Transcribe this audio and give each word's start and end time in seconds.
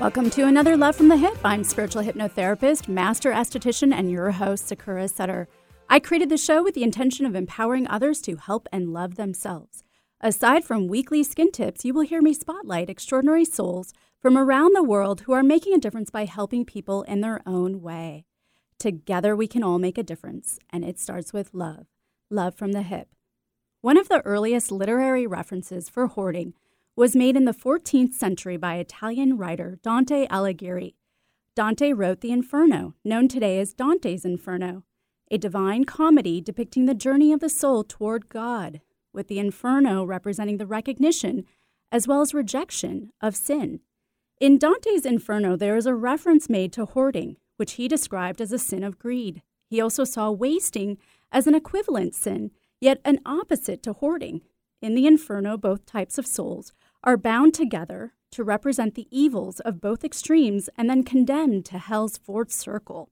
Welcome 0.00 0.30
to 0.30 0.46
another 0.46 0.76
Love 0.76 0.94
from 0.94 1.08
the 1.08 1.16
Hip. 1.16 1.36
I'm 1.44 1.64
spiritual 1.64 2.04
hypnotherapist, 2.04 2.86
master 2.86 3.32
esthetician, 3.32 3.92
and 3.92 4.08
your 4.08 4.30
host, 4.30 4.68
Sakura 4.68 5.08
Sutter. 5.08 5.48
I 5.90 5.98
created 5.98 6.28
the 6.28 6.36
show 6.36 6.62
with 6.62 6.76
the 6.76 6.84
intention 6.84 7.26
of 7.26 7.34
empowering 7.34 7.88
others 7.88 8.20
to 8.22 8.36
help 8.36 8.68
and 8.70 8.92
love 8.92 9.16
themselves. 9.16 9.82
Aside 10.20 10.62
from 10.62 10.86
weekly 10.86 11.24
skin 11.24 11.50
tips, 11.50 11.84
you 11.84 11.94
will 11.94 12.02
hear 12.02 12.22
me 12.22 12.32
spotlight 12.32 12.88
extraordinary 12.88 13.44
souls 13.44 13.92
from 14.22 14.38
around 14.38 14.76
the 14.76 14.84
world 14.84 15.22
who 15.22 15.32
are 15.32 15.42
making 15.42 15.74
a 15.74 15.80
difference 15.80 16.10
by 16.10 16.26
helping 16.26 16.64
people 16.64 17.02
in 17.02 17.20
their 17.20 17.40
own 17.44 17.82
way. 17.82 18.24
Together, 18.78 19.34
we 19.34 19.48
can 19.48 19.64
all 19.64 19.80
make 19.80 19.98
a 19.98 20.04
difference, 20.04 20.60
and 20.70 20.84
it 20.84 21.00
starts 21.00 21.32
with 21.32 21.52
love. 21.52 21.88
Love 22.30 22.54
from 22.54 22.70
the 22.70 22.82
hip. 22.82 23.08
One 23.80 23.96
of 23.96 24.08
the 24.08 24.20
earliest 24.20 24.70
literary 24.70 25.26
references 25.26 25.88
for 25.88 26.06
hoarding 26.06 26.54
was 26.98 27.14
made 27.14 27.36
in 27.36 27.44
the 27.44 27.54
14th 27.54 28.12
century 28.12 28.56
by 28.56 28.74
Italian 28.74 29.38
writer 29.38 29.78
Dante 29.84 30.26
Alighieri. 30.26 30.94
Dante 31.54 31.92
wrote 31.92 32.22
the 32.22 32.32
Inferno, 32.32 32.96
known 33.04 33.28
today 33.28 33.60
as 33.60 33.72
Dante's 33.72 34.24
Inferno, 34.24 34.82
a 35.30 35.38
divine 35.38 35.84
comedy 35.84 36.40
depicting 36.40 36.86
the 36.86 36.96
journey 36.96 37.32
of 37.32 37.38
the 37.38 37.48
soul 37.48 37.84
toward 37.84 38.28
God, 38.28 38.80
with 39.12 39.28
the 39.28 39.38
Inferno 39.38 40.02
representing 40.02 40.56
the 40.56 40.66
recognition 40.66 41.44
as 41.92 42.08
well 42.08 42.20
as 42.20 42.34
rejection 42.34 43.12
of 43.20 43.36
sin. 43.36 43.78
In 44.40 44.58
Dante's 44.58 45.06
Inferno, 45.06 45.54
there 45.54 45.76
is 45.76 45.86
a 45.86 45.94
reference 45.94 46.48
made 46.48 46.72
to 46.72 46.84
hoarding, 46.84 47.36
which 47.58 47.74
he 47.74 47.86
described 47.86 48.40
as 48.40 48.50
a 48.50 48.58
sin 48.58 48.82
of 48.82 48.98
greed. 48.98 49.40
He 49.70 49.80
also 49.80 50.02
saw 50.02 50.32
wasting 50.32 50.98
as 51.30 51.46
an 51.46 51.54
equivalent 51.54 52.16
sin, 52.16 52.50
yet 52.80 53.00
an 53.04 53.20
opposite 53.24 53.84
to 53.84 53.92
hoarding. 53.92 54.40
In 54.80 54.96
the 54.96 55.06
Inferno, 55.06 55.56
both 55.56 55.86
types 55.86 56.18
of 56.18 56.26
souls 56.26 56.72
are 57.04 57.16
bound 57.16 57.54
together 57.54 58.14
to 58.32 58.44
represent 58.44 58.94
the 58.94 59.08
evils 59.10 59.60
of 59.60 59.80
both 59.80 60.04
extremes 60.04 60.68
and 60.76 60.90
then 60.90 61.02
condemned 61.02 61.64
to 61.66 61.78
hell's 61.78 62.18
fourth 62.18 62.52
circle. 62.52 63.10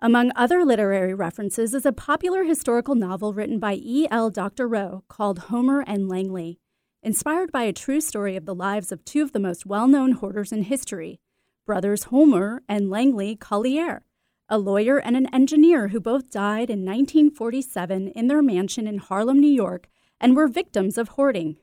Among 0.00 0.30
other 0.36 0.64
literary 0.64 1.12
references 1.12 1.74
is 1.74 1.84
a 1.84 1.92
popular 1.92 2.44
historical 2.44 2.94
novel 2.94 3.32
written 3.34 3.58
by 3.58 3.74
E. 3.74 4.06
L. 4.10 4.30
Doctorow 4.30 5.02
called 5.08 5.38
Homer 5.50 5.80
and 5.86 6.08
Langley, 6.08 6.60
inspired 7.02 7.50
by 7.50 7.64
a 7.64 7.72
true 7.72 8.00
story 8.00 8.36
of 8.36 8.46
the 8.46 8.54
lives 8.54 8.92
of 8.92 9.04
two 9.04 9.22
of 9.22 9.32
the 9.32 9.40
most 9.40 9.66
well 9.66 9.88
known 9.88 10.12
hoarders 10.12 10.52
in 10.52 10.62
history, 10.62 11.20
brothers 11.66 12.04
Homer 12.04 12.62
and 12.68 12.90
Langley 12.90 13.36
Collyer, 13.36 14.00
a 14.48 14.58
lawyer 14.58 14.98
and 14.98 15.16
an 15.16 15.32
engineer 15.34 15.88
who 15.88 16.00
both 16.00 16.30
died 16.30 16.70
in 16.70 16.84
1947 16.84 18.08
in 18.08 18.28
their 18.28 18.42
mansion 18.42 18.86
in 18.86 18.98
Harlem, 18.98 19.40
New 19.40 19.46
York, 19.50 19.88
and 20.20 20.36
were 20.36 20.48
victims 20.48 20.96
of 20.96 21.08
hoarding. 21.08 21.56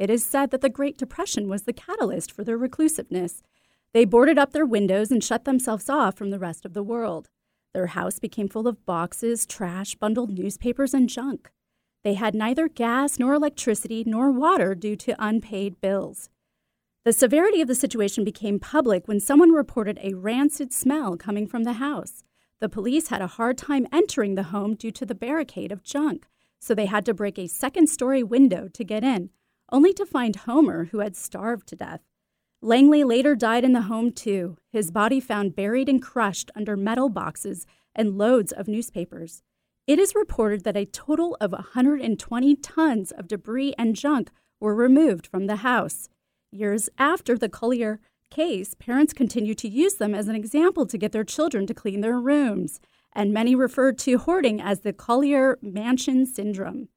It 0.00 0.08
is 0.08 0.24
said 0.24 0.50
that 0.50 0.62
the 0.62 0.70
Great 0.70 0.96
Depression 0.96 1.46
was 1.46 1.64
the 1.64 1.74
catalyst 1.74 2.32
for 2.32 2.42
their 2.42 2.56
reclusiveness. 2.56 3.42
They 3.92 4.06
boarded 4.06 4.38
up 4.38 4.52
their 4.52 4.64
windows 4.64 5.10
and 5.10 5.22
shut 5.22 5.44
themselves 5.44 5.90
off 5.90 6.16
from 6.16 6.30
the 6.30 6.38
rest 6.38 6.64
of 6.64 6.72
the 6.72 6.82
world. 6.82 7.28
Their 7.74 7.88
house 7.88 8.18
became 8.18 8.48
full 8.48 8.66
of 8.66 8.86
boxes, 8.86 9.44
trash, 9.44 9.96
bundled 9.96 10.30
newspapers, 10.30 10.94
and 10.94 11.06
junk. 11.06 11.50
They 12.02 12.14
had 12.14 12.34
neither 12.34 12.66
gas 12.66 13.18
nor 13.18 13.34
electricity 13.34 14.02
nor 14.06 14.30
water 14.30 14.74
due 14.74 14.96
to 14.96 15.22
unpaid 15.22 15.82
bills. 15.82 16.30
The 17.04 17.12
severity 17.12 17.60
of 17.60 17.68
the 17.68 17.74
situation 17.74 18.24
became 18.24 18.58
public 18.58 19.06
when 19.06 19.20
someone 19.20 19.52
reported 19.52 19.98
a 20.00 20.14
rancid 20.14 20.72
smell 20.72 21.18
coming 21.18 21.46
from 21.46 21.64
the 21.64 21.74
house. 21.74 22.24
The 22.58 22.70
police 22.70 23.08
had 23.08 23.20
a 23.20 23.26
hard 23.26 23.58
time 23.58 23.86
entering 23.92 24.34
the 24.34 24.44
home 24.44 24.76
due 24.76 24.92
to 24.92 25.04
the 25.04 25.14
barricade 25.14 25.72
of 25.72 25.82
junk, 25.82 26.26
so 26.58 26.74
they 26.74 26.86
had 26.86 27.04
to 27.04 27.12
break 27.12 27.38
a 27.38 27.48
second 27.48 27.88
story 27.88 28.22
window 28.22 28.66
to 28.68 28.82
get 28.82 29.04
in, 29.04 29.28
only 29.72 29.92
to 29.94 30.06
find 30.06 30.36
Homer, 30.36 30.86
who 30.86 31.00
had 31.00 31.16
starved 31.16 31.68
to 31.68 31.76
death. 31.76 32.00
Langley 32.62 33.04
later 33.04 33.34
died 33.34 33.64
in 33.64 33.72
the 33.72 33.82
home 33.82 34.12
too, 34.12 34.56
his 34.70 34.90
body 34.90 35.18
found 35.18 35.56
buried 35.56 35.88
and 35.88 36.02
crushed 36.02 36.50
under 36.54 36.76
metal 36.76 37.08
boxes 37.08 37.66
and 37.94 38.18
loads 38.18 38.52
of 38.52 38.68
newspapers. 38.68 39.42
It 39.86 39.98
is 39.98 40.14
reported 40.14 40.64
that 40.64 40.76
a 40.76 40.84
total 40.84 41.36
of 41.40 41.52
120 41.52 42.56
tons 42.56 43.10
of 43.12 43.28
debris 43.28 43.74
and 43.78 43.96
junk 43.96 44.30
were 44.60 44.74
removed 44.74 45.26
from 45.26 45.46
the 45.46 45.56
house. 45.56 46.08
Years 46.52 46.88
after 46.98 47.38
the 47.38 47.48
Collyer 47.48 47.98
case, 48.30 48.74
parents 48.74 49.12
continued 49.12 49.58
to 49.58 49.68
use 49.68 49.94
them 49.94 50.14
as 50.14 50.28
an 50.28 50.36
example 50.36 50.86
to 50.86 50.98
get 50.98 51.12
their 51.12 51.24
children 51.24 51.66
to 51.66 51.74
clean 51.74 52.02
their 52.02 52.20
rooms, 52.20 52.78
and 53.12 53.32
many 53.32 53.54
referred 53.54 53.98
to 53.98 54.18
hoarding 54.18 54.60
as 54.60 54.80
the 54.80 54.92
Collyer 54.92 55.56
Mansion 55.62 56.26
Syndrome. 56.26 56.88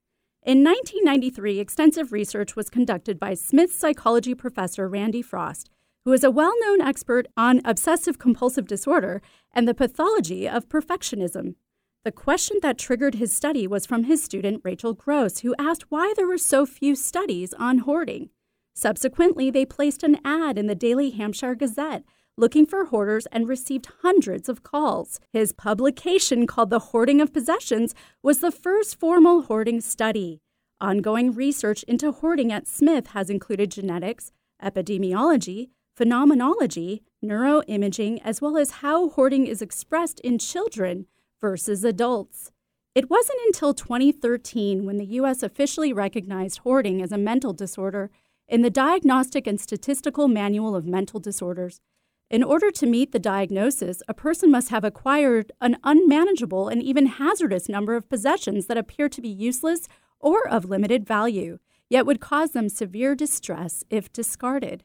In 0.46 0.62
1993, 0.62 1.58
extensive 1.62 2.12
research 2.12 2.54
was 2.54 2.70
conducted 2.70 3.18
by 3.18 3.34
Smith 3.34 3.74
psychology 3.74 4.36
professor 4.36 4.90
Randy 4.90 5.22
Frost, 5.22 5.70
who 6.04 6.12
is 6.12 6.22
a 6.22 6.32
well 6.32 6.52
known 6.60 6.82
expert 6.82 7.28
on 7.38 7.62
obsessive 7.64 8.20
compulsive 8.20 8.68
disorder 8.68 9.22
and 9.54 9.70
the 9.70 9.74
pathology 9.74 10.46
of 10.46 10.68
perfectionism. 10.68 11.56
The 12.04 12.12
question 12.12 12.58
that 12.62 12.78
triggered 12.78 13.16
his 13.16 13.34
study 13.34 13.68
was 13.68 13.86
from 13.86 14.04
his 14.04 14.22
student 14.22 14.60
Rachel 14.66 14.94
Gross, 14.94 15.40
who 15.40 15.56
asked 15.58 15.90
why 15.90 16.14
there 16.18 16.28
were 16.28 16.38
so 16.38 16.66
few 16.66 16.94
studies 16.94 17.54
on 17.54 17.78
hoarding. 17.78 18.30
Subsequently, 18.74 19.50
they 19.50 19.66
placed 19.66 20.04
an 20.04 20.20
ad 20.26 20.58
in 20.58 20.68
the 20.68 20.76
Daily 20.76 21.12
Hampshire 21.12 21.56
Gazette 21.56 22.04
looking 22.38 22.66
for 22.66 22.86
hoarders 22.86 23.26
and 23.28 23.48
received 23.48 23.88
hundreds 24.02 24.50
of 24.50 24.64
calls. 24.64 25.20
His 25.32 25.52
publication, 25.54 26.48
called 26.48 26.70
The 26.70 26.80
Hoarding 26.80 27.22
of 27.22 27.34
Possessions, 27.34 27.94
was 28.22 28.40
the 28.40 28.52
first 28.52 29.00
formal 29.00 29.44
hoarding 29.44 29.82
study. 29.82 30.42
Ongoing 30.82 31.32
research 31.34 31.84
into 31.84 32.12
hoarding 32.12 32.52
at 32.52 32.68
Smith 32.68 33.08
has 33.08 33.30
included 33.30 33.72
genetics, 33.72 34.32
epidemiology, 34.62 35.70
phenomenology, 35.96 37.04
neuroimaging, 37.24 38.20
as 38.24 38.42
well 38.42 38.58
as 38.58 38.82
how 38.82 39.10
hoarding 39.10 39.46
is 39.46 39.62
expressed 39.62 40.20
in 40.22 40.40
children 40.40 41.06
versus 41.40 41.84
adults. 41.84 42.52
It 42.96 43.10
wasn't 43.10 43.40
until 43.46 43.74
2013 43.74 44.86
when 44.86 44.98
the 44.98 45.06
U.S. 45.06 45.42
officially 45.42 45.94
recognized 45.94 46.60
hoarding 46.60 47.02
as 47.02 47.12
a 47.12 47.18
mental 47.18 47.54
disorder 47.54 48.10
in 48.48 48.62
the 48.62 48.70
Diagnostic 48.70 49.48
and 49.48 49.60
Statistical 49.60 50.28
Manual 50.28 50.76
of 50.76 50.86
Mental 50.86 51.20
Disorders. 51.20 51.80
In 52.30 52.44
order 52.44 52.72
to 52.72 52.86
meet 52.88 53.12
the 53.12 53.20
diagnosis, 53.20 54.02
a 54.08 54.14
person 54.14 54.50
must 54.50 54.70
have 54.70 54.84
acquired 54.84 55.52
an 55.62 55.78
unmanageable 55.84 56.68
and 56.68 56.82
even 56.82 57.06
hazardous 57.06 57.70
number 57.70 57.96
of 57.96 58.10
possessions 58.10 58.66
that 58.68 58.78
appear 58.78 59.08
to 59.10 59.22
be 59.22 59.30
useless 59.30 59.88
or 60.20 60.48
of 60.48 60.66
limited 60.66 61.06
value, 61.06 61.60
yet 61.90 62.06
would 62.06 62.20
cause 62.20 62.52
them 62.52 62.70
severe 62.70 63.14
distress 63.14 63.84
if 63.90 64.12
discarded. 64.12 64.84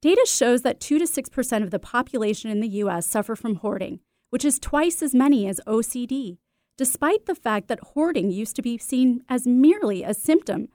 Data 0.00 0.24
shows 0.26 0.62
that 0.62 0.80
2 0.80 0.98
to 0.98 1.04
6% 1.04 1.62
of 1.62 1.70
the 1.70 1.78
population 1.78 2.50
in 2.50 2.60
the 2.60 2.68
U.S. 2.68 3.06
suffer 3.06 3.34
from 3.34 3.56
hoarding, 3.56 4.00
which 4.30 4.44
is 4.44 4.58
twice 4.58 5.02
as 5.02 5.14
many 5.14 5.48
as 5.48 5.60
OCD, 5.66 6.38
despite 6.78 7.26
the 7.26 7.34
fact 7.34 7.68
that 7.68 7.80
hoarding 7.94 8.30
used 8.30 8.56
to 8.56 8.62
be 8.62 8.78
seen 8.78 9.22
as 9.28 9.46
merely 9.46 10.02
a 10.02 10.14
symptom 10.14 10.68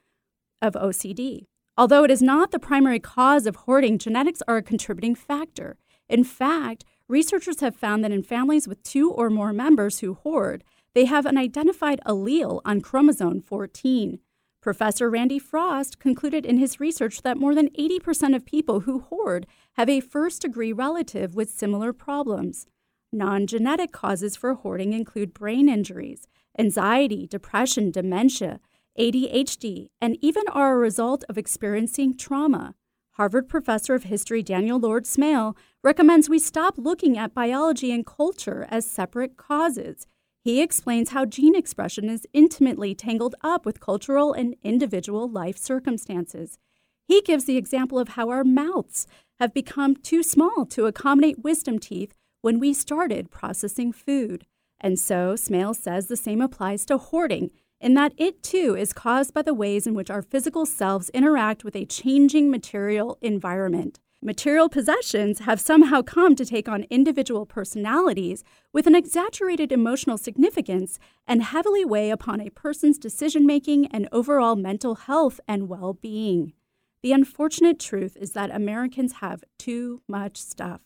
of 0.62 0.74
OCD. 0.74 1.46
Although 1.78 2.04
it 2.04 2.12
is 2.12 2.22
not 2.22 2.52
the 2.52 2.60
primary 2.60 3.00
cause 3.00 3.46
of 3.48 3.56
hoarding, 3.56 3.98
genetics 3.98 4.42
are 4.48 4.58
a 4.58 4.62
contributing 4.62 5.16
factor. 5.16 5.78
In 6.12 6.26
fact, 6.26 6.84
researchers 7.08 7.62
have 7.62 7.74
found 7.74 8.04
that 8.04 8.12
in 8.12 8.22
families 8.22 8.68
with 8.68 8.84
two 8.84 9.10
or 9.10 9.30
more 9.30 9.54
members 9.54 10.00
who 10.00 10.16
hoard, 10.16 10.62
they 10.94 11.06
have 11.06 11.26
an 11.26 11.38
identified 11.38 12.02
allele 12.06 12.60
on 12.66 12.82
chromosome 12.82 13.42
14. 13.42 14.20
Professor 14.60 15.10
Randy 15.10 15.40
Frost 15.40 16.00
concluded 16.00 16.46
in 16.46 16.58
his 16.58 16.82
research 16.82 17.22
that 17.22 17.38
more 17.38 17.56
than 17.56 17.70
80% 17.70 18.36
of 18.36 18.46
people 18.46 18.82
who 18.82 19.00
hoard 19.00 19.48
have 19.78 19.88
a 19.88 20.02
first 20.02 20.42
degree 20.42 20.74
relative 20.74 21.34
with 21.34 21.50
similar 21.50 21.94
problems. 21.94 22.68
Non 23.14 23.48
genetic 23.48 23.94
causes 23.94 24.36
for 24.36 24.54
hoarding 24.54 24.92
include 24.92 25.34
brain 25.34 25.70
injuries, 25.70 26.28
anxiety, 26.60 27.26
depression, 27.26 27.90
dementia, 27.90 28.60
ADHD, 29.00 29.88
and 30.02 30.18
even 30.20 30.44
are 30.50 30.74
a 30.74 30.78
result 30.78 31.24
of 31.30 31.38
experiencing 31.38 32.18
trauma. 32.18 32.76
Harvard 33.16 33.50
professor 33.50 33.94
of 33.94 34.04
history 34.04 34.42
Daniel 34.42 34.80
Lord 34.80 35.04
Smail 35.04 35.58
recommends 35.84 36.30
we 36.30 36.40
stop 36.40 36.76
looking 36.78 37.18
at 37.18 37.34
biology 37.34 37.92
and 37.92 38.06
culture 38.06 38.66
as 38.70 38.90
separate 38.90 39.36
causes. 39.36 40.08
He 40.46 40.62
explains 40.62 41.10
how 41.10 41.26
gene 41.26 41.54
expression 41.54 42.10
is 42.10 42.26
intimately 42.32 42.96
tangled 42.96 43.36
up 43.42 43.66
with 43.66 43.82
cultural 43.82 44.32
and 44.32 44.56
individual 44.64 45.30
life 45.30 45.58
circumstances. 45.58 46.58
He 47.06 47.22
gives 47.22 47.44
the 47.44 47.58
example 47.58 48.00
of 48.00 48.10
how 48.10 48.30
our 48.30 48.46
mouths 48.46 49.08
have 49.42 49.54
become 49.54 49.98
too 49.98 50.24
small 50.24 50.66
to 50.68 50.86
accommodate 50.86 51.44
wisdom 51.44 51.80
teeth 51.80 52.14
when 52.42 52.60
we 52.60 52.74
started 52.74 53.30
processing 53.30 53.92
food. 53.92 54.46
And 54.80 54.98
so, 54.98 55.34
Smail 55.34 55.76
says 55.76 56.08
the 56.08 56.16
same 56.16 56.40
applies 56.40 56.86
to 56.86 56.98
hoarding 56.98 57.52
in 57.82 57.96
that 57.96 58.14
it 58.16 58.44
too 58.44 58.76
is 58.78 58.94
caused 58.94 59.34
by 59.34 59.42
the 59.42 59.54
ways 59.54 59.88
in 59.88 59.94
which 59.94 60.12
our 60.12 60.22
physical 60.22 60.66
selves 60.66 61.10
interact 61.10 61.64
with 61.64 61.76
a 61.76 61.86
changing 61.86 62.52
material 62.52 63.18
environment. 63.22 64.00
Material 64.24 64.70
possessions 64.70 65.40
have 65.40 65.60
somehow 65.60 66.04
come 66.04 66.36
to 66.36 66.46
take 66.46 66.70
on 66.70 66.86
individual 66.92 67.44
personalities 67.44 68.44
with 68.72 68.86
an 68.86 68.94
exaggerated 68.94 69.72
emotional 69.72 70.16
significance 70.16 71.00
and 71.26 71.42
heavily 71.42 71.84
weigh 71.84 72.12
upon 72.12 72.40
a 72.40 72.52
person's 72.52 73.00
decision 73.00 73.48
making 73.48 73.88
and 73.88 74.08
overall 74.12 74.56
mental 74.56 74.94
health 74.94 75.40
and 75.48 75.68
well 75.68 75.94
being. 75.94 76.54
The 77.02 77.14
unfortunate 77.14 77.80
truth 77.80 78.16
is 78.16 78.34
that 78.34 78.54
Americans 78.54 79.14
have 79.22 79.44
too 79.58 80.04
much 80.08 80.38
stuff. 80.38 80.82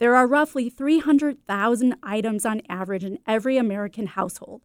There 0.00 0.16
are 0.16 0.26
roughly 0.26 0.68
300,000 0.68 1.94
items 2.02 2.44
on 2.44 2.62
average 2.68 3.04
in 3.04 3.20
every 3.28 3.56
American 3.58 4.08
household. 4.08 4.62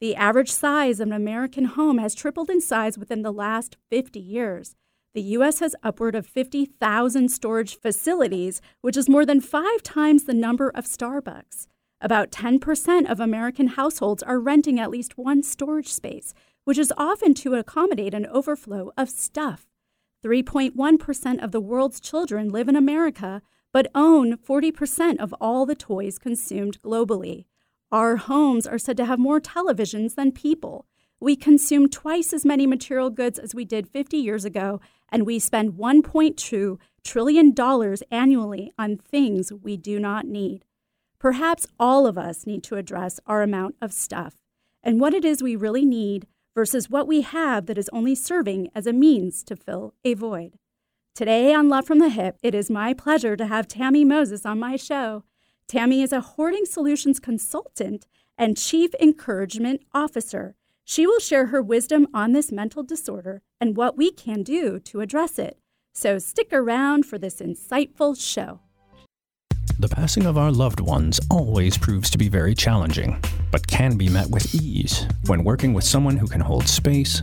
The 0.00 0.16
average 0.16 0.50
size 0.50 0.98
of 0.98 1.08
an 1.08 1.12
American 1.12 1.66
home 1.66 1.98
has 1.98 2.14
tripled 2.14 2.48
in 2.48 2.62
size 2.62 2.96
within 2.96 3.20
the 3.20 3.32
last 3.32 3.76
50 3.90 4.18
years. 4.18 4.74
The 5.12 5.20
U.S. 5.22 5.58
has 5.58 5.76
upward 5.82 6.14
of 6.14 6.26
50,000 6.26 7.28
storage 7.28 7.78
facilities, 7.78 8.62
which 8.80 8.96
is 8.96 9.10
more 9.10 9.26
than 9.26 9.42
five 9.42 9.82
times 9.82 10.24
the 10.24 10.32
number 10.32 10.70
of 10.70 10.86
Starbucks. 10.86 11.66
About 12.00 12.30
10% 12.30 13.10
of 13.10 13.20
American 13.20 13.66
households 13.66 14.22
are 14.22 14.40
renting 14.40 14.80
at 14.80 14.90
least 14.90 15.18
one 15.18 15.42
storage 15.42 15.92
space, 15.92 16.32
which 16.64 16.78
is 16.78 16.94
often 16.96 17.34
to 17.34 17.56
accommodate 17.56 18.14
an 18.14 18.24
overflow 18.26 18.92
of 18.96 19.10
stuff. 19.10 19.66
3.1% 20.24 21.44
of 21.44 21.52
the 21.52 21.60
world's 21.60 22.00
children 22.00 22.48
live 22.48 22.68
in 22.68 22.76
America, 22.76 23.42
but 23.70 23.90
own 23.94 24.38
40% 24.38 25.18
of 25.18 25.34
all 25.42 25.66
the 25.66 25.74
toys 25.74 26.18
consumed 26.18 26.80
globally. 26.80 27.44
Our 27.92 28.16
homes 28.16 28.66
are 28.66 28.78
said 28.78 28.96
to 28.98 29.04
have 29.04 29.18
more 29.18 29.40
televisions 29.40 30.14
than 30.14 30.30
people. 30.32 30.86
We 31.18 31.34
consume 31.34 31.88
twice 31.88 32.32
as 32.32 32.44
many 32.44 32.66
material 32.66 33.10
goods 33.10 33.38
as 33.38 33.54
we 33.54 33.64
did 33.64 33.88
50 33.88 34.16
years 34.16 34.44
ago, 34.44 34.80
and 35.10 35.26
we 35.26 35.38
spend 35.38 35.72
$1.2 35.72 36.78
trillion 37.02 37.54
annually 38.10 38.72
on 38.78 38.96
things 38.96 39.52
we 39.52 39.76
do 39.76 39.98
not 39.98 40.26
need. 40.26 40.64
Perhaps 41.18 41.66
all 41.78 42.06
of 42.06 42.16
us 42.16 42.46
need 42.46 42.62
to 42.64 42.76
address 42.76 43.20
our 43.26 43.42
amount 43.42 43.74
of 43.82 43.92
stuff 43.92 44.36
and 44.82 45.00
what 45.00 45.14
it 45.14 45.24
is 45.24 45.42
we 45.42 45.56
really 45.56 45.84
need 45.84 46.26
versus 46.54 46.88
what 46.88 47.06
we 47.06 47.20
have 47.22 47.66
that 47.66 47.78
is 47.78 47.90
only 47.92 48.14
serving 48.14 48.68
as 48.74 48.86
a 48.86 48.92
means 48.92 49.42
to 49.44 49.56
fill 49.56 49.94
a 50.04 50.14
void. 50.14 50.54
Today 51.14 51.52
on 51.52 51.68
Love 51.68 51.86
from 51.86 51.98
the 51.98 52.08
Hip, 52.08 52.38
it 52.42 52.54
is 52.54 52.70
my 52.70 52.94
pleasure 52.94 53.36
to 53.36 53.46
have 53.46 53.68
Tammy 53.68 54.04
Moses 54.04 54.46
on 54.46 54.58
my 54.58 54.76
show. 54.76 55.24
Tammy 55.70 56.02
is 56.02 56.12
a 56.12 56.20
hoarding 56.20 56.64
solutions 56.64 57.20
consultant 57.20 58.08
and 58.36 58.56
chief 58.56 58.90
encouragement 59.00 59.80
officer. 59.94 60.56
She 60.84 61.06
will 61.06 61.20
share 61.20 61.46
her 61.46 61.62
wisdom 61.62 62.08
on 62.12 62.32
this 62.32 62.50
mental 62.50 62.82
disorder 62.82 63.40
and 63.60 63.76
what 63.76 63.96
we 63.96 64.10
can 64.10 64.42
do 64.42 64.80
to 64.80 65.00
address 65.00 65.38
it. 65.38 65.60
So 65.92 66.18
stick 66.18 66.52
around 66.52 67.06
for 67.06 67.18
this 67.18 67.36
insightful 67.40 68.20
show. 68.20 68.58
The 69.78 69.86
passing 69.86 70.26
of 70.26 70.36
our 70.36 70.50
loved 70.50 70.80
ones 70.80 71.20
always 71.30 71.78
proves 71.78 72.10
to 72.10 72.18
be 72.18 72.28
very 72.28 72.56
challenging, 72.56 73.22
but 73.52 73.64
can 73.68 73.96
be 73.96 74.08
met 74.08 74.28
with 74.28 74.52
ease 74.52 75.06
when 75.26 75.44
working 75.44 75.72
with 75.72 75.84
someone 75.84 76.16
who 76.16 76.26
can 76.26 76.40
hold 76.40 76.66
space, 76.66 77.22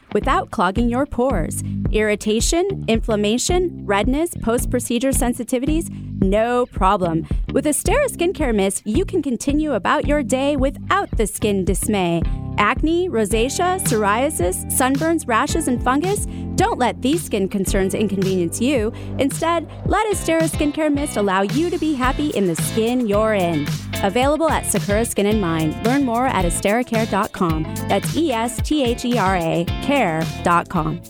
without 0.13 0.51
clogging 0.51 0.89
your 0.89 1.05
pores. 1.05 1.63
Irritation, 1.91 2.85
inflammation, 2.87 3.85
redness, 3.85 4.33
post 4.41 4.69
procedure 4.69 5.11
sensitivities? 5.11 5.89
No 6.21 6.65
problem. 6.67 7.27
With 7.51 7.65
Esthera 7.65 8.05
Skincare 8.07 8.53
Mist, 8.53 8.83
you 8.85 9.05
can 9.05 9.21
continue 9.21 9.73
about 9.73 10.07
your 10.07 10.21
day 10.21 10.55
without 10.55 11.09
the 11.17 11.25
skin 11.25 11.65
dismay. 11.65 12.21
Acne, 12.57 13.09
rosacea, 13.09 13.79
psoriasis, 13.81 14.65
sunburns, 14.71 15.27
rashes, 15.27 15.67
and 15.67 15.83
fungus? 15.83 16.27
Don't 16.61 16.77
let 16.77 17.01
these 17.01 17.23
skin 17.23 17.49
concerns 17.49 17.95
inconvenience 17.95 18.61
you. 18.61 18.93
Instead, 19.17 19.67
let 19.87 20.05
Esthera 20.13 20.43
Skincare 20.43 20.93
Mist 20.93 21.17
allow 21.17 21.41
you 21.41 21.71
to 21.71 21.79
be 21.79 21.95
happy 21.95 22.27
in 22.29 22.45
the 22.45 22.55
skin 22.55 23.07
you're 23.07 23.33
in. 23.33 23.67
Available 24.03 24.47
at 24.47 24.67
Sakura 24.67 25.03
Skin 25.05 25.25
and 25.25 25.41
Mind. 25.41 25.83
Learn 25.83 26.05
more 26.05 26.27
at 26.27 26.45
estheracare.com. 26.45 27.63
That's 27.89 28.15
E 28.15 28.31
S 28.31 28.61
T 28.61 28.83
H 28.83 29.05
E 29.05 29.17
R 29.17 29.37
A 29.37 29.65
care.com. 29.81 31.01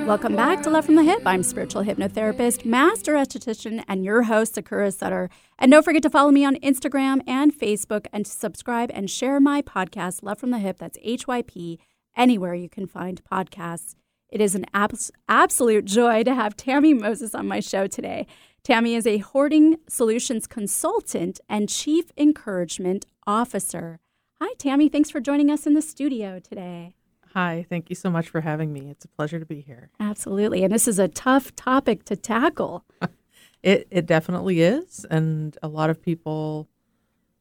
Welcome 0.00 0.34
back 0.34 0.60
to 0.64 0.70
Love 0.70 0.86
from 0.86 0.96
the 0.96 1.04
Hip. 1.04 1.22
I'm 1.24 1.44
spiritual 1.44 1.84
hypnotherapist, 1.84 2.64
master 2.64 3.14
esthetician, 3.14 3.84
and 3.86 4.04
your 4.04 4.24
host, 4.24 4.56
Sakura 4.56 4.90
Sutter. 4.90 5.30
And 5.56 5.70
don't 5.70 5.84
forget 5.84 6.02
to 6.02 6.10
follow 6.10 6.32
me 6.32 6.44
on 6.44 6.56
Instagram 6.56 7.20
and 7.28 7.54
Facebook 7.54 8.06
and 8.12 8.26
to 8.26 8.32
subscribe 8.32 8.90
and 8.92 9.08
share 9.08 9.38
my 9.38 9.62
podcast, 9.62 10.24
Love 10.24 10.40
from 10.40 10.50
the 10.50 10.58
Hip. 10.58 10.78
That's 10.78 10.98
HYP, 10.98 11.78
anywhere 12.16 12.54
you 12.54 12.68
can 12.68 12.88
find 12.88 13.22
podcasts. 13.22 13.94
It 14.36 14.42
is 14.42 14.54
an 14.54 14.66
abs- 14.74 15.10
absolute 15.30 15.86
joy 15.86 16.22
to 16.24 16.34
have 16.34 16.58
Tammy 16.58 16.92
Moses 16.92 17.34
on 17.34 17.48
my 17.48 17.58
show 17.58 17.86
today. 17.86 18.26
Tammy 18.62 18.94
is 18.94 19.06
a 19.06 19.16
hoarding 19.16 19.78
solutions 19.88 20.46
consultant 20.46 21.40
and 21.48 21.70
chief 21.70 22.12
encouragement 22.18 23.06
officer. 23.26 23.98
Hi, 24.38 24.52
Tammy. 24.58 24.90
Thanks 24.90 25.10
for 25.10 25.20
joining 25.20 25.50
us 25.50 25.66
in 25.66 25.72
the 25.72 25.80
studio 25.80 26.38
today. 26.38 26.92
Hi, 27.32 27.64
thank 27.70 27.88
you 27.88 27.96
so 27.96 28.10
much 28.10 28.28
for 28.28 28.42
having 28.42 28.74
me. 28.74 28.90
It's 28.90 29.06
a 29.06 29.08
pleasure 29.08 29.40
to 29.40 29.46
be 29.46 29.62
here. 29.62 29.88
Absolutely. 29.98 30.64
And 30.64 30.74
this 30.74 30.86
is 30.86 30.98
a 30.98 31.08
tough 31.08 31.56
topic 31.56 32.04
to 32.04 32.14
tackle. 32.14 32.84
it 33.62 33.88
it 33.90 34.04
definitely 34.04 34.60
is, 34.60 35.06
and 35.10 35.56
a 35.62 35.68
lot 35.68 35.88
of 35.88 36.02
people 36.02 36.68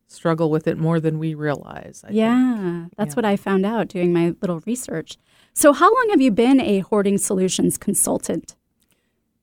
struggle 0.07 0.50
with 0.50 0.67
it 0.67 0.77
more 0.77 1.00
than 1.00 1.19
we 1.19 1.33
realize. 1.33 2.03
I 2.07 2.12
yeah, 2.12 2.79
think. 2.81 2.93
that's 2.97 3.12
Yeah. 3.12 3.15
what 3.15 3.25
I 3.25 3.35
found 3.35 3.65
out 3.65 3.88
doing 3.88 4.13
my 4.13 4.35
little 4.41 4.62
research. 4.65 5.17
So, 5.53 5.74
how 5.74 5.93
long 5.93 6.07
have 6.12 6.21
you 6.21 6.31
been 6.31 6.59
a 6.62 6.79
hoarding 6.79 7.17
solutions 7.17 7.77
consultant? 7.77 8.55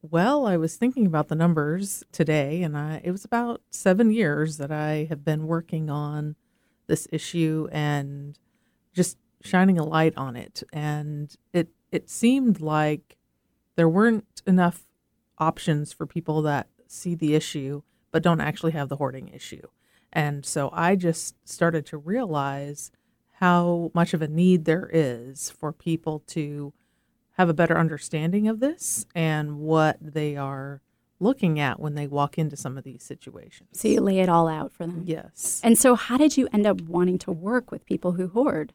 Well, 0.02 0.46
I 0.46 0.56
was 0.56 0.76
thinking 0.76 1.06
about 1.06 1.28
the 1.28 1.36
numbers 1.36 2.02
today, 2.10 2.62
and 2.62 2.76
I, 2.76 3.00
it 3.04 3.12
was 3.12 3.24
about 3.24 3.62
seven 3.70 4.10
years 4.10 4.56
that 4.58 4.72
I 4.72 5.06
have 5.08 5.24
been 5.24 5.46
working 5.46 5.90
on 5.90 6.34
this 6.88 7.06
issue 7.12 7.68
and 7.70 8.36
just 8.92 9.16
shining 9.42 9.78
a 9.78 9.84
light 9.84 10.14
on 10.16 10.34
it. 10.36 10.62
And 10.72 11.34
it 11.52 11.68
it 11.92 12.10
seemed 12.10 12.60
like 12.60 13.16
there 13.76 13.88
weren't 13.88 14.42
enough 14.46 14.84
options 15.38 15.92
for 15.92 16.06
people 16.06 16.42
that 16.42 16.68
see 16.86 17.14
the 17.14 17.34
issue 17.34 17.82
but 18.10 18.22
don't 18.22 18.40
actually 18.40 18.72
have 18.72 18.88
the 18.88 18.96
hoarding 18.96 19.28
issue. 19.28 19.66
And 20.12 20.44
so 20.44 20.70
I 20.72 20.96
just 20.96 21.36
started 21.48 21.86
to 21.86 21.98
realize 21.98 22.90
how 23.32 23.90
much 23.94 24.14
of 24.14 24.22
a 24.22 24.28
need 24.28 24.64
there 24.64 24.88
is 24.92 25.50
for 25.50 25.72
people 25.72 26.20
to 26.28 26.72
have 27.32 27.48
a 27.48 27.54
better 27.54 27.78
understanding 27.78 28.46
of 28.46 28.60
this 28.60 29.06
and 29.14 29.58
what 29.58 29.96
they 30.00 30.36
are 30.36 30.82
looking 31.18 31.58
at 31.58 31.80
when 31.80 31.94
they 31.94 32.06
walk 32.06 32.36
into 32.36 32.56
some 32.56 32.76
of 32.76 32.84
these 32.84 33.02
situations. 33.02 33.70
So, 33.72 33.88
you 33.88 34.00
lay 34.00 34.18
it 34.18 34.28
all 34.28 34.48
out 34.48 34.72
for 34.72 34.86
them. 34.86 35.04
Yes. 35.06 35.60
And 35.64 35.78
so, 35.78 35.94
how 35.94 36.16
did 36.16 36.36
you 36.36 36.48
end 36.52 36.66
up 36.66 36.80
wanting 36.82 37.18
to 37.18 37.32
work 37.32 37.70
with 37.70 37.86
people 37.86 38.12
who 38.12 38.28
hoard? 38.28 38.74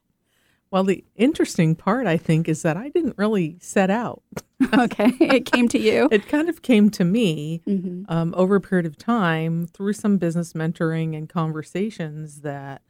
Well, 0.71 0.83
the 0.83 1.03
interesting 1.15 1.75
part, 1.75 2.07
I 2.07 2.17
think, 2.17 2.49
is 2.49 2.61
that 2.63 2.75
I 2.75 2.89
didn't 2.89 3.17
really 3.17 3.57
set 3.61 3.89
out. 3.89 4.23
okay, 4.79 5.11
it 5.19 5.45
came 5.45 5.67
to 5.69 5.79
you. 5.79 6.07
It 6.11 6.27
kind 6.27 6.49
of 6.49 6.61
came 6.61 6.89
to 6.91 7.03
me 7.03 7.61
hmm 7.65 8.03
um, 8.09 8.33
over 8.37 8.55
a 8.55 8.61
period 8.61 8.85
of 8.85 8.97
time 8.97 9.67
through 9.67 9.91
some 9.91 10.17
business 10.17 10.53
mentoring 10.53 11.15
and 11.15 11.27
conversations 11.27 12.41
that 12.41 12.81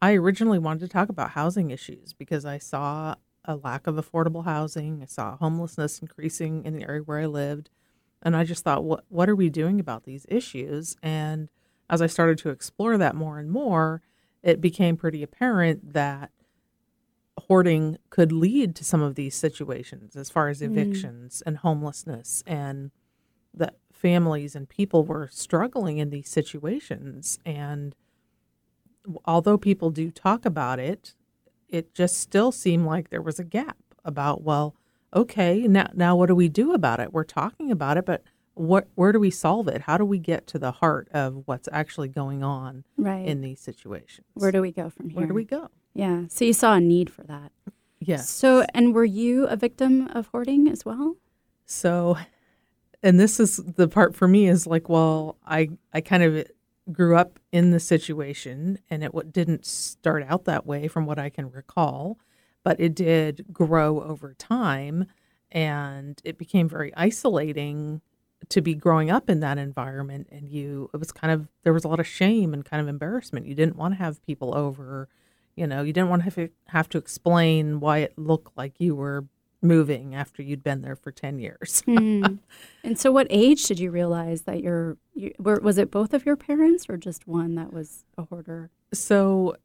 I 0.00 0.14
originally 0.14 0.58
wanted 0.58 0.80
to 0.80 0.88
talk 0.88 1.10
about 1.10 1.30
housing 1.30 1.70
issues 1.70 2.14
because 2.14 2.46
I 2.46 2.58
saw 2.58 3.14
a 3.44 3.56
lack 3.56 3.86
of 3.86 3.96
affordable 3.96 4.44
housing. 4.44 5.02
I 5.02 5.06
saw 5.06 5.36
homelessness 5.36 5.98
increasing 5.98 6.64
in 6.64 6.74
the 6.76 6.84
area 6.84 7.02
where 7.02 7.20
I 7.20 7.26
lived. 7.26 7.68
And 8.22 8.34
I 8.34 8.44
just 8.44 8.64
thought, 8.64 8.84
what, 8.84 9.04
what 9.08 9.28
are 9.28 9.36
we 9.36 9.50
doing 9.50 9.80
about 9.80 10.04
these 10.04 10.24
issues? 10.28 10.96
And 11.02 11.50
as 11.90 12.00
I 12.00 12.06
started 12.06 12.38
to 12.38 12.48
explore 12.48 12.96
that 12.96 13.14
more 13.14 13.38
and 13.38 13.50
more, 13.50 14.00
it 14.42 14.60
became 14.60 14.96
pretty 14.96 15.22
apparent 15.22 15.92
that 15.92 16.30
hoarding 17.38 17.98
could 18.10 18.30
lead 18.32 18.74
to 18.76 18.84
some 18.84 19.02
of 19.02 19.14
these 19.16 19.34
situations 19.34 20.14
as 20.16 20.30
far 20.30 20.48
as 20.48 20.60
Mm. 20.60 20.66
evictions 20.66 21.42
and 21.44 21.58
homelessness 21.58 22.42
and 22.46 22.90
that 23.52 23.76
families 23.92 24.54
and 24.56 24.68
people 24.68 25.04
were 25.04 25.28
struggling 25.30 25.98
in 25.98 26.10
these 26.10 26.28
situations 26.28 27.38
and 27.44 27.94
although 29.24 29.58
people 29.58 29.90
do 29.90 30.10
talk 30.10 30.44
about 30.46 30.78
it 30.78 31.14
it 31.68 31.94
just 31.94 32.16
still 32.18 32.52
seemed 32.52 32.86
like 32.86 33.10
there 33.10 33.22
was 33.22 33.38
a 33.38 33.44
gap 33.44 33.76
about 34.04 34.42
well 34.42 34.74
okay 35.14 35.66
now 35.68 35.88
now 35.94 36.16
what 36.16 36.26
do 36.26 36.34
we 36.34 36.48
do 36.48 36.72
about 36.72 37.00
it 37.00 37.12
we're 37.12 37.24
talking 37.24 37.70
about 37.70 37.96
it 37.96 38.04
but 38.06 38.22
what 38.54 38.86
where 38.94 39.12
do 39.12 39.18
we 39.18 39.30
solve 39.30 39.66
it 39.68 39.82
how 39.82 39.96
do 39.98 40.04
we 40.04 40.18
get 40.18 40.46
to 40.46 40.58
the 40.58 40.70
heart 40.72 41.08
of 41.12 41.42
what's 41.46 41.68
actually 41.72 42.08
going 42.08 42.42
on 42.42 42.84
Right. 42.96 43.26
in 43.26 43.40
these 43.40 43.60
situations 43.60 44.26
Where 44.34 44.52
do 44.52 44.62
we 44.62 44.70
go 44.72 44.88
from 44.90 45.08
here? 45.10 45.18
where 45.18 45.26
do 45.26 45.34
we 45.34 45.44
go 45.44 45.68
Yeah. 45.94 46.24
So 46.28 46.44
you 46.44 46.52
saw 46.52 46.74
a 46.74 46.80
need 46.80 47.10
for 47.10 47.22
that. 47.24 47.52
yes 48.00 48.28
So, 48.28 48.64
and 48.74 48.94
were 48.94 49.04
you 49.04 49.46
a 49.46 49.56
victim 49.56 50.08
of 50.08 50.26
hoarding 50.28 50.68
as 50.68 50.84
well? 50.84 51.16
So, 51.66 52.16
and 53.02 53.18
this 53.18 53.40
is 53.40 53.56
the 53.56 53.88
part 53.88 54.14
for 54.14 54.28
me 54.28 54.48
is 54.48 54.66
like, 54.66 54.88
well, 54.88 55.36
I 55.46 55.70
I 55.92 56.00
kind 56.00 56.22
of 56.22 56.46
grew 56.92 57.16
up 57.16 57.38
in 57.52 57.70
the 57.70 57.80
situation, 57.80 58.78
and 58.90 59.02
it 59.02 59.12
w- 59.12 59.28
didn't 59.30 59.64
start 59.64 60.22
out 60.28 60.44
that 60.44 60.66
way 60.66 60.88
from 60.88 61.06
what 61.06 61.18
I 61.18 61.30
can 61.30 61.50
recall, 61.50 62.18
but 62.62 62.78
it 62.78 62.94
did 62.94 63.46
grow 63.52 64.02
over 64.02 64.34
time, 64.34 65.06
and 65.50 66.20
it 66.24 66.36
became 66.38 66.68
very 66.68 66.92
isolating 66.96 68.02
to 68.50 68.60
be 68.60 68.74
growing 68.74 69.10
up 69.10 69.30
in 69.30 69.40
that 69.40 69.56
environment. 69.56 70.28
And 70.30 70.48
you, 70.50 70.90
it 70.92 70.98
was 70.98 71.12
kind 71.12 71.32
of 71.32 71.48
there 71.62 71.72
was 71.72 71.84
a 71.84 71.88
lot 71.88 72.00
of 72.00 72.06
shame 72.06 72.52
and 72.52 72.64
kind 72.64 72.82
of 72.82 72.88
embarrassment. 72.88 73.46
You 73.46 73.54
didn't 73.54 73.76
want 73.76 73.94
to 73.94 73.98
have 73.98 74.22
people 74.22 74.54
over. 74.54 75.08
You 75.56 75.66
know, 75.66 75.82
you 75.82 75.92
didn't 75.92 76.10
want 76.10 76.20
to 76.20 76.24
have 76.24 76.34
to, 76.34 76.48
have 76.68 76.88
to 76.90 76.98
explain 76.98 77.80
why 77.80 77.98
it 77.98 78.18
looked 78.18 78.56
like 78.56 78.80
you 78.80 78.94
were 78.94 79.24
moving 79.62 80.14
after 80.14 80.42
you'd 80.42 80.62
been 80.62 80.82
there 80.82 80.96
for 80.96 81.10
10 81.10 81.38
years. 81.38 81.82
Hmm. 81.94 82.36
and 82.82 82.98
so, 82.98 83.12
what 83.12 83.26
age 83.30 83.64
did 83.64 83.78
you 83.78 83.90
realize 83.90 84.42
that 84.42 84.62
your 84.62 84.96
you, 85.14 85.32
were, 85.38 85.60
was 85.60 85.78
it 85.78 85.90
both 85.90 86.12
of 86.12 86.26
your 86.26 86.36
parents 86.36 86.86
or 86.88 86.96
just 86.96 87.26
one 87.26 87.54
that 87.54 87.72
was 87.72 88.04
a 88.18 88.24
hoarder? 88.24 88.70
So 88.92 89.56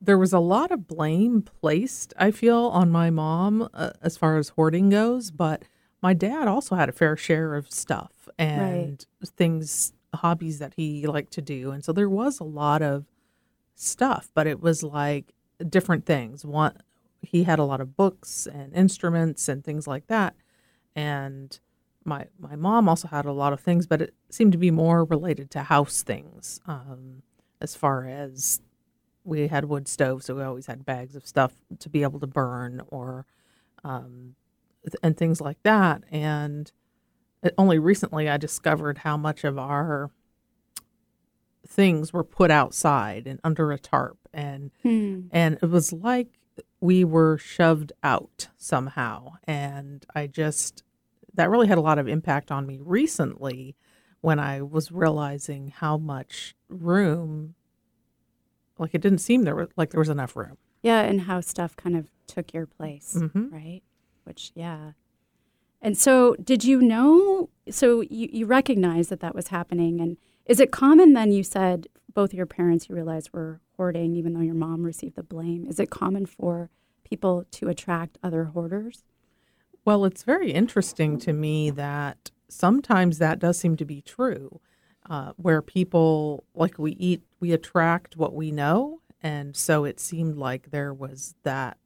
there 0.00 0.18
was 0.18 0.32
a 0.32 0.38
lot 0.38 0.70
of 0.70 0.86
blame 0.86 1.42
placed, 1.42 2.14
I 2.16 2.30
feel, 2.30 2.66
on 2.66 2.90
my 2.90 3.10
mom 3.10 3.68
uh, 3.74 3.90
as 4.02 4.16
far 4.16 4.36
as 4.36 4.50
hoarding 4.50 4.90
goes, 4.90 5.30
but 5.30 5.64
my 6.02 6.14
dad 6.14 6.48
also 6.48 6.74
had 6.74 6.88
a 6.88 6.92
fair 6.92 7.16
share 7.16 7.54
of 7.54 7.70
stuff 7.72 8.28
and 8.38 9.04
things, 9.24 9.92
hobbies 10.14 10.58
that 10.58 10.74
he 10.76 11.06
liked 11.06 11.32
to 11.32 11.42
do. 11.42 11.70
And 11.70 11.84
so 11.84 11.92
there 11.92 12.08
was 12.08 12.40
a 12.40 12.44
lot 12.44 12.82
of 12.82 13.06
stuff, 13.74 14.30
but 14.34 14.46
it 14.46 14.60
was 14.60 14.82
like 14.82 15.32
different 15.68 16.06
things. 16.06 16.44
One, 16.44 16.76
he 17.22 17.44
had 17.44 17.58
a 17.58 17.64
lot 17.64 17.80
of 17.80 17.96
books 17.96 18.46
and 18.46 18.74
instruments 18.74 19.48
and 19.48 19.64
things 19.64 19.86
like 19.86 20.06
that. 20.08 20.34
And 20.94 21.58
my 22.04 22.26
my 22.38 22.56
mom 22.56 22.88
also 22.88 23.08
had 23.08 23.24
a 23.24 23.32
lot 23.32 23.52
of 23.52 23.60
things, 23.60 23.86
but 23.86 24.02
it 24.02 24.14
seemed 24.30 24.52
to 24.52 24.58
be 24.58 24.70
more 24.70 25.04
related 25.04 25.50
to 25.52 25.62
house 25.64 26.02
things. 26.02 26.60
Um, 26.66 27.22
as 27.60 27.74
far 27.74 28.06
as 28.06 28.60
we 29.24 29.48
had 29.48 29.64
wood 29.64 29.88
stoves, 29.88 30.26
so 30.26 30.34
we 30.34 30.42
always 30.42 30.66
had 30.66 30.84
bags 30.84 31.16
of 31.16 31.26
stuff 31.26 31.54
to 31.78 31.88
be 31.88 32.02
able 32.02 32.20
to 32.20 32.26
burn 32.26 32.82
or 32.88 33.24
um, 33.82 34.34
th- 34.82 34.96
and 35.02 35.16
things 35.16 35.40
like 35.40 35.62
that. 35.62 36.02
And 36.10 36.70
it, 37.42 37.54
only 37.56 37.78
recently 37.78 38.28
I 38.28 38.36
discovered 38.36 38.98
how 38.98 39.16
much 39.16 39.44
of 39.44 39.58
our 39.58 40.10
things 41.66 42.12
were 42.12 42.24
put 42.24 42.50
outside 42.50 43.26
and 43.26 43.40
under 43.44 43.72
a 43.72 43.78
tarp 43.78 44.18
and 44.32 44.70
Hmm. 44.82 45.22
and 45.30 45.58
it 45.62 45.66
was 45.66 45.92
like 45.92 46.38
we 46.80 47.04
were 47.04 47.38
shoved 47.38 47.92
out 48.02 48.48
somehow 48.56 49.32
and 49.44 50.04
i 50.14 50.26
just 50.26 50.82
that 51.34 51.48
really 51.50 51.66
had 51.66 51.78
a 51.78 51.82
lot 51.82 51.98
of 51.98 52.06
impact 52.06 52.50
on 52.50 52.66
me 52.66 52.78
recently 52.82 53.74
when 54.20 54.38
i 54.38 54.60
was 54.60 54.92
realizing 54.92 55.68
how 55.68 55.96
much 55.96 56.54
room 56.68 57.54
like 58.78 58.94
it 58.94 59.00
didn't 59.00 59.18
seem 59.18 59.42
there 59.42 59.54
was 59.56 59.68
like 59.76 59.90
there 59.90 60.00
was 60.00 60.08
enough 60.08 60.36
room 60.36 60.56
Yeah, 60.82 61.00
and 61.00 61.22
how 61.22 61.40
stuff 61.40 61.74
kind 61.76 61.96
of 61.96 62.10
took 62.26 62.52
your 62.52 62.66
place, 62.66 63.16
Mhm. 63.18 63.50
right? 63.52 63.82
Which, 64.24 64.52
yeah. 64.54 64.92
And 65.80 65.96
so, 65.96 66.34
did 66.42 66.62
you 66.64 66.80
know? 66.82 67.48
So, 67.70 68.00
you, 68.02 68.28
you 68.32 68.44
recognize 68.46 69.08
that 69.08 69.20
that 69.20 69.34
was 69.34 69.48
happening. 69.48 70.00
And 70.00 70.16
is 70.46 70.60
it 70.60 70.70
common 70.72 71.12
then, 71.12 71.32
you 71.32 71.42
said 71.42 71.86
both 72.12 72.32
your 72.34 72.46
parents 72.46 72.88
you 72.88 72.94
realized 72.94 73.30
were 73.32 73.60
hoarding, 73.76 74.14
even 74.14 74.34
though 74.34 74.40
your 74.40 74.54
mom 74.54 74.82
received 74.84 75.16
the 75.16 75.22
blame? 75.22 75.66
Is 75.66 75.80
it 75.80 75.90
common 75.90 76.26
for 76.26 76.70
people 77.04 77.44
to 77.52 77.68
attract 77.68 78.18
other 78.22 78.44
hoarders? 78.44 79.04
Well, 79.84 80.04
it's 80.04 80.22
very 80.22 80.52
interesting 80.52 81.18
to 81.20 81.32
me 81.32 81.70
that 81.70 82.30
sometimes 82.48 83.18
that 83.18 83.38
does 83.38 83.58
seem 83.58 83.76
to 83.76 83.84
be 83.84 84.00
true, 84.00 84.60
uh, 85.10 85.32
where 85.36 85.60
people, 85.60 86.44
like 86.54 86.78
we 86.78 86.92
eat, 86.92 87.22
we 87.40 87.52
attract 87.52 88.16
what 88.16 88.32
we 88.34 88.50
know. 88.50 89.00
And 89.22 89.56
so 89.56 89.84
it 89.84 89.98
seemed 90.00 90.36
like 90.36 90.70
there 90.70 90.92
was 90.94 91.34
that 91.42 91.78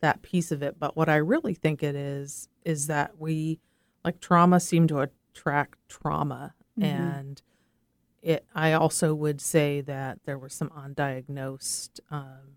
that 0.00 0.20
piece 0.20 0.52
of 0.52 0.62
it. 0.62 0.78
But 0.78 0.94
what 0.96 1.08
I 1.08 1.16
really 1.16 1.54
think 1.54 1.82
it 1.82 1.94
is 1.96 2.48
is 2.66 2.86
that 2.88 3.18
we, 3.18 3.58
like 4.04 4.20
trauma, 4.20 4.60
seem 4.60 4.86
to 4.88 5.00
attract 5.00 5.78
trauma, 5.88 6.54
Mhm. 6.78 6.84
and 6.84 7.42
it. 8.22 8.44
I 8.54 8.72
also 8.72 9.14
would 9.14 9.40
say 9.40 9.80
that 9.82 10.18
there 10.24 10.38
were 10.38 10.48
some 10.48 10.70
undiagnosed 10.70 12.00
um, 12.10 12.56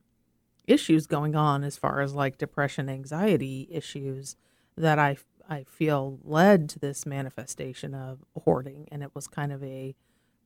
issues 0.68 1.08
going 1.08 1.36
on 1.36 1.63
as 1.63 1.78
far 1.78 2.01
as 2.01 2.13
like 2.13 2.38
depression, 2.38 2.89
anxiety 2.89 3.68
issues 3.72 4.36
that 4.78 5.00
I 5.00 5.18
I 5.51 5.63
feel 5.63 6.20
led 6.24 6.70
to 6.70 6.80
this 6.80 7.06
manifestation 7.08 7.96
of 7.96 8.20
hoarding, 8.44 8.88
and 8.92 9.01
it 9.01 9.10
was 9.16 9.28
kind 9.28 9.51
of 9.51 9.63
a 9.63 9.96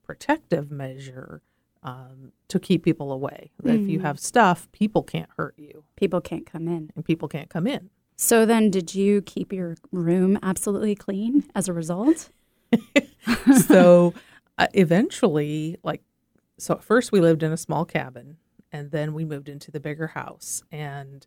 protective 0.02 0.70
measure 0.70 1.42
um, 1.82 2.32
to 2.48 2.58
keep 2.58 2.82
people 2.82 3.12
away. 3.12 3.50
That 3.62 3.74
If 3.74 3.88
you 3.90 3.98
Mm. 3.98 4.02
have 4.02 4.18
stuff, 4.18 4.66
people 4.72 5.02
can't 5.02 5.28
hurt 5.36 5.54
you, 5.58 5.84
People 5.96 6.22
can't 6.22 6.46
come 6.46 6.66
in. 6.68 6.90
and 6.96 7.04
people 7.04 7.28
can't 7.28 7.50
come 7.50 7.66
in. 7.66 7.90
So, 8.16 8.46
then 8.46 8.70
did 8.70 8.94
you 8.94 9.20
keep 9.20 9.52
your 9.52 9.76
room 9.92 10.38
absolutely 10.42 10.94
clean 10.94 11.44
as 11.54 11.68
a 11.68 11.74
result? 11.74 12.30
so 13.68 14.14
uh, 14.58 14.68
eventually, 14.74 15.78
like, 15.82 16.02
so 16.58 16.74
at 16.74 16.84
first 16.84 17.12
we 17.12 17.20
lived 17.20 17.42
in 17.42 17.52
a 17.52 17.56
small 17.56 17.84
cabin, 17.84 18.36
and 18.70 18.90
then 18.90 19.14
we 19.14 19.24
moved 19.24 19.48
into 19.48 19.70
the 19.70 19.80
bigger 19.80 20.08
house. 20.08 20.62
And 20.70 21.26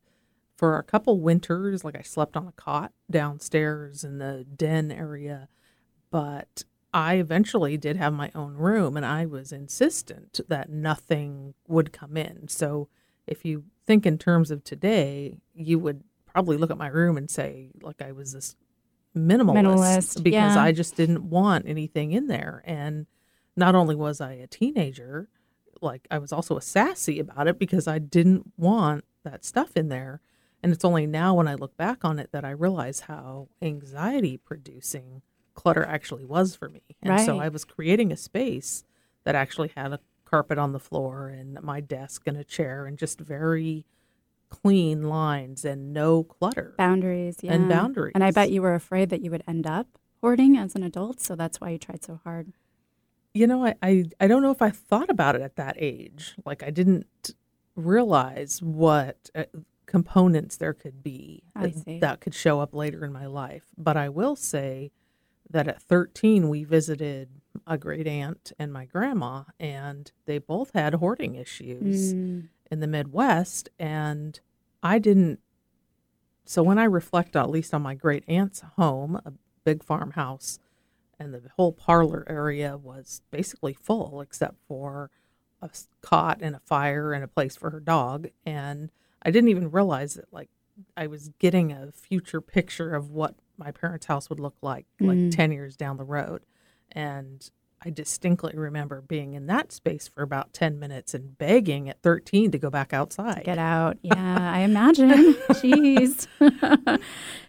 for 0.55 0.77
a 0.77 0.84
couple 0.84 1.19
winters, 1.19 1.84
like 1.84 1.96
I 1.96 2.01
slept 2.01 2.36
on 2.36 2.48
a 2.48 2.51
cot 2.53 2.91
downstairs 3.10 4.03
in 4.03 4.17
the 4.17 4.46
den 4.55 4.91
area, 4.91 5.50
but 6.10 6.63
I 6.93 7.15
eventually 7.15 7.77
did 7.77 7.98
have 7.98 8.13
my 8.13 8.31
own 8.34 8.55
room, 8.55 8.98
and 8.98 9.05
I 9.05 9.25
was 9.25 9.51
insistent 9.51 10.39
that 10.48 10.69
nothing 10.69 11.53
would 11.67 11.91
come 11.91 12.17
in. 12.17 12.48
So 12.48 12.88
if 13.27 13.43
you 13.43 13.65
think 13.86 14.05
in 14.05 14.17
terms 14.17 14.51
of 14.51 14.63
today, 14.63 15.38
you 15.53 15.79
would 15.79 16.03
probably 16.25 16.57
look 16.57 16.72
at 16.72 16.77
my 16.77 16.88
room 16.88 17.17
and 17.17 17.29
say, 17.29 17.72
like, 17.81 18.01
I 18.01 18.13
was 18.13 18.34
this 18.34 18.55
minimalist, 19.15 19.63
Minimalist, 19.63 20.24
because 20.24 20.55
yeah. 20.55 20.63
I 20.63 20.72
just 20.72 20.96
didn't 20.96 21.29
want 21.29 21.67
anything 21.67 22.12
in 22.13 22.27
there. 22.27 22.63
And 22.65 23.05
not 23.57 23.75
only 23.75 23.95
was 23.95 24.21
I 24.21 24.33
a 24.33 24.47
teenager, 24.47 25.29
like 25.81 26.07
I 26.09 26.17
was 26.19 26.31
also 26.31 26.57
a 26.57 26.61
sassy 26.61 27.19
about 27.19 27.47
it 27.47 27.59
because 27.59 27.87
I 27.87 27.99
didn't 27.99 28.53
want 28.57 29.03
that 29.23 29.43
stuff 29.43 29.75
in 29.75 29.89
there. 29.89 30.21
And 30.63 30.71
it's 30.71 30.85
only 30.85 31.05
now 31.05 31.35
when 31.35 31.47
I 31.47 31.55
look 31.55 31.77
back 31.77 32.03
on 32.03 32.19
it 32.19 32.31
that 32.31 32.45
I 32.45 32.51
realize 32.51 33.01
how 33.01 33.49
anxiety 33.61 34.37
producing 34.37 35.21
clutter 35.53 35.85
actually 35.85 36.25
was 36.25 36.55
for 36.55 36.69
me. 36.69 36.81
And 37.01 37.19
so 37.21 37.39
I 37.39 37.49
was 37.49 37.65
creating 37.65 38.11
a 38.11 38.17
space 38.17 38.83
that 39.23 39.35
actually 39.35 39.71
had 39.75 39.93
a 39.93 39.99
carpet 40.25 40.57
on 40.57 40.71
the 40.71 40.79
floor 40.79 41.29
and 41.29 41.61
my 41.61 41.79
desk 41.79 42.23
and 42.25 42.37
a 42.37 42.43
chair 42.43 42.85
and 42.85 42.97
just 42.97 43.19
very 43.19 43.85
clean 44.49 45.03
lines 45.03 45.65
and 45.65 45.93
no 45.93 46.23
clutter. 46.23 46.73
Boundaries, 46.77 47.37
yeah. 47.41 47.53
And 47.53 47.69
boundaries. 47.69 48.13
And 48.15 48.23
I 48.23 48.31
bet 48.31 48.51
you 48.51 48.61
were 48.61 48.75
afraid 48.75 49.09
that 49.09 49.21
you 49.21 49.31
would 49.31 49.43
end 49.47 49.67
up 49.67 49.87
hoarding 50.21 50.57
as 50.57 50.75
an 50.75 50.83
adult, 50.83 51.19
so 51.21 51.35
that's 51.35 51.61
why 51.61 51.69
you 51.69 51.77
tried 51.77 52.03
so 52.03 52.19
hard. 52.23 52.53
You 53.38 53.48
know, 53.48 53.65
I, 53.65 53.75
I, 53.82 54.06
I 54.20 54.27
don't 54.27 54.41
know 54.41 54.51
if 54.51 54.62
I 54.62 54.70
thought 54.70 55.10
about 55.10 55.36
it 55.36 55.41
at 55.41 55.56
that 55.58 55.75
age. 55.77 56.36
Like 56.46 56.63
I 56.63 56.70
didn't 56.70 57.36
realize 57.75 58.62
what 58.62 59.29
uh, 59.36 59.44
components 59.86 60.58
there 60.58 60.74
could 60.74 61.03
be 61.03 61.44
that, 61.53 61.62
that 62.00 62.22
could 62.22 62.34
show 62.34 62.60
up 62.60 62.74
later 62.74 63.06
in 63.06 63.13
my 63.13 63.27
life. 63.27 63.63
But 63.77 63.98
I 63.98 64.10
will 64.10 64.36
say 64.36 64.91
that 65.50 65.67
at 65.67 65.82
13, 65.82 66.50
we 66.50 66.63
visited 66.63 67.29
a 67.65 67.77
great 67.77 68.08
aunt 68.08 68.51
and 68.60 68.74
my 68.74 68.86
grandma, 68.86 69.44
and 69.60 70.12
they 70.25 70.39
both 70.39 70.72
had 70.74 70.96
hoarding 70.96 71.36
issues 71.36 72.13
Mm, 72.13 72.48
in 72.70 72.79
the 72.82 72.88
Midwest, 72.88 73.70
and 73.79 74.39
I 74.84 75.00
didn't 75.00 75.39
so 76.46 76.63
when 76.63 76.79
I 76.79 76.86
reflect, 76.86 77.36
at 77.36 77.50
least 77.50 77.74
on 77.74 77.82
my 77.82 77.94
great 77.94 78.24
aunt's 78.27 78.62
home, 78.77 79.20
a 79.25 79.34
big 79.65 79.84
farmhouse, 79.84 80.60
and 81.19 81.33
the 81.33 81.41
whole 81.55 81.71
parlor 81.71 82.25
area 82.27 82.77
was 82.77 83.21
basically 83.31 83.74
full 83.74 84.21
except 84.21 84.55
for 84.67 85.09
a 85.62 85.69
cot 86.01 86.39
and 86.41 86.55
a 86.55 86.59
fire 86.59 87.13
and 87.13 87.24
a 87.24 87.27
place 87.27 87.55
for 87.55 87.69
her 87.71 87.79
dog. 87.79 88.27
And 88.45 88.91
I 89.24 89.31
didn't 89.31 89.50
even 89.50 89.71
realize 89.71 90.13
that, 90.15 90.31
like, 90.31 90.50
I 90.95 91.07
was 91.07 91.29
getting 91.39 91.71
a 91.71 91.91
future 91.91 92.39
picture 92.41 92.93
of 92.93 93.09
what 93.09 93.36
my 93.57 93.71
parents' 93.71 94.05
house 94.05 94.29
would 94.29 94.39
look 94.39 94.55
like, 94.62 94.86
like 95.00 95.17
Mm. 95.17 95.31
10 95.36 95.51
years 95.51 95.75
down 95.75 95.97
the 95.97 96.03
road. 96.03 96.43
And 96.91 97.50
I 97.84 97.89
distinctly 97.91 98.53
remember 98.55 99.01
being 99.01 99.34
in 99.34 99.46
that 99.48 99.72
space 99.72 100.07
for 100.07 100.24
about 100.24 100.51
10 100.53 100.79
minutes 100.79 101.13
and 101.13 101.38
begging 101.38 101.89
at 101.89 102.01
13 102.01 102.51
to 102.51 102.57
go 102.57 102.69
back 102.69 102.91
outside. 102.91 103.43
Get 103.46 103.60
out. 103.60 103.98
Yeah, 104.03 104.51
I 104.51 104.60
imagine. 104.60 105.34
Jeez. 105.60 106.27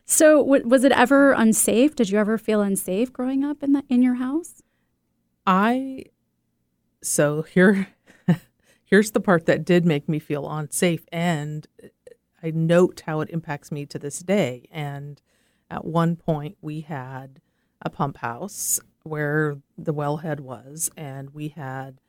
so, 0.05 0.39
w- 0.39 0.67
was 0.67 0.85
it 0.85 0.93
ever 0.93 1.33
unsafe? 1.33 1.95
Did 1.97 2.11
you 2.11 2.19
ever 2.19 2.37
feel 2.37 2.61
unsafe 2.61 3.13
growing 3.13 3.45
up 3.45 3.63
in 3.63 3.73
the 3.73 3.83
in 3.89 4.03
your 4.03 4.17
house? 4.17 4.63
I 5.47 6.05
so 7.03 7.43
here 7.43 7.89
here's 8.85 9.13
the 9.13 9.21
part 9.21 9.47
that 9.47 9.65
did 9.65 9.87
make 9.87 10.09
me 10.09 10.19
feel 10.19 10.51
unsafe 10.51 11.07
and 11.13 11.67
I 12.43 12.51
note 12.51 13.03
how 13.07 13.21
it 13.21 13.31
impacts 13.31 13.73
me 13.73 13.87
to 13.87 13.99
this 13.99 14.19
day 14.19 14.69
and 14.71 15.23
at 15.71 15.85
one 15.85 16.17
point 16.17 16.59
we 16.61 16.81
had 16.83 17.41
a 17.81 17.89
pump 17.89 18.19
house 18.19 18.81
where 19.09 19.59
the 19.77 19.95
wellhead 19.95 20.41
was 20.41 20.91
and 20.97 21.31
we 21.31 21.49
had 21.49 22.01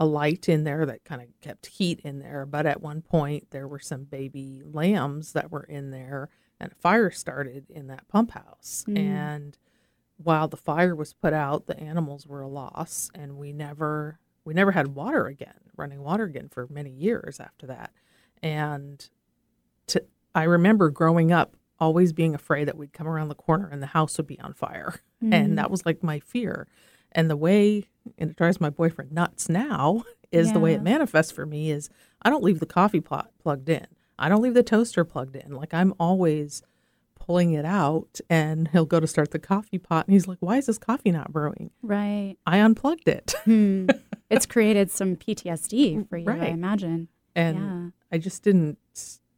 a 0.00 0.04
light 0.06 0.48
in 0.48 0.64
there 0.64 0.84
that 0.86 1.04
kind 1.04 1.22
of 1.22 1.28
kept 1.40 1.66
heat 1.66 2.00
in 2.00 2.18
there 2.18 2.44
but 2.46 2.66
at 2.66 2.82
one 2.82 3.00
point 3.00 3.50
there 3.50 3.68
were 3.68 3.78
some 3.78 4.04
baby 4.04 4.62
lambs 4.64 5.32
that 5.32 5.50
were 5.50 5.64
in 5.64 5.90
there 5.90 6.28
and 6.60 6.72
a 6.72 6.74
fire 6.76 7.10
started 7.10 7.68
in 7.70 7.86
that 7.88 8.06
pump 8.08 8.32
house 8.32 8.84
Mm. 8.88 8.98
and 8.98 9.58
while 10.16 10.46
the 10.46 10.56
fire 10.56 10.94
was 10.94 11.12
put 11.12 11.32
out, 11.32 11.66
the 11.66 11.78
animals 11.80 12.24
were 12.24 12.40
a 12.40 12.48
loss, 12.48 13.10
and 13.16 13.36
we 13.36 13.52
never 13.52 14.20
we 14.44 14.54
never 14.54 14.70
had 14.70 14.94
water 14.94 15.26
again, 15.26 15.58
running 15.76 16.00
water 16.02 16.22
again 16.22 16.48
for 16.48 16.68
many 16.70 16.90
years 16.90 17.40
after 17.40 17.66
that. 17.66 17.90
And 18.40 19.08
to, 19.88 20.04
I 20.32 20.44
remember 20.44 20.88
growing 20.90 21.32
up 21.32 21.56
always 21.80 22.12
being 22.12 22.34
afraid 22.34 22.68
that 22.68 22.76
we'd 22.76 22.92
come 22.92 23.06
around 23.08 23.28
the 23.28 23.34
corner 23.34 23.68
and 23.70 23.82
the 23.82 23.88
house 23.88 24.16
would 24.16 24.26
be 24.26 24.38
on 24.40 24.52
fire, 24.54 25.00
Mm. 25.22 25.32
and 25.34 25.58
that 25.58 25.70
was 25.70 25.84
like 25.86 26.02
my 26.02 26.20
fear. 26.20 26.66
And 27.12 27.30
the 27.30 27.36
way 27.36 27.84
and 28.18 28.30
it 28.30 28.36
drives 28.36 28.60
my 28.60 28.70
boyfriend 28.70 29.12
nuts 29.12 29.48
now 29.48 30.04
is 30.32 30.52
the 30.52 30.58
way 30.60 30.74
it 30.74 30.82
manifests 30.82 31.32
for 31.32 31.46
me 31.46 31.70
is 31.70 31.88
I 32.22 32.28
don't 32.30 32.42
leave 32.44 32.58
the 32.60 32.66
coffee 32.66 33.00
pot 33.00 33.30
plugged 33.42 33.68
in. 33.68 33.86
I 34.18 34.28
don't 34.28 34.42
leave 34.42 34.54
the 34.54 34.62
toaster 34.62 35.04
plugged 35.04 35.36
in. 35.36 35.52
Like 35.52 35.72
I'm 35.72 35.94
always 36.00 36.62
pulling 37.18 37.52
it 37.54 37.64
out 37.64 38.20
and 38.28 38.68
he'll 38.68 38.84
go 38.84 39.00
to 39.00 39.06
start 39.06 39.30
the 39.30 39.38
coffee 39.38 39.78
pot 39.78 40.06
and 40.06 40.12
he's 40.12 40.26
like, 40.28 40.38
Why 40.40 40.58
is 40.58 40.66
this 40.66 40.76
coffee 40.78 41.10
not 41.12 41.32
brewing? 41.32 41.70
Right. 41.82 42.36
I 42.46 42.58
unplugged 42.58 43.08
it. 43.08 43.34
Hmm. 43.44 43.86
it's 44.28 44.44
created 44.46 44.90
some 44.90 45.16
PTSD 45.16 46.08
for 46.08 46.16
you, 46.18 46.28
I 46.30 46.46
imagine. 46.46 47.08
And 47.36 47.58
yeah. 47.58 48.16
I 48.16 48.18
just 48.18 48.42
didn't 48.42 48.78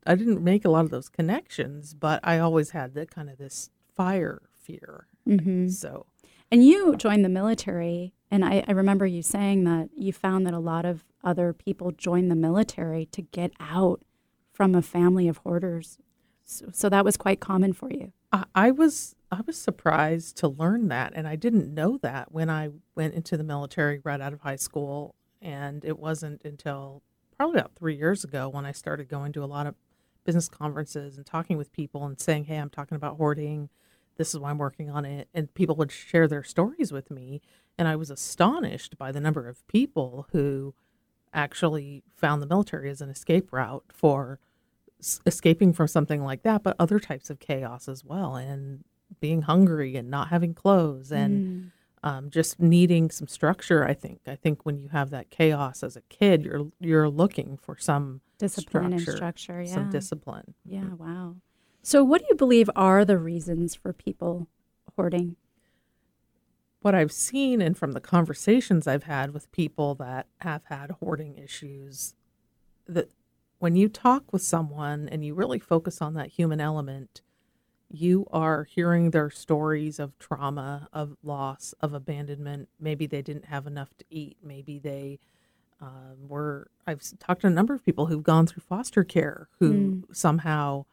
I 0.07 0.15
didn't 0.15 0.43
make 0.43 0.65
a 0.65 0.71
lot 0.71 0.85
of 0.85 0.91
those 0.91 1.09
connections, 1.09 1.95
but 1.95 2.21
I 2.23 2.39
always 2.39 2.71
had 2.71 2.95
that 2.95 3.11
kind 3.11 3.29
of 3.29 3.39
this 3.39 3.71
fire 3.95 4.43
fear. 4.53 5.07
hmm 5.25 5.69
So 5.69 6.07
And 6.51 6.65
you 6.65 6.97
joined 6.97 7.25
the 7.25 7.29
military, 7.29 8.15
and 8.31 8.45
I, 8.45 8.65
I 8.67 8.73
remember 8.73 9.07
you 9.07 9.23
saying 9.23 9.65
that 9.65 9.91
you 9.97 10.13
found 10.13 10.47
that 10.47 10.55
a 10.55 10.59
lot 10.59 10.85
of 10.85 11.05
other 11.25 11.53
people 11.53 11.91
joined 11.93 12.31
the 12.31 12.37
military 12.37 13.07
to 13.07 13.23
get 13.23 13.53
out 13.59 14.03
from 14.53 14.75
a 14.75 14.83
family 14.83 15.29
of 15.29 15.39
hoarders. 15.39 15.99
So, 16.45 16.67
so 16.73 16.89
that 16.89 17.05
was 17.05 17.17
quite 17.17 17.41
common 17.41 17.73
for 17.73 17.91
you. 17.91 18.13
I, 18.33 18.45
I 18.55 18.71
was 18.71 19.15
I 19.33 19.41
was 19.45 19.59
surprised 19.59 20.37
to 20.39 20.49
learn 20.49 20.89
that, 20.89 21.13
and 21.17 21.27
I 21.27 21.35
didn't 21.35 21.75
know 21.75 21.99
that 22.03 22.31
when 22.31 22.49
I 22.49 22.71
went 22.95 23.15
into 23.15 23.37
the 23.37 23.43
military 23.43 24.01
right 24.05 24.21
out 24.21 24.33
of 24.33 24.41
high 24.41 24.57
school. 24.57 25.15
And 25.43 25.85
it 25.85 25.99
wasn't 25.99 26.43
until 26.45 27.03
probably 27.37 27.61
about 27.61 27.77
three 27.77 27.95
years 27.95 28.25
ago 28.25 28.49
when 28.49 28.65
I 28.65 28.73
started 28.73 29.09
going 29.09 29.33
to 29.33 29.45
a 29.45 29.47
lot 29.47 29.67
of 29.67 29.75
business 30.27 30.49
conferences 30.49 31.17
and 31.17 31.25
talking 31.25 31.57
with 31.57 31.73
people 31.73 32.05
and 32.05 32.21
saying, 32.21 32.45
"Hey, 32.45 32.59
I'm 32.59 32.69
talking 32.69 32.97
about 32.97 33.17
hoarding. 33.17 33.71
This 34.17 34.35
is 34.35 34.41
why 34.41 34.51
I'm 34.51 34.59
working 34.59 34.91
on 34.91 35.05
it." 35.07 35.29
And 35.33 35.53
people 35.55 35.77
would 35.77 35.91
share 35.91 36.29
their 36.29 36.43
stories 36.43 36.93
with 36.93 37.11
me, 37.11 37.41
and 37.79 37.89
I 37.89 37.97
was 37.97 38.11
astonished 38.11 38.99
by 38.99 39.13
the 39.13 39.21
number 39.21 39.49
of 39.49 39.67
people 39.69 40.27
who 40.33 40.75
actually 41.33 42.03
found 42.15 42.43
the 42.43 42.47
military 42.47 42.91
as 42.91 43.01
an 43.01 43.09
escape 43.11 43.53
route 43.53 43.85
for 43.89 44.39
escaping 45.27 45.73
from 45.73 45.87
something 45.87 46.23
like 46.23 46.43
that, 46.43 46.63
but 46.63 46.75
other 46.79 46.99
types 46.99 47.31
of 47.31 47.39
chaos 47.39 47.89
as 47.89 48.05
well, 48.05 48.37
and 48.37 48.85
being 49.21 49.43
hungry 49.43 49.97
and 49.97 50.11
not 50.11 50.29
having 50.29 50.53
clothes 50.55 51.13
and 51.13 51.41
Mm. 51.41 51.73
Um, 52.07 52.31
just 52.31 52.61
needing 52.61 53.11
some 53.11 53.29
structure. 53.29 53.85
I 53.87 53.95
think. 53.95 54.21
I 54.27 54.37
think 54.37 54.65
when 54.65 54.79
you 54.79 54.89
have 54.89 55.11
that 55.11 55.31
chaos 55.31 55.83
as 55.83 55.97
a 55.97 56.03
kid, 56.03 56.45
you're 56.45 56.71
you're 56.81 57.09
looking 57.09 57.59
for 57.61 57.77
some 57.79 58.21
discipline 58.39 58.93
and 58.93 59.01
structure, 59.01 59.17
structure. 59.17 59.63
Yeah. 59.63 59.75
some 59.75 59.91
discipline. 59.91 60.55
yeah. 60.65 60.95
Wow. 60.99 61.37
So, 61.83 62.03
what 62.03 62.21
do 62.21 62.27
you 62.29 62.37
believe 62.37 62.69
are 62.75 63.05
the 63.05 63.19
reasons 63.19 63.75
for 63.75 63.93
people 63.93 64.49
hoarding? 64.97 65.37
what 66.87 66.95
I've 66.95 67.11
seen 67.11 67.61
and 67.61 67.77
from 67.77 67.93
the 67.93 68.01
conversations 68.01 68.87
I've 68.87 69.03
had 69.03 69.35
with 69.35 69.51
people 69.51 69.97
that 69.97 70.29
have 70.43 70.63
had 70.67 70.93
hoarding 71.01 71.37
issues, 71.37 72.15
that 72.87 73.11
when 73.59 73.75
you 73.75 73.89
talk 73.89 74.33
with 74.33 74.43
someone 74.43 75.09
and 75.09 75.25
you 75.25 75.35
really 75.35 75.59
focus 75.59 76.01
on 76.01 76.15
that 76.15 76.29
human 76.29 76.61
element, 76.61 77.23
you 77.91 78.27
are 78.33 78.65
hearing 78.65 79.11
their 79.11 79.31
stories 79.31 79.99
of 79.99 80.19
trauma, 80.19 80.89
of 80.93 81.17
loss, 81.23 81.75
of 81.81 81.95
abandonment. 81.95 82.69
Maybe 82.81 83.07
they 83.07 83.23
didn't 83.23 83.47
have 83.47 83.67
enough 83.67 83.97
to 83.99 84.05
eat. 84.11 84.37
Maybe 84.43 84.79
they 84.79 85.19
um, 85.81 86.29
were. 86.29 86.69
I've 86.87 87.03
talked 87.19 87.43
to 87.43 87.47
a 87.47 87.51
number 87.51 87.75
of 87.75 87.85
people 87.85 88.07
who've 88.07 88.23
gone 88.23 88.47
through 88.47 88.63
foster 88.69 89.05
care 89.05 89.49
who 89.59 90.05
somehow 90.13 90.85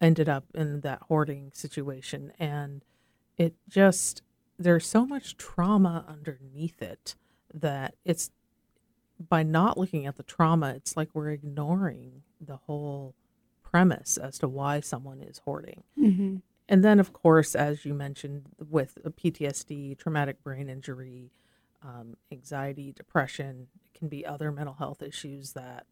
ended 0.00 0.28
up 0.28 0.44
in 0.54 0.80
that 0.80 1.02
hoarding 1.08 1.50
situation. 1.54 2.32
And 2.38 2.82
it 3.36 3.54
just, 3.68 4.22
there's 4.58 4.86
so 4.86 5.04
much 5.04 5.36
trauma 5.36 6.04
underneath 6.08 6.80
it 6.80 7.14
that 7.52 7.94
it's 8.04 8.30
by 9.28 9.42
not 9.42 9.76
looking 9.76 10.06
at 10.06 10.16
the 10.16 10.22
trauma, 10.22 10.70
it's 10.70 10.96
like 10.96 11.10
we're 11.12 11.30
ignoring 11.30 12.22
the 12.40 12.56
whole 12.56 13.14
premise 13.70 14.16
as 14.16 14.38
to 14.38 14.48
why 14.48 14.80
someone 14.80 15.20
is 15.20 15.38
hoarding. 15.44 15.82
Mm-hmm. 15.98 16.36
And 16.68 16.84
then, 16.84 17.00
of 17.00 17.12
course, 17.12 17.54
as 17.54 17.84
you 17.84 17.94
mentioned, 17.94 18.42
with 18.58 18.98
a 19.04 19.10
PTSD, 19.10 19.98
traumatic 19.98 20.42
brain 20.42 20.68
injury, 20.68 21.30
um, 21.82 22.16
anxiety, 22.30 22.92
depression, 22.92 23.68
it 23.84 23.98
can 23.98 24.08
be 24.08 24.24
other 24.24 24.52
mental 24.52 24.74
health 24.74 25.02
issues 25.02 25.52
that 25.54 25.86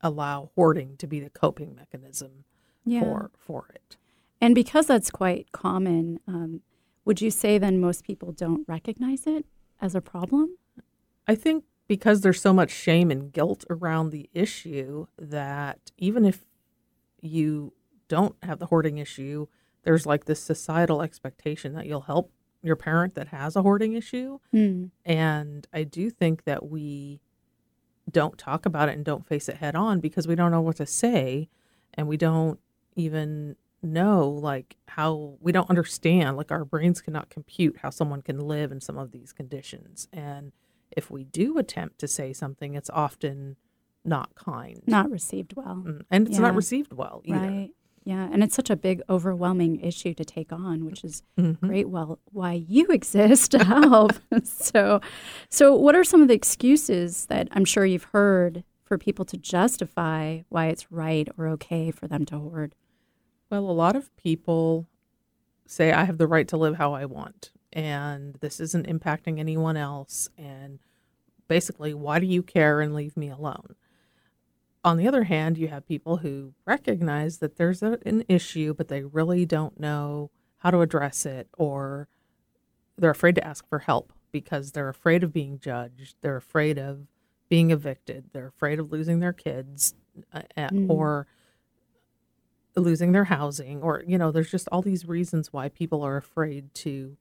allow 0.00 0.50
hoarding 0.54 0.96
to 0.96 1.06
be 1.06 1.20
the 1.20 1.30
coping 1.30 1.74
mechanism 1.74 2.44
Yeah. 2.84 3.00
for 3.00 3.30
for 3.36 3.68
it. 3.74 3.96
And 4.40 4.54
because 4.54 4.86
that's 4.86 5.10
quite 5.10 5.50
common, 5.52 6.20
um, 6.28 6.60
would 7.04 7.20
you 7.20 7.30
say 7.30 7.58
then 7.58 7.80
most 7.80 8.04
people 8.04 8.32
don't 8.32 8.66
recognize 8.68 9.26
it 9.26 9.44
as 9.80 9.94
a 9.94 10.00
problem? 10.00 10.56
I 11.26 11.34
think 11.34 11.64
because 11.88 12.20
there's 12.20 12.40
so 12.40 12.52
much 12.52 12.70
shame 12.70 13.10
and 13.10 13.32
guilt 13.32 13.64
around 13.70 14.10
the 14.10 14.28
issue 14.32 15.06
that 15.18 15.90
even 15.96 16.24
if 16.24 16.44
you 17.20 17.72
don't 18.08 18.36
have 18.42 18.58
the 18.58 18.66
hoarding 18.66 18.98
issue, 18.98 19.46
there's 19.82 20.06
like 20.06 20.26
this 20.26 20.40
societal 20.40 21.02
expectation 21.02 21.72
that 21.72 21.86
you'll 21.86 22.02
help 22.02 22.30
your 22.62 22.76
parent 22.76 23.14
that 23.14 23.28
has 23.28 23.56
a 23.56 23.62
hoarding 23.62 23.94
issue. 23.94 24.38
Mm. 24.52 24.90
And 25.04 25.66
I 25.72 25.84
do 25.84 26.10
think 26.10 26.44
that 26.44 26.68
we 26.68 27.20
don't 28.10 28.38
talk 28.38 28.66
about 28.66 28.88
it 28.88 28.96
and 28.96 29.04
don't 29.04 29.26
face 29.26 29.48
it 29.48 29.56
head 29.56 29.74
on 29.74 30.00
because 30.00 30.26
we 30.26 30.34
don't 30.34 30.50
know 30.50 30.60
what 30.60 30.76
to 30.76 30.86
say 30.86 31.48
and 31.94 32.06
we 32.08 32.16
don't 32.16 32.58
even 32.96 33.56
know 33.82 34.28
like 34.28 34.76
how 34.88 35.36
we 35.40 35.52
don't 35.52 35.70
understand 35.70 36.36
like 36.36 36.50
our 36.50 36.64
brains 36.64 37.00
cannot 37.00 37.30
compute 37.30 37.76
how 37.82 37.90
someone 37.90 38.20
can 38.22 38.40
live 38.40 38.72
in 38.72 38.80
some 38.80 38.98
of 38.98 39.12
these 39.12 39.32
conditions 39.32 40.08
and 40.12 40.52
if 40.96 41.10
we 41.10 41.24
do 41.24 41.58
attempt 41.58 41.98
to 42.00 42.08
say 42.08 42.32
something 42.32 42.74
it's 42.74 42.90
often 42.90 43.56
not 44.04 44.34
kind 44.34 44.80
Not 44.86 45.10
received 45.10 45.54
well. 45.56 45.82
Mm, 45.86 46.02
and 46.10 46.26
it's 46.28 46.36
Yeah. 46.36 46.42
not 46.42 46.54
received 46.54 46.92
well 46.92 47.20
either 47.24 47.38
Right. 47.46 47.70
Yeah. 48.04 48.26
And 48.32 48.42
it's 48.42 48.54
such 48.54 48.70
a 48.70 48.76
big, 48.76 49.02
overwhelming 49.10 49.80
issue 49.80 50.14
to 50.14 50.24
take 50.24 50.50
on, 50.50 50.86
which 50.86 51.04
is 51.04 51.22
Mhm. 51.36 51.60
great. 51.60 51.90
Well, 51.90 52.18
why 52.32 52.52
you 52.54 52.86
exist 52.90 53.50
to 53.50 53.62
help. 53.64 54.12
so, 54.44 55.00
so 55.50 55.74
what 55.74 55.94
are 55.94 56.04
some 56.04 56.22
of 56.22 56.28
the 56.28 56.34
excuses 56.34 57.26
that 57.26 57.48
I'm 57.50 57.66
sure 57.66 57.84
you've 57.84 58.04
heard 58.04 58.64
for 58.84 58.96
people 58.96 59.26
to 59.26 59.36
justify 59.36 60.40
why 60.48 60.68
it's 60.68 60.90
right 60.90 61.28
or 61.36 61.48
okay 61.48 61.90
for 61.90 62.06
them 62.06 62.24
to 62.26 62.38
hoard? 62.38 62.74
Well, 63.50 63.68
a 63.68 63.72
lot 63.72 63.94
of 63.94 64.14
people 64.16 64.86
say 65.66 65.92
I 65.92 66.04
have 66.04 66.16
the 66.16 66.26
right 66.26 66.48
to 66.48 66.56
live 66.56 66.76
how 66.76 66.94
I 66.94 67.04
want 67.04 67.50
and 67.72 68.36
this 68.40 68.60
isn't 68.60 68.86
impacting 68.86 69.38
anyone 69.38 69.76
else 69.76 70.28
and 70.38 70.78
basically 71.48 71.94
why 71.94 72.18
do 72.18 72.26
you 72.26 72.42
care 72.42 72.80
and 72.80 72.94
leave 72.94 73.16
me 73.16 73.28
alone? 73.28 73.74
on 74.84 74.96
the 74.96 75.08
other 75.08 75.24
hand, 75.24 75.58
you 75.58 75.68
have 75.68 75.86
people 75.86 76.18
who 76.18 76.54
recognize 76.64 77.38
that 77.38 77.56
there's 77.56 77.82
a, 77.82 77.98
an 78.06 78.24
issue, 78.28 78.74
but 78.74 78.88
they 78.88 79.02
really 79.02 79.44
don't 79.44 79.78
know 79.78 80.30
how 80.58 80.70
to 80.70 80.80
address 80.80 81.26
it, 81.26 81.48
or 81.56 82.08
they're 82.96 83.10
afraid 83.10 83.34
to 83.34 83.46
ask 83.46 83.68
for 83.68 83.80
help 83.80 84.12
because 84.32 84.72
they're 84.72 84.88
afraid 84.88 85.22
of 85.22 85.32
being 85.32 85.58
judged. 85.58 86.16
They're 86.20 86.36
afraid 86.36 86.78
of 86.78 87.06
being 87.48 87.70
evicted. 87.70 88.30
They're 88.32 88.48
afraid 88.48 88.78
of 88.78 88.90
losing 88.90 89.20
their 89.20 89.32
kids 89.32 89.94
uh, 90.32 90.42
mm. 90.56 90.88
or 90.88 91.26
losing 92.76 93.12
their 93.12 93.24
housing, 93.24 93.82
or, 93.82 94.04
you 94.06 94.16
know, 94.18 94.30
there's 94.30 94.50
just 94.50 94.68
all 94.70 94.82
these 94.82 95.06
reasons 95.06 95.52
why 95.52 95.68
people 95.68 96.02
are 96.02 96.16
afraid 96.16 96.72
to 96.74 97.16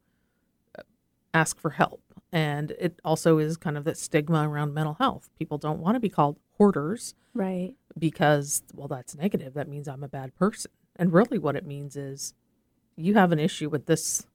ask 1.38 1.60
for 1.60 1.72
help. 1.72 2.02
And 2.32 2.72
it 2.72 3.00
also 3.06 3.38
is 3.38 3.58
kind 3.58 3.78
of 3.78 3.84
that 3.86 3.98
stigma 3.98 4.50
around 4.50 4.74
mental 4.74 4.96
health. 4.96 5.30
People 5.38 5.58
don't 5.58 5.80
want 5.80 5.96
to 5.96 6.00
be 6.00 6.10
called 6.10 6.38
hoarders. 6.58 7.16
Right. 7.34 7.74
Because, 7.98 8.64
well, 8.74 8.88
that's 8.88 9.16
negative. 9.16 9.54
That 9.54 9.70
means 9.70 9.88
I'm 9.88 10.04
a 10.04 10.10
bad 10.10 10.36
person. 10.36 10.72
And 10.96 11.14
really, 11.14 11.38
what 11.38 11.56
it 11.56 11.66
means 11.66 11.96
is 11.96 12.34
you 12.96 13.14
have 13.14 13.32
an 13.32 13.40
issue 13.40 13.70
with 13.70 13.86
this 13.86 14.26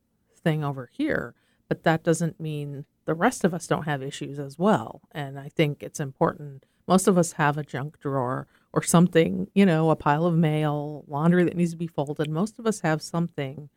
thing 0.42 0.64
over 0.64 0.88
here, 0.92 1.34
but 1.68 1.82
that 1.82 2.02
doesn't 2.02 2.40
mean 2.40 2.84
the 3.04 3.14
rest 3.14 3.44
of 3.44 3.52
us 3.52 3.66
don't 3.66 3.84
have 3.84 4.02
issues 4.02 4.38
as 4.38 4.58
well. 4.58 5.02
And 5.10 5.38
I 5.38 5.48
think 5.48 5.82
it's 5.82 6.00
important. 6.00 6.64
Most 6.86 7.08
of 7.08 7.18
us 7.18 7.32
have 7.32 7.58
a 7.58 7.64
junk 7.64 7.98
drawer 8.00 8.46
or 8.72 8.82
something, 8.82 9.48
you 9.54 9.66
know, 9.66 9.90
a 9.90 9.96
pile 9.96 10.24
of 10.24 10.34
mail, 10.34 11.04
laundry 11.06 11.44
that 11.44 11.56
needs 11.56 11.72
to 11.72 11.76
be 11.76 11.86
folded. 11.86 12.30
Most 12.30 12.58
of 12.58 12.66
us 12.66 12.80
have 12.80 13.02
something 13.02 13.68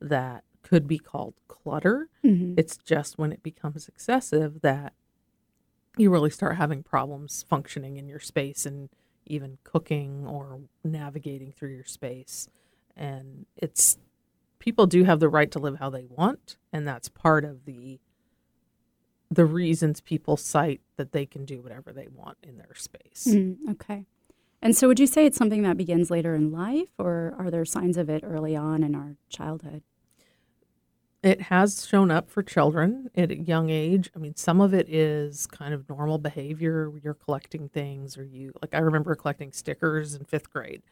that 0.00 0.44
could 0.62 0.86
be 0.86 0.98
called 0.98 1.34
clutter. 1.48 2.08
Mm-hmm. 2.24 2.54
It's 2.56 2.76
just 2.76 3.18
when 3.18 3.32
it 3.32 3.42
becomes 3.42 3.88
excessive 3.88 4.60
that 4.62 4.92
you 5.96 6.10
really 6.10 6.30
start 6.30 6.56
having 6.56 6.82
problems 6.82 7.44
functioning 7.48 7.96
in 7.96 8.08
your 8.08 8.20
space 8.20 8.64
and 8.64 8.88
even 9.26 9.58
cooking 9.64 10.26
or 10.26 10.60
navigating 10.84 11.52
through 11.52 11.70
your 11.74 11.84
space. 11.84 12.48
And 12.96 13.46
it's 13.56 13.98
people 14.58 14.86
do 14.86 15.04
have 15.04 15.20
the 15.20 15.28
right 15.28 15.50
to 15.50 15.58
live 15.58 15.78
how 15.78 15.90
they 15.90 16.04
want, 16.04 16.56
and 16.72 16.86
that's 16.86 17.08
part 17.08 17.44
of 17.44 17.64
the 17.64 18.00
the 19.32 19.44
reasons 19.44 20.00
people 20.00 20.36
cite 20.36 20.80
that 20.96 21.12
they 21.12 21.24
can 21.24 21.44
do 21.44 21.60
whatever 21.60 21.92
they 21.92 22.08
want 22.08 22.36
in 22.42 22.58
their 22.58 22.74
space. 22.74 23.28
Mm, 23.28 23.58
okay. 23.70 24.04
And 24.60 24.76
so 24.76 24.88
would 24.88 24.98
you 24.98 25.06
say 25.06 25.24
it's 25.24 25.38
something 25.38 25.62
that 25.62 25.76
begins 25.76 26.10
later 26.10 26.34
in 26.34 26.50
life 26.50 26.88
or 26.98 27.34
are 27.38 27.48
there 27.48 27.64
signs 27.64 27.96
of 27.96 28.10
it 28.10 28.24
early 28.24 28.56
on 28.56 28.82
in 28.82 28.96
our 28.96 29.16
childhood? 29.28 29.82
It 31.22 31.42
has 31.42 31.86
shown 31.86 32.10
up 32.10 32.30
for 32.30 32.42
children 32.42 33.10
at 33.14 33.30
a 33.30 33.36
young 33.36 33.68
age. 33.68 34.10
I 34.16 34.18
mean, 34.18 34.36
some 34.36 34.60
of 34.60 34.72
it 34.72 34.88
is 34.88 35.46
kind 35.46 35.74
of 35.74 35.86
normal 35.88 36.16
behavior. 36.16 36.90
You're 37.02 37.14
collecting 37.14 37.68
things, 37.68 38.16
or 38.16 38.24
you 38.24 38.52
like. 38.62 38.74
I 38.74 38.78
remember 38.78 39.14
collecting 39.14 39.52
stickers 39.52 40.14
in 40.14 40.24
fifth 40.24 40.50
grade, 40.50 40.82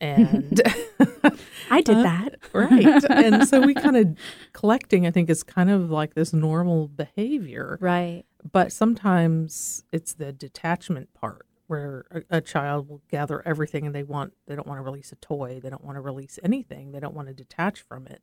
and 0.00 0.62
I 1.70 1.82
did 1.82 1.98
uh, 1.98 2.02
that. 2.02 2.36
right. 2.54 3.04
And 3.10 3.46
so 3.46 3.60
we 3.60 3.74
kind 3.86 3.96
of 3.96 4.16
collecting, 4.54 5.06
I 5.06 5.10
think, 5.10 5.28
is 5.28 5.42
kind 5.42 5.68
of 5.68 5.90
like 5.90 6.14
this 6.14 6.32
normal 6.32 6.88
behavior. 6.88 7.78
Right. 7.78 8.24
But 8.50 8.72
sometimes 8.72 9.84
it's 9.92 10.14
the 10.14 10.32
detachment 10.32 11.12
part 11.12 11.46
where 11.66 12.06
a, 12.10 12.38
a, 12.38 12.40
child 12.40 12.88
will 12.88 13.02
gather 13.10 13.42
everything 13.46 13.86
and 13.86 13.94
they 13.94 14.02
want 14.02 14.34
they 14.46 14.54
don't 14.54 14.66
want 14.66 14.78
to 14.78 14.82
release 14.82 15.12
a 15.12 15.16
toy, 15.16 15.60
they 15.62 15.70
don't 15.70 15.84
want 15.84 15.96
to 15.96 16.00
release 16.00 16.38
anything, 16.42 16.92
they 16.92 17.00
don't 17.00 17.14
want 17.14 17.28
to 17.28 17.34
detach 17.34 17.80
from 17.80 18.06
it 18.06 18.22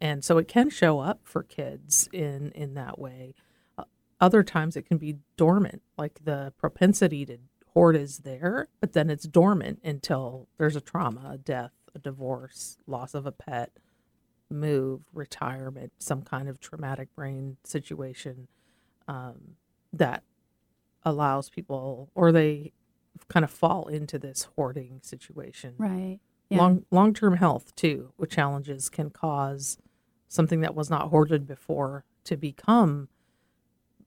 and 0.00 0.24
so 0.24 0.38
it 0.38 0.48
can 0.48 0.70
show 0.70 1.00
up 1.00 1.20
for 1.24 1.42
kids 1.42 2.08
in 2.12 2.52
in 2.52 2.74
that 2.74 2.98
way. 2.98 3.34
Uh, 3.78 3.84
other 4.20 4.42
times 4.42 4.76
it 4.76 4.86
can 4.86 4.98
be 4.98 5.16
dormant 5.36 5.82
like 5.98 6.24
the 6.24 6.52
propensity 6.58 7.24
to 7.26 7.38
hoard 7.74 7.94
is 7.94 8.18
there 8.18 8.66
but 8.80 8.94
then 8.94 9.08
it's 9.08 9.28
dormant 9.28 9.78
until 9.84 10.48
there's 10.58 10.74
a 10.74 10.80
trauma 10.80 11.30
a 11.34 11.38
death 11.38 11.70
a 11.94 12.00
divorce 12.00 12.78
loss 12.88 13.14
of 13.14 13.26
a 13.26 13.32
pet 13.32 13.70
move 14.50 15.02
retirement 15.12 15.92
some 15.98 16.22
kind 16.22 16.48
of 16.48 16.58
traumatic 16.58 17.14
brain 17.14 17.56
situation 17.62 18.48
um, 19.06 19.56
that 19.92 20.24
allows 21.04 21.48
people 21.48 22.10
or 22.14 22.32
they 22.32 22.72
kind 23.28 23.44
of 23.44 23.50
fall 23.50 23.86
into 23.86 24.18
this 24.18 24.48
hoarding 24.56 25.00
situation. 25.02 25.74
Right. 25.78 26.20
Yeah. 26.48 26.58
long 26.58 26.84
long-term 26.90 27.36
health 27.36 27.74
too 27.76 28.12
with 28.18 28.30
challenges 28.30 28.88
can 28.88 29.10
cause 29.10 29.78
something 30.30 30.60
that 30.60 30.76
was 30.76 30.88
not 30.88 31.08
hoarded 31.08 31.44
before 31.46 32.04
to 32.22 32.36
become 32.36 33.08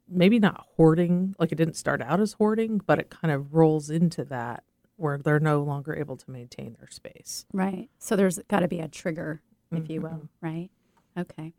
maybe 0.10 0.40
not 0.40 0.66
hoarding, 0.76 1.36
like 1.38 1.52
it 1.52 1.56
didn't 1.56 1.76
start 1.76 2.02
out 2.02 2.20
as 2.22 2.34
hoarding, 2.34 2.80
but 2.80 2.98
it 2.98 3.10
kind 3.10 3.32
of 3.32 3.54
rolls 3.54 3.90
into 3.90 4.24
that 4.24 4.64
where 4.96 5.18
they're 5.18 5.40
no 5.40 5.62
longer 5.62 5.94
able 5.96 6.16
to 6.16 6.32
maintain 6.32 6.76
their 6.80 6.90
space. 6.90 7.46
Right. 7.52 7.90
So 8.00 8.16
there's 8.16 8.40
got 8.48 8.62
to 8.62 8.68
be 8.68 8.80
a 8.80 8.88
trigger, 8.88 9.42
if 9.72 9.80
mm-hmm. 9.80 9.92
you 9.92 10.02
will, 10.02 10.10
mm-hmm. 10.10 10.46
right? 10.46 10.70
Okay. 11.18 11.54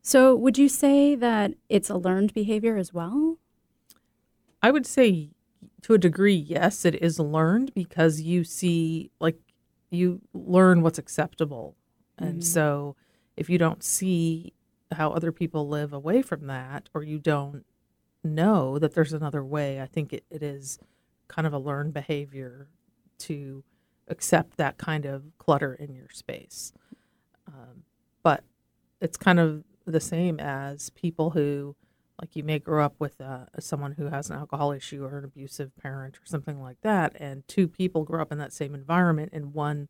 So 0.00 0.34
would 0.34 0.56
you 0.56 0.70
say 0.70 1.14
that 1.14 1.52
it's 1.68 1.90
a 1.90 1.96
learned 1.96 2.32
behavior 2.32 2.78
as 2.78 2.94
well? 2.94 3.36
I 4.62 4.70
would 4.70 4.86
say 4.86 5.30
to 5.82 5.92
a 5.92 5.98
degree, 5.98 6.34
yes, 6.34 6.86
it 6.86 6.94
is 7.02 7.18
learned 7.18 7.74
because 7.74 8.22
you 8.22 8.42
see, 8.42 9.10
like, 9.20 9.38
you 9.90 10.22
learn 10.32 10.80
what's 10.80 10.98
acceptable. 10.98 11.76
Mm-hmm. 12.18 12.30
And 12.30 12.44
so 12.44 12.96
if 13.38 13.48
you 13.48 13.56
don't 13.56 13.84
see 13.84 14.52
how 14.92 15.10
other 15.10 15.30
people 15.32 15.68
live 15.68 15.92
away 15.92 16.22
from 16.22 16.46
that 16.48 16.88
or 16.92 17.02
you 17.02 17.18
don't 17.18 17.64
know 18.24 18.78
that 18.78 18.94
there's 18.94 19.12
another 19.12 19.44
way, 19.44 19.80
I 19.80 19.86
think 19.86 20.12
it, 20.12 20.24
it 20.28 20.42
is 20.42 20.78
kind 21.28 21.46
of 21.46 21.52
a 21.52 21.58
learned 21.58 21.94
behavior 21.94 22.68
to 23.18 23.62
accept 24.08 24.56
that 24.56 24.76
kind 24.76 25.04
of 25.04 25.22
clutter 25.38 25.74
in 25.74 25.94
your 25.94 26.08
space. 26.10 26.72
Um, 27.46 27.84
but 28.22 28.42
it's 29.00 29.16
kind 29.16 29.38
of 29.38 29.62
the 29.86 30.00
same 30.00 30.40
as 30.40 30.90
people 30.90 31.30
who, 31.30 31.76
like, 32.20 32.34
you 32.34 32.42
may 32.42 32.58
grow 32.58 32.84
up 32.84 32.94
with 32.98 33.20
uh, 33.20 33.44
someone 33.60 33.92
who 33.92 34.06
has 34.08 34.30
an 34.30 34.36
alcohol 34.36 34.72
issue 34.72 35.04
or 35.04 35.18
an 35.18 35.24
abusive 35.24 35.70
parent 35.76 36.16
or 36.16 36.24
something 36.24 36.60
like 36.60 36.80
that, 36.82 37.16
and 37.20 37.46
two 37.46 37.68
people 37.68 38.04
grow 38.04 38.20
up 38.20 38.32
in 38.32 38.38
that 38.38 38.52
same 38.52 38.74
environment, 38.74 39.30
and 39.32 39.54
one 39.54 39.88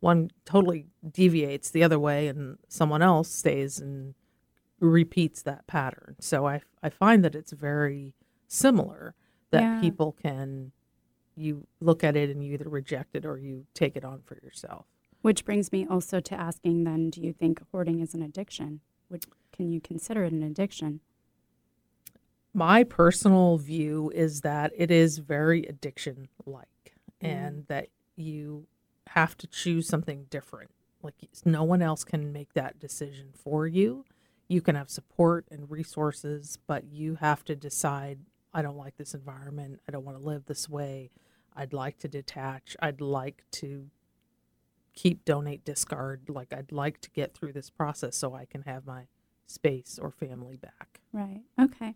one 0.00 0.30
totally 0.44 0.86
deviates 1.08 1.70
the 1.70 1.82
other 1.82 1.98
way 1.98 2.26
and 2.26 2.58
someone 2.68 3.02
else 3.02 3.30
stays 3.30 3.78
and 3.78 4.14
repeats 4.80 5.42
that 5.42 5.66
pattern. 5.66 6.16
So 6.20 6.46
I, 6.46 6.62
I 6.82 6.88
find 6.88 7.24
that 7.24 7.34
it's 7.34 7.52
very 7.52 8.14
similar 8.48 9.14
that 9.50 9.62
yeah. 9.62 9.80
people 9.80 10.16
can, 10.20 10.72
you 11.36 11.66
look 11.80 12.02
at 12.02 12.16
it 12.16 12.30
and 12.30 12.42
you 12.42 12.54
either 12.54 12.68
reject 12.68 13.14
it 13.14 13.24
or 13.24 13.38
you 13.38 13.66
take 13.74 13.96
it 13.96 14.04
on 14.04 14.22
for 14.24 14.36
yourself. 14.42 14.86
Which 15.22 15.44
brings 15.44 15.70
me 15.70 15.86
also 15.88 16.18
to 16.20 16.34
asking 16.34 16.84
then, 16.84 17.10
do 17.10 17.20
you 17.20 17.32
think 17.32 17.62
hoarding 17.70 18.00
is 18.00 18.14
an 18.14 18.22
addiction? 18.22 18.80
Would, 19.10 19.26
can 19.52 19.70
you 19.70 19.80
consider 19.80 20.24
it 20.24 20.32
an 20.32 20.42
addiction? 20.42 21.00
My 22.54 22.84
personal 22.84 23.58
view 23.58 24.10
is 24.14 24.40
that 24.40 24.72
it 24.76 24.90
is 24.90 25.18
very 25.18 25.64
addiction 25.66 26.28
like 26.46 26.66
mm. 27.22 27.28
and 27.28 27.66
that 27.68 27.88
you 28.16 28.66
have 29.14 29.36
to 29.38 29.46
choose 29.46 29.88
something 29.88 30.26
different. 30.30 30.70
Like 31.02 31.14
no 31.44 31.64
one 31.64 31.82
else 31.82 32.04
can 32.04 32.32
make 32.32 32.52
that 32.54 32.78
decision 32.78 33.30
for 33.34 33.66
you. 33.66 34.04
You 34.48 34.60
can 34.60 34.74
have 34.74 34.90
support 34.90 35.46
and 35.50 35.70
resources, 35.70 36.58
but 36.66 36.84
you 36.84 37.16
have 37.16 37.44
to 37.44 37.56
decide 37.56 38.20
I 38.52 38.62
don't 38.62 38.76
like 38.76 38.96
this 38.96 39.14
environment. 39.14 39.80
I 39.88 39.92
don't 39.92 40.04
want 40.04 40.18
to 40.18 40.24
live 40.24 40.46
this 40.46 40.68
way. 40.68 41.10
I'd 41.54 41.72
like 41.72 41.98
to 41.98 42.08
detach. 42.08 42.76
I'd 42.80 43.00
like 43.00 43.44
to 43.52 43.90
keep, 44.94 45.24
donate, 45.24 45.64
discard. 45.64 46.28
Like 46.28 46.52
I'd 46.52 46.72
like 46.72 47.00
to 47.02 47.10
get 47.10 47.34
through 47.34 47.52
this 47.52 47.70
process 47.70 48.16
so 48.16 48.34
I 48.34 48.44
can 48.44 48.62
have 48.62 48.86
my 48.86 49.06
space 49.46 49.98
or 50.00 50.10
family 50.10 50.56
back. 50.56 51.00
Right. 51.12 51.42
Okay. 51.60 51.94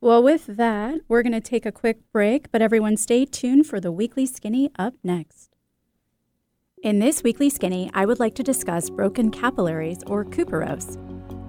Well, 0.00 0.22
with 0.22 0.46
that, 0.46 1.00
we're 1.08 1.22
going 1.22 1.32
to 1.32 1.40
take 1.40 1.66
a 1.66 1.72
quick 1.72 1.98
break, 2.12 2.52
but 2.52 2.62
everyone 2.62 2.96
stay 2.96 3.24
tuned 3.24 3.66
for 3.66 3.80
the 3.80 3.90
weekly 3.90 4.26
skinny 4.26 4.70
up 4.78 4.94
next. 5.02 5.47
In 6.82 7.00
this 7.00 7.24
weekly 7.24 7.50
skinny, 7.50 7.90
I 7.92 8.06
would 8.06 8.20
like 8.20 8.36
to 8.36 8.44
discuss 8.44 8.88
broken 8.88 9.32
capillaries 9.32 9.98
or 10.06 10.24
cuperose. 10.24 10.96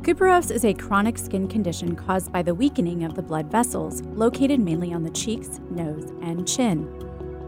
Cuperose 0.02 0.50
is 0.50 0.66
a 0.66 0.74
chronic 0.74 1.20
skin 1.20 1.48
condition 1.48 1.96
caused 1.96 2.34
by 2.34 2.42
the 2.42 2.56
weakening 2.56 3.04
of 3.04 3.14
the 3.14 3.22
blood 3.22 3.52
vessels 3.52 4.02
located 4.02 4.60
mainly 4.60 4.92
on 4.92 5.04
the 5.04 5.12
cheeks, 5.12 5.60
nose, 5.70 6.12
and 6.24 6.48
chin. 6.48 6.88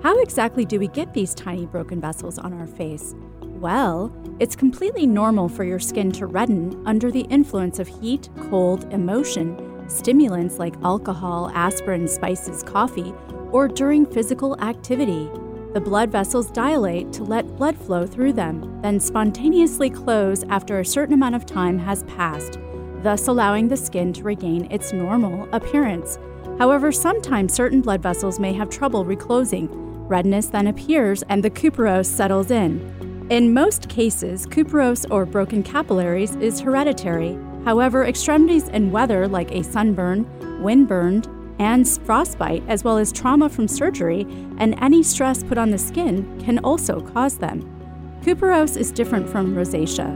How 0.04 0.22
exactly 0.22 0.64
do 0.64 0.78
we 0.78 0.90
get 0.90 1.16
these 1.16 1.34
tiny 1.34 1.66
broken 1.66 2.00
vessels 2.00 2.38
on 2.38 2.54
our 2.54 2.68
face? 2.68 3.16
Well, 3.42 4.14
it's 4.40 4.56
completely 4.56 5.08
normal 5.08 5.50
for 5.50 5.64
your 5.64 5.80
skin 5.80 6.12
to 6.14 6.28
redden 6.28 6.84
under 6.86 7.10
the 7.10 7.22
influence 7.32 7.80
of 7.80 7.88
heat, 7.88 8.30
cold, 8.52 8.94
emotion, 8.94 9.90
stimulants 9.90 10.60
like 10.60 10.76
alcohol, 10.84 11.50
aspirin, 11.56 12.08
spices, 12.08 12.62
coffee, 12.62 13.12
or 13.52 13.68
during 13.68 14.06
physical 14.06 14.56
activity. 14.62 15.32
The 15.74 15.82
blood 15.82 16.12
vessels 16.12 16.52
dilate 16.52 17.14
to 17.14 17.24
let 17.24 17.56
blood 17.58 17.78
flow 17.78 18.06
through 18.06 18.34
them, 18.34 18.82
then 18.82 19.00
spontaneously 19.00 19.90
close 19.90 20.44
after 20.50 20.80
a 20.80 20.86
certain 20.86 21.14
amount 21.14 21.36
of 21.36 21.46
time 21.46 21.80
has 21.80 22.04
passed, 22.04 22.60
thus 23.02 23.28
allowing 23.28 23.68
the 23.68 23.78
skin 23.78 24.14
to 24.14 24.24
regain 24.24 24.70
its 24.72 24.94
normal 24.94 25.48
appearance. 25.54 26.20
However, 26.60 26.92
sometimes 26.92 27.54
certain 27.54 27.82
blood 27.82 28.02
vessels 28.02 28.40
may 28.40 28.54
have 28.54 28.70
trouble 28.70 29.06
reclosing, 29.06 29.70
Redness 30.12 30.48
then 30.48 30.68
appears 30.68 31.24
and 31.30 31.42
the 31.42 31.50
cuperose 31.50 32.06
settles 32.06 32.52
in. 32.52 33.28
In 33.30 33.54
most 33.54 33.88
cases, 33.88 34.46
cuperose 34.46 35.06
or 35.10 35.26
broken 35.26 35.64
capillaries 35.64 36.36
is 36.36 36.60
hereditary. 36.60 37.40
However, 37.64 38.04
extremities 38.04 38.68
and 38.68 38.92
weather 38.92 39.26
like 39.26 39.52
a 39.54 39.64
sunburn, 39.64 40.26
windburned, 40.62 41.30
and 41.62 41.88
frostbite, 41.88 42.64
as 42.68 42.84
well 42.84 42.98
as 42.98 43.12
trauma 43.12 43.48
from 43.48 43.68
surgery 43.68 44.22
and 44.58 44.74
any 44.82 45.04
stress 45.04 45.44
put 45.44 45.60
on 45.60 45.70
the 45.70 45.78
skin, 45.78 46.42
can 46.44 46.58
also 46.60 47.00
cause 47.00 47.38
them. 47.38 47.62
Cuperose 48.24 48.76
is 48.76 48.92
different 48.92 49.30
from 49.30 49.54
rosacea. 49.54 50.10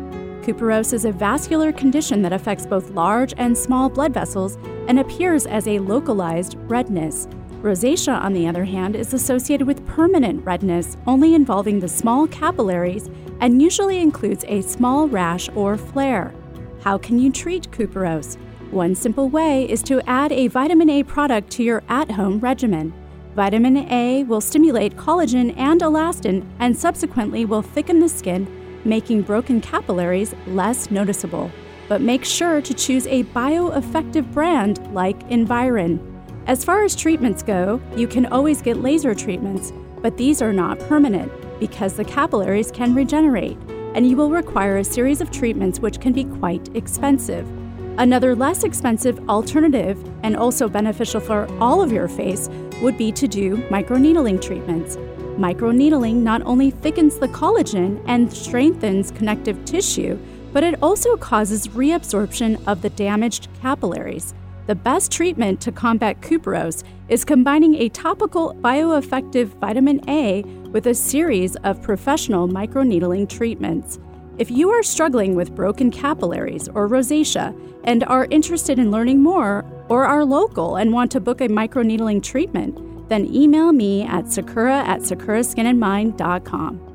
Cuperose 0.43 0.91
is 0.91 1.05
a 1.05 1.12
vascular 1.12 1.71
condition 1.71 2.23
that 2.23 2.34
affects 2.34 2.65
both 2.65 2.89
large 2.89 3.36
and 3.38 3.55
small 3.55 3.89
blood 3.89 4.12
vessels 4.12 4.58
and 4.88 4.99
appears 4.99 5.45
as 5.45 5.67
a 5.67 5.77
localized 5.77 6.55
redness. 6.62 7.27
Rosacea, 7.62 8.19
on 8.19 8.34
the 8.34 8.47
other 8.47 8.65
hand, 8.65 8.95
is 8.95 9.13
associated 9.13 9.67
with 9.67 9.86
permanent 9.86 10.43
redness, 10.43 10.97
only 11.05 11.36
involving 11.36 11.79
the 11.79 11.88
small 11.88 12.25
capillaries 12.25 13.08
and 13.39 13.62
usually 13.62 13.99
includes 13.99 14.43
a 14.47 14.62
small 14.62 15.08
rash 15.08 15.47
or 15.53 15.77
flare. 15.77 16.34
How 16.81 16.97
can 16.97 17.19
you 17.19 17.31
treat 17.31 17.69
cuperose? 17.69 18.38
One 18.76 18.94
simple 18.94 19.30
way 19.30 19.64
is 19.72 19.82
to 19.84 20.02
add 20.02 20.34
a 20.34 20.50
vitamin 20.50 20.90
A 20.90 21.02
product 21.02 21.50
to 21.52 21.64
your 21.64 21.82
at 21.88 22.12
home 22.12 22.42
regimen. 22.42 22.94
Vitamin 23.34 23.90
A 23.90 24.26
will 24.26 24.42
stimulate 24.42 24.98
collagen 24.98 25.58
and 25.58 25.80
elastin 25.80 26.46
and 26.60 26.76
subsequently 26.76 27.46
will 27.46 27.62
thicken 27.62 28.02
the 28.02 28.10
skin, 28.10 28.46
making 28.84 29.22
broken 29.22 29.62
capillaries 29.62 30.36
less 30.46 30.92
noticeable. 30.92 31.50
But 31.88 32.02
make 32.02 32.26
sure 32.26 32.60
to 32.60 32.74
choose 32.74 33.08
a 33.08 33.24
bioeffective 33.24 34.34
brand 34.34 34.86
like 34.94 35.24
Environ. 35.32 36.22
As 36.46 36.66
far 36.66 36.84
as 36.84 36.98
treatments 36.98 37.44
go, 37.44 37.80
you 37.96 38.10
can 38.10 38.26
always 38.26 38.62
get 38.62 38.82
laser 38.82 39.16
treatments, 39.16 39.72
but 40.02 40.18
these 40.18 40.42
are 40.42 40.52
not 40.52 40.80
permanent 40.80 41.32
because 41.62 41.94
the 41.94 42.04
capillaries 42.04 42.72
can 42.72 42.94
regenerate, 42.94 43.58
and 43.94 44.06
you 44.06 44.18
will 44.18 44.32
require 44.32 44.80
a 44.80 44.84
series 44.84 45.22
of 45.22 45.32
treatments 45.32 45.80
which 45.80 46.02
can 46.02 46.12
be 46.12 46.26
quite 46.26 46.76
expensive. 46.76 47.48
Another 47.97 48.36
less 48.36 48.63
expensive 48.65 49.29
alternative, 49.29 49.97
and 50.23 50.36
also 50.36 50.67
beneficial 50.67 51.21
for 51.21 51.47
all 51.62 51.81
of 51.81 51.93
your 51.93 52.10
face, 52.10 52.49
would 52.81 52.97
be 52.97 53.12
to 53.13 53.27
do 53.27 53.55
microneedling 53.69 54.41
treatments. 54.41 54.97
Microneedling 55.38 56.15
not 56.15 56.41
only 56.43 56.71
thickens 56.71 57.17
the 57.17 57.29
collagen 57.29 58.03
and 58.05 58.31
strengthens 58.31 59.12
connective 59.12 59.63
tissue, 59.63 60.19
but 60.51 60.63
it 60.63 60.81
also 60.81 61.15
causes 61.15 61.69
reabsorption 61.69 62.62
of 62.67 62.81
the 62.81 62.89
damaged 62.91 63.47
capillaries. 63.62 64.34
The 64.67 64.75
best 64.75 65.12
treatment 65.12 65.62
to 65.62 65.71
combat 65.71 66.21
cuperose 66.21 66.84
is 67.08 67.23
combining 67.23 67.75
a 67.75 67.89
topical 67.89 68.55
bioeffective 68.55 69.47
vitamin 69.60 70.01
A 70.10 70.41
with 70.71 70.88
a 70.88 70.93
series 70.93 71.55
of 71.58 71.81
professional 71.81 72.47
microneedling 72.47 73.29
treatments. 73.29 73.99
If 74.38 74.52
you 74.52 74.69
are 74.71 74.84
struggling 74.84 75.36
with 75.36 75.56
broken 75.56 75.89
capillaries 75.89 76.67
or 76.67 76.89
rosacea 76.89 77.56
and 77.86 78.04
are 78.04 78.28
interested 78.30 78.78
in 78.80 78.91
learning 78.91 79.24
more, 79.24 79.63
or 79.88 80.04
are 80.04 80.26
local 80.26 80.76
and 80.76 80.91
want 80.91 81.12
to 81.12 81.21
book 81.21 81.39
a 81.39 81.48
microneedling 81.48 82.21
treatment, 82.21 83.08
then 83.08 83.34
email 83.34 83.71
me 83.71 84.04
at 84.04 84.32
sakura 84.32 84.80
at 84.80 85.02
sakuraskinandmind.com. 85.02 86.94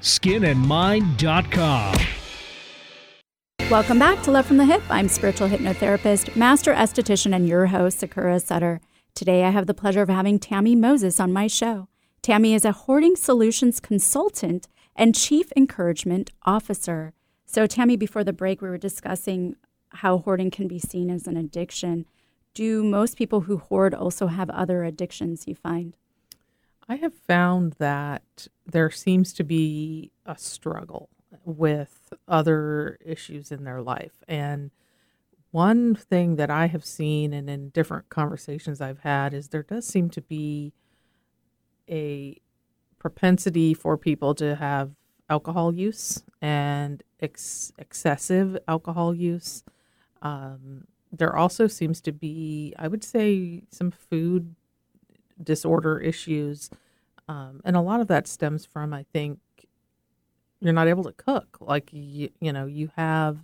skinandmind.com. 0.01 1.95
Welcome 3.69 3.99
back 3.99 4.21
to 4.23 4.31
Love 4.31 4.45
from 4.45 4.57
the 4.57 4.65
Hip. 4.65 4.81
I'm 4.89 5.07
spiritual 5.07 5.47
hypnotherapist, 5.47 6.35
master 6.35 6.73
esthetician, 6.73 7.33
and 7.33 7.47
your 7.47 7.67
host, 7.67 7.99
Sakura 7.99 8.39
Sutter. 8.41 8.81
Today, 9.15 9.45
I 9.45 9.49
have 9.51 9.65
the 9.65 9.73
pleasure 9.73 10.01
of 10.01 10.09
having 10.09 10.39
Tammy 10.39 10.75
Moses 10.75 11.21
on 11.21 11.31
my 11.31 11.47
show. 11.47 11.87
Tammy 12.21 12.53
is 12.53 12.65
a 12.65 12.73
hoarding 12.73 13.15
solutions 13.15 13.79
consultant 13.79 14.67
and 14.95 15.15
chief 15.15 15.53
encouragement 15.55 16.31
officer. 16.43 17.13
So, 17.45 17.65
Tammy, 17.65 17.95
before 17.95 18.23
the 18.23 18.33
break, 18.33 18.61
we 18.61 18.69
were 18.69 18.77
discussing 18.77 19.55
how 19.89 20.17
hoarding 20.17 20.51
can 20.51 20.67
be 20.67 20.79
seen 20.79 21.09
as 21.09 21.25
an 21.27 21.37
addiction. 21.37 22.05
Do 22.53 22.83
most 22.83 23.17
people 23.17 23.41
who 23.41 23.57
hoard 23.57 23.93
also 23.93 24.27
have 24.27 24.49
other 24.49 24.83
addictions 24.83 25.47
you 25.47 25.55
find? 25.55 25.95
I 26.91 26.95
have 26.95 27.13
found 27.13 27.75
that 27.79 28.49
there 28.65 28.91
seems 28.91 29.31
to 29.33 29.45
be 29.45 30.11
a 30.25 30.37
struggle 30.37 31.07
with 31.45 32.11
other 32.27 32.97
issues 33.05 33.49
in 33.49 33.63
their 33.63 33.81
life. 33.81 34.21
And 34.27 34.71
one 35.51 35.95
thing 35.95 36.35
that 36.35 36.49
I 36.49 36.67
have 36.67 36.83
seen 36.83 37.31
and 37.31 37.49
in 37.49 37.69
different 37.69 38.09
conversations 38.09 38.81
I've 38.81 38.99
had 38.99 39.33
is 39.33 39.47
there 39.47 39.63
does 39.63 39.87
seem 39.87 40.09
to 40.09 40.21
be 40.21 40.73
a 41.89 42.41
propensity 42.99 43.73
for 43.73 43.95
people 43.95 44.35
to 44.35 44.57
have 44.57 44.91
alcohol 45.29 45.73
use 45.73 46.23
and 46.41 47.03
ex- 47.21 47.71
excessive 47.77 48.57
alcohol 48.67 49.15
use. 49.15 49.63
Um, 50.21 50.87
there 51.09 51.37
also 51.37 51.67
seems 51.67 52.01
to 52.01 52.11
be, 52.11 52.73
I 52.77 52.89
would 52.89 53.05
say, 53.05 53.63
some 53.71 53.91
food 53.91 54.55
disorder 55.43 55.99
issues. 55.99 56.69
Um, 57.27 57.61
and 57.63 57.75
a 57.75 57.81
lot 57.81 58.01
of 58.01 58.07
that 58.07 58.27
stems 58.27 58.65
from, 58.65 58.93
I 58.93 59.05
think, 59.13 59.39
you're 60.59 60.73
not 60.73 60.87
able 60.87 61.03
to 61.03 61.13
cook. 61.13 61.57
Like, 61.59 61.89
you, 61.91 62.29
you 62.39 62.53
know, 62.53 62.65
you 62.65 62.91
have 62.95 63.39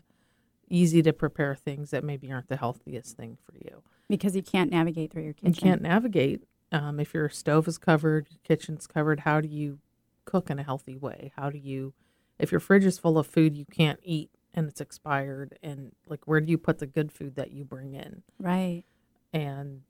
easy 0.69 1.01
to 1.01 1.13
prepare 1.13 1.55
things 1.55 1.91
that 1.91 2.03
maybe 2.03 2.31
aren't 2.31 2.49
the 2.49 2.57
healthiest 2.57 3.17
thing 3.17 3.37
for 3.45 3.55
you. 3.57 3.81
Because 4.09 4.35
you 4.35 4.43
can't 4.43 4.71
navigate 4.71 5.11
through 5.11 5.23
your 5.23 5.33
kitchen. 5.33 5.53
You 5.53 5.61
can't 5.61 5.81
navigate. 5.81 6.43
Um, 6.71 6.99
if 6.99 7.13
your 7.13 7.29
stove 7.29 7.67
is 7.67 7.77
covered, 7.77 8.27
your 8.29 8.39
kitchen's 8.43 8.87
covered, 8.87 9.21
how 9.21 9.41
do 9.41 9.47
you 9.47 9.79
cook 10.25 10.49
in 10.49 10.59
a 10.59 10.63
healthy 10.63 10.97
way? 10.97 11.31
How 11.37 11.49
do 11.49 11.57
you, 11.57 11.93
if 12.37 12.51
your 12.51 12.59
fridge 12.59 12.85
is 12.85 12.99
full 12.99 13.17
of 13.17 13.25
food 13.25 13.55
you 13.55 13.65
can't 13.71 13.99
eat 14.03 14.29
and 14.53 14.67
it's 14.67 14.81
expired, 14.81 15.57
and 15.63 15.93
like, 16.07 16.25
where 16.25 16.41
do 16.41 16.51
you 16.51 16.57
put 16.57 16.79
the 16.79 16.87
good 16.87 17.11
food 17.11 17.35
that 17.35 17.51
you 17.51 17.63
bring 17.63 17.93
in? 17.93 18.23
Right. 18.39 18.83
And 19.31 19.81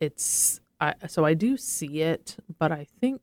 it's 0.00 0.60
I, 0.84 1.06
so 1.06 1.24
I 1.24 1.34
do 1.34 1.56
see 1.56 2.00
it, 2.02 2.36
but 2.58 2.72
I 2.72 2.86
think 3.00 3.22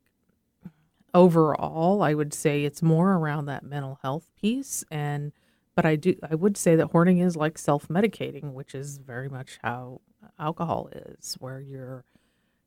overall, 1.14 2.02
I 2.02 2.14
would 2.14 2.32
say 2.34 2.64
it's 2.64 2.82
more 2.82 3.12
around 3.12 3.46
that 3.46 3.62
mental 3.62 3.98
health 4.02 4.28
piece. 4.40 4.84
And, 4.90 5.32
but 5.74 5.84
I 5.84 5.96
do, 5.96 6.14
I 6.28 6.34
would 6.34 6.56
say 6.56 6.76
that 6.76 6.88
hoarding 6.88 7.18
is 7.18 7.36
like 7.36 7.58
self 7.58 7.88
medicating, 7.88 8.52
which 8.52 8.74
is 8.74 8.98
very 8.98 9.28
much 9.28 9.58
how 9.62 10.00
alcohol 10.38 10.88
is, 10.92 11.36
where 11.38 11.60
you're, 11.60 12.04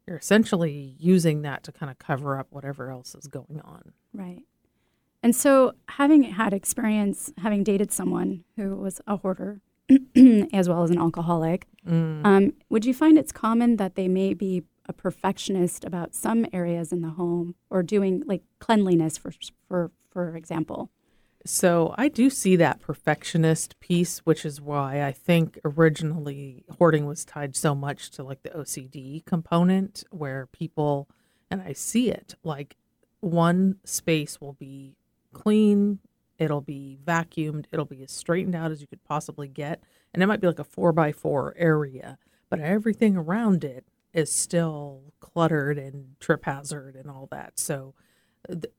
you're 0.08 0.17
essentially 0.17 0.95
using 0.99 1.41
that 1.41 1.63
to 1.63 1.71
kind 1.71 1.89
of 1.89 1.99
cover 1.99 2.38
up 2.38 2.47
whatever 2.51 2.91
else 2.91 3.15
is 3.15 3.27
going 3.27 3.62
on. 3.63 3.93
Right. 4.13 4.43
And 5.23 5.36
so, 5.36 5.73
having 5.89 6.21
had 6.21 6.53
experience, 6.53 7.34
having 7.39 7.63
dated 7.63 7.91
someone 7.91 8.43
who 8.58 8.75
was 8.75 9.01
a 9.08 9.17
hoarder 9.17 9.60
as 10.53 10.69
well 10.69 10.84
as 10.84 10.91
an 10.91 10.99
alcoholic, 10.99 11.65
mm. 11.88 12.23
um, 12.23 12.53
would 12.69 12.86
you 12.86 12.93
find 12.93 13.17
it's 13.17 13.31
common 13.31 13.77
that 13.77 13.95
they 13.95 14.08
may 14.08 14.36
be 14.36 14.63
a 14.87 14.93
perfectionist 14.93 15.83
about 15.83 16.13
some 16.13 16.45
areas 16.53 16.91
in 16.91 17.01
the 17.01 17.11
home 17.11 17.55
or 17.69 17.83
doing 17.83 18.23
like 18.25 18.43
cleanliness 18.59 19.17
for 19.17 19.31
for 19.67 19.91
for 20.09 20.35
example. 20.35 20.89
So 21.45 21.93
i 21.95 22.07
do 22.07 22.31
see 22.31 22.55
that 22.55 22.81
perfectionist 22.81 23.79
piece 23.79 24.19
which 24.19 24.45
is 24.45 24.59
why 24.59 25.03
i 25.03 25.11
think 25.11 25.59
originally 25.63 26.65
hoarding 26.79 27.05
was 27.05 27.23
tied 27.23 27.55
so 27.55 27.75
much 27.75 28.09
to 28.11 28.23
like 28.23 28.41
the 28.41 28.49
ocd 28.49 29.23
component 29.25 30.03
where 30.09 30.47
people 30.47 31.07
and 31.51 31.61
i 31.61 31.71
see 31.71 32.09
it 32.09 32.33
like 32.43 32.77
one 33.19 33.75
space 33.83 34.41
will 34.41 34.53
be 34.53 34.95
clean 35.33 35.99
it'll 36.39 36.61
be 36.61 36.97
vacuumed 37.05 37.65
it'll 37.71 37.85
be 37.85 38.01
as 38.01 38.11
straightened 38.11 38.55
out 38.55 38.71
as 38.71 38.81
you 38.81 38.87
could 38.87 39.03
possibly 39.03 39.47
get 39.47 39.83
and 40.13 40.23
it 40.23 40.27
might 40.27 40.41
be 40.41 40.47
like 40.47 40.59
a 40.59 40.63
four 40.63 40.91
by 40.91 41.11
four 41.11 41.53
area 41.57 42.17
but 42.49 42.59
everything 42.59 43.15
around 43.15 43.63
it 43.63 43.85
is 44.15 44.32
still 44.32 45.13
cluttered 45.19 45.78
and 45.78 46.19
trip 46.19 46.45
hazard 46.45 46.95
and 46.95 47.12
all 47.12 47.28
that. 47.32 47.60
So, 47.60 47.93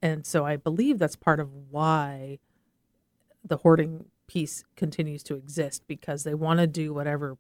and 0.03 0.27
so 0.27 0.44
I 0.46 0.57
believe 0.57 0.99
that's 0.99 1.16
part 1.16 1.38
of 1.38 1.51
why 1.70 2.38
the 3.44 3.59
hoarding 3.59 4.07
piece 4.27 4.64
continues 4.77 5.22
to 5.25 5.37
exist 5.37 5.85
because 5.87 6.25
they 6.25 6.35
want 6.35 6.59
to 6.61 6.66
do 6.66 6.92
whatever 6.92 7.37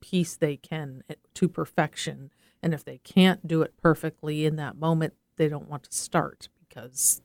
piece 0.00 0.36
they 0.36 0.56
can 0.56 1.02
eh, 1.08 1.14
to 1.34 1.48
perfection 1.48 2.30
And 2.62 2.74
if 2.74 2.84
they 2.84 2.98
can't 2.98 3.46
do 3.48 3.62
it 3.62 3.74
perfectly 3.82 4.44
in 4.44 4.56
that 4.56 4.76
moment, 4.76 5.14
they 5.36 5.48
don't 5.48 5.68
want 5.68 5.84
to 5.84 5.92
start 5.96 6.48
because 6.68 7.22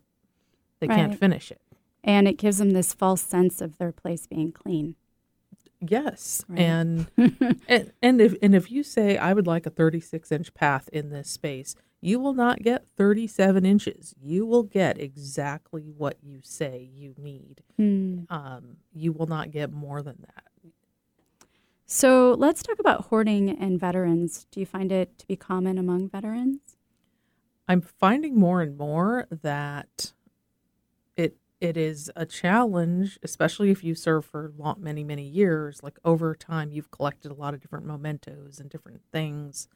they 0.79 0.87
can't 0.87 1.19
finish 1.19 1.51
it. 1.51 1.61
And 2.03 2.27
it 2.27 2.37
gives 2.37 2.57
them 2.57 2.71
this 2.71 2.93
false 2.93 3.21
sense 3.21 3.61
of 3.61 3.77
their 3.77 3.91
place 3.91 4.25
being 4.27 4.51
clean. 4.51 4.95
Yes, 5.79 6.43
Right. 6.47 6.59
and 6.59 7.07
and 7.67 7.91
and 8.01 8.21
if 8.21 8.35
and 8.41 8.55
if 8.55 8.71
you 8.71 8.83
say 8.83 9.17
I 9.17 9.33
would 9.33 9.45
like 9.47 9.65
a 9.65 9.69
36 9.69 10.31
inch 10.31 10.53
path 10.53 10.89
in 10.91 11.09
this 11.11 11.29
space, 11.29 11.75
you 12.01 12.19
will 12.19 12.33
not 12.33 12.63
get 12.63 12.85
37 12.97 13.65
inches. 13.65 14.15
You 14.19 14.45
will 14.45 14.63
get 14.63 14.99
exactly 14.99 15.83
what 15.95 16.17
you 16.21 16.39
say 16.43 16.89
you 16.93 17.13
need. 17.17 17.61
Hmm. 17.75 18.21
Um, 18.29 18.77
you 18.93 19.11
will 19.11 19.27
not 19.27 19.51
get 19.51 19.71
more 19.71 20.01
than 20.01 20.17
that. 20.21 20.43
So 21.85 22.35
let's 22.37 22.63
talk 22.63 22.79
about 22.79 23.05
hoarding 23.05 23.49
and 23.49 23.79
veterans. 23.79 24.45
Do 24.51 24.59
you 24.59 24.65
find 24.65 24.91
it 24.91 25.17
to 25.19 25.27
be 25.27 25.35
common 25.35 25.77
among 25.77 26.09
veterans? 26.09 26.59
I'm 27.67 27.81
finding 27.81 28.37
more 28.37 28.61
and 28.61 28.77
more 28.77 29.27
that 29.29 30.11
it 31.59 31.77
is 31.77 32.11
a 32.15 32.25
challenge, 32.25 33.17
especially 33.23 33.71
if 33.71 33.83
you 33.83 33.95
serve 33.95 34.25
for 34.25 34.51
long, 34.57 34.77
many 34.79 35.03
many 35.03 35.23
years. 35.23 35.81
Like 35.83 35.97
over 36.05 36.35
time, 36.35 36.71
you've 36.71 36.91
collected 36.91 37.31
a 37.31 37.35
lot 37.35 37.53
of 37.53 37.61
different 37.61 37.85
mementos 37.85 38.59
and 38.59 38.69
different 38.69 39.01
things 39.11 39.67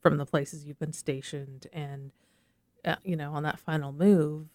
from 0.00 0.16
the 0.16 0.26
places 0.26 0.64
you've 0.64 0.78
been 0.78 0.92
stationed, 0.92 1.66
and 1.72 2.12
uh, 2.84 2.96
you 3.04 3.16
know, 3.16 3.32
on 3.32 3.42
that 3.42 3.58
final 3.58 3.92
move, 3.92 4.46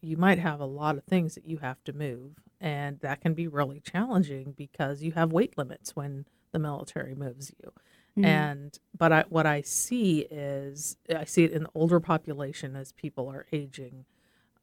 you 0.00 0.16
might 0.16 0.38
have 0.38 0.60
a 0.60 0.66
lot 0.66 0.96
of 0.96 1.04
things 1.04 1.34
that 1.34 1.46
you 1.46 1.58
have 1.58 1.82
to 1.84 1.92
move, 1.92 2.32
and 2.60 3.00
that 3.00 3.20
can 3.20 3.34
be 3.34 3.48
really 3.48 3.80
challenging 3.80 4.54
because 4.56 5.02
you 5.02 5.12
have 5.12 5.32
weight 5.32 5.56
limits 5.58 5.94
when 5.96 6.26
the 6.52 6.58
military 6.58 7.14
moves 7.14 7.52
you 7.62 7.70
Mm. 8.18 8.24
and 8.24 8.78
but 8.96 9.12
I, 9.12 9.24
what 9.28 9.44
I 9.44 9.60
see 9.60 10.20
is 10.30 10.96
I 11.14 11.24
see 11.24 11.44
it 11.44 11.52
in 11.52 11.64
the 11.64 11.68
older 11.74 12.00
population 12.00 12.74
as 12.74 12.92
people 12.92 13.28
are 13.28 13.44
aging. 13.52 14.06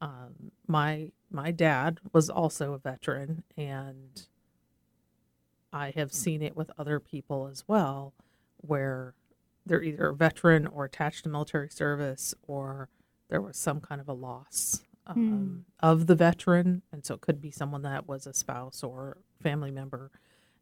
Um, 0.00 0.52
my 0.66 1.10
my 1.30 1.50
dad 1.50 2.00
was 2.12 2.30
also 2.30 2.72
a 2.74 2.78
veteran, 2.78 3.42
and 3.56 4.26
I 5.72 5.90
have 5.96 6.12
seen 6.12 6.42
it 6.42 6.56
with 6.56 6.70
other 6.78 7.00
people 7.00 7.48
as 7.50 7.64
well, 7.66 8.12
where 8.58 9.14
they're 9.66 9.82
either 9.82 10.08
a 10.08 10.14
veteran 10.14 10.66
or 10.66 10.84
attached 10.84 11.24
to 11.24 11.28
military 11.30 11.70
service, 11.70 12.34
or 12.46 12.88
there 13.28 13.40
was 13.40 13.56
some 13.56 13.80
kind 13.80 14.00
of 14.00 14.08
a 14.08 14.12
loss 14.12 14.82
um, 15.06 15.64
of 15.80 16.06
the 16.06 16.14
veteran, 16.14 16.82
and 16.92 17.04
so 17.04 17.14
it 17.14 17.20
could 17.20 17.40
be 17.40 17.50
someone 17.50 17.82
that 17.82 18.06
was 18.06 18.26
a 18.26 18.34
spouse 18.34 18.82
or 18.82 19.18
family 19.42 19.70
member, 19.70 20.10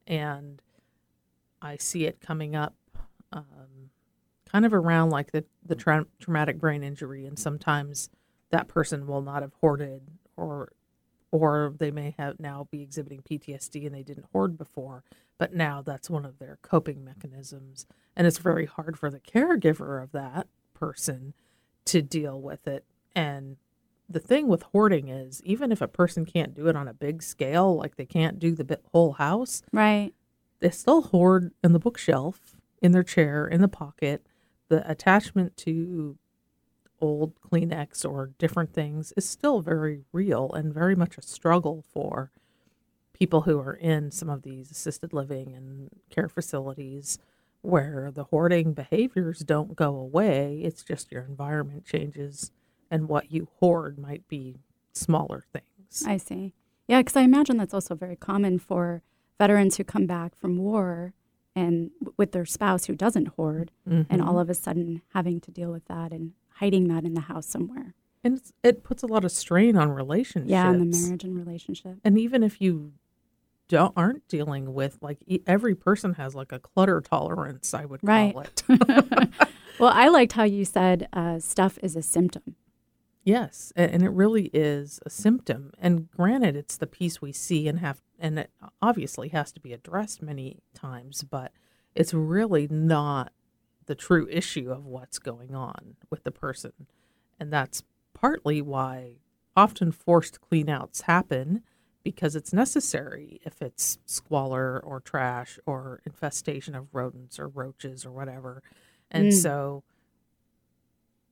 and 0.07 0.62
I 1.61 1.77
see 1.77 2.07
it 2.07 2.21
coming 2.21 2.57
up 2.57 2.75
um, 3.33 3.90
kind 4.51 4.64
of 4.66 4.75
around 4.75 5.11
like 5.11 5.33
the, 5.33 5.45
the 5.64 5.75
tra- 5.77 6.07
traumatic 6.21 6.59
brain 6.59 6.83
injury, 6.83 7.27
and 7.27 7.38
sometimes 7.38 8.09
that 8.53 8.69
person 8.69 9.07
will 9.09 9.23
not 9.23 9.43
have 9.43 9.53
hoarded, 9.61 10.03
or 10.37 10.73
or 11.33 11.73
they 11.79 11.91
may 11.91 12.15
have 12.19 12.38
now 12.38 12.69
be 12.71 12.83
exhibiting 12.83 13.23
PTSD 13.23 13.87
and 13.87 13.95
they 13.95 14.03
didn't 14.03 14.27
hoard 14.33 14.59
before, 14.59 15.03
but 15.38 15.55
now 15.55 15.81
that's 15.81 16.11
one 16.11 16.27
of 16.27 16.38
their 16.38 16.59
coping 16.61 17.03
mechanisms, 17.03 17.87
and 18.15 18.27
it's 18.27 18.37
very 18.38 18.67
hard 18.67 18.99
for 18.99 19.11
the 19.11 19.19
caregiver 19.21 20.03
of 20.03 20.12
that 20.12 20.47
person 20.75 21.33
to 21.87 22.03
deal 22.03 22.38
with 22.41 22.69
it. 22.69 22.85
And 23.17 23.57
the 24.11 24.21
thing 24.21 24.47
with 24.47 24.62
hoarding 24.62 25.09
is, 25.09 25.43
even 25.43 25.73
if 25.73 25.81
a 25.81 25.88
person 25.88 26.27
can't 26.27 26.55
do 26.55 26.67
it 26.69 26.77
on 26.77 26.87
a 26.87 26.93
big 26.93 27.23
scale, 27.23 27.75
like 27.77 27.97
they 27.97 28.05
can't 28.05 28.38
do 28.38 28.55
the 28.55 28.79
whole 28.93 29.12
house, 29.12 29.62
Right. 29.73 30.12
they 30.61 30.69
still 30.71 31.01
hoard 31.01 31.53
in 31.65 31.73
the 31.73 31.79
bookshelf, 31.79 32.57
in 32.83 32.93
their 32.93 33.03
chair, 33.03 33.47
in 33.47 33.62
the 33.62 33.69
pocket. 33.69 34.27
The 34.69 34.88
attachment 34.91 35.57
to 35.59 36.19
old 37.03 37.33
Kleenex 37.41 38.09
or 38.09 38.31
different 38.38 38.73
things 38.73 39.12
is 39.17 39.29
still 39.29 39.61
very 39.61 40.05
real 40.12 40.51
and 40.53 40.73
very 40.73 40.95
much 40.95 41.19
a 41.19 41.23
struggle 41.23 41.85
for 41.93 42.31
people 43.12 43.43
who 43.43 43.59
are 43.59 43.75
in 43.75 44.11
some 44.11 44.31
of 44.31 44.43
these 44.43 44.71
assisted 44.71 45.12
living 45.12 45.55
and 45.55 45.91
care 46.11 46.29
facilities 46.29 47.19
where 47.61 48.11
the 48.12 48.25
hoarding 48.25 48.73
behaviors 48.73 49.41
don't 49.41 49.77
go 49.77 49.95
away. 49.97 50.61
It's 50.65 50.83
just 50.83 51.12
your 51.12 51.23
environment 51.25 51.85
changes 51.85 52.51
and 52.91 53.09
what 53.09 53.31
you 53.31 53.49
hoard 53.61 53.99
might 53.99 54.27
be 54.29 54.61
smaller 54.93 55.45
things. 55.53 56.05
I 56.07 56.17
see. 56.17 56.55
Yeah, 56.88 57.01
because 57.01 57.17
I 57.17 57.23
imagine 57.23 57.57
that's 57.57 57.75
also 57.75 57.95
very 57.95 58.17
common 58.17 58.59
for 58.59 59.03
veterans 59.38 59.77
who 59.77 59.85
come 59.85 60.07
back 60.07 60.35
from 60.37 60.59
war 60.59 61.15
and 61.55 61.91
with 62.17 62.33
their 62.33 62.45
spouse 62.47 62.87
who 62.87 62.95
doesn't 62.97 63.29
hoard, 63.29 63.71
and 63.87 64.07
Mhm. 64.09 64.27
all 64.27 64.38
of 64.38 64.49
a 64.49 64.55
sudden 64.55 65.03
having 65.12 65.38
to 65.41 65.51
deal 65.51 65.71
with 65.71 65.85
that 65.85 66.11
and 66.12 66.33
hiding 66.57 66.88
that 66.88 67.05
in 67.05 67.15
the 67.15 67.23
house 67.23 67.47
somewhere. 67.47 67.95
and 68.25 68.38
it's, 68.38 68.53
it 68.62 68.85
puts 68.85 69.03
a 69.03 69.07
lot 69.07 69.25
of 69.25 69.33
strain 69.33 69.77
on 69.77 69.91
relationships. 69.91 70.51
Yeah, 70.51 70.71
in 70.71 70.91
the 70.91 70.97
marriage 70.99 71.25
and 71.25 71.37
relationship. 71.37 71.97
and 72.05 72.19
even 72.19 72.43
if 72.43 72.61
you 72.61 72.93
don't 73.69 73.93
aren't 73.97 74.27
dealing 74.29 74.75
with 74.75 74.99
like 75.01 75.19
every 75.47 75.75
person 75.75 76.15
has 76.15 76.35
like 76.35 76.53
a 76.53 76.59
clutter 76.59 77.01
tolerance 77.01 77.73
i 77.73 77.85
would 77.87 78.01
call 78.03 78.41
it 78.41 78.62
well, 79.79 79.93
I 79.95 80.09
liked 80.09 80.33
how 80.33 80.43
you 80.45 80.65
said 80.67 81.09
uh, 81.15 81.38
stuff 81.38 81.79
is 81.83 81.97
a 81.97 82.03
symptom. 82.03 82.57
yes 83.25 83.73
and 83.75 84.03
it 84.03 84.11
really 84.11 84.51
is 84.53 85.01
a 85.07 85.11
symptom 85.11 85.73
and 85.79 86.11
granted 86.11 86.55
it's 86.55 86.77
the 86.77 86.87
piece 86.87 87.23
we 87.23 87.33
see 87.33 87.67
and 87.67 87.79
have 87.79 88.03
and 88.19 88.38
it 88.38 88.51
obviously 88.83 89.29
has 89.29 89.53
to 89.53 89.61
be 89.61 89.73
addressed 89.73 90.21
many 90.21 90.59
times 90.75 91.23
but 91.23 91.53
it's 91.95 92.12
really 92.12 92.67
not 92.69 93.33
the 93.87 93.95
true 93.95 94.29
issue 94.31 94.71
of 94.71 94.85
what's 94.87 95.18
going 95.18 95.55
on 95.55 95.97
with 96.11 96.25
the 96.25 96.31
person 96.31 96.73
and 97.40 97.53
that's 97.53 97.83
partly 98.14 98.62
why 98.62 99.14
often 99.57 99.90
forced 99.92 100.38
cleanouts 100.40 101.03
happen 101.03 101.62
because 102.05 102.35
it's 102.35 102.53
necessary 102.53 103.40
if 103.45 103.61
it's 103.62 103.99
squalor 104.07 104.81
or 104.85 105.01
trash 105.01 105.59
or 105.66 106.01
infestation 106.05 106.75
of 106.75 106.95
rodents 106.95 107.38
or 107.38 107.47
roaches 107.49 108.05
or 108.05 108.11
whatever. 108.11 108.62
And 109.11 109.29
Mm. 109.29 109.33
so, 109.33 109.85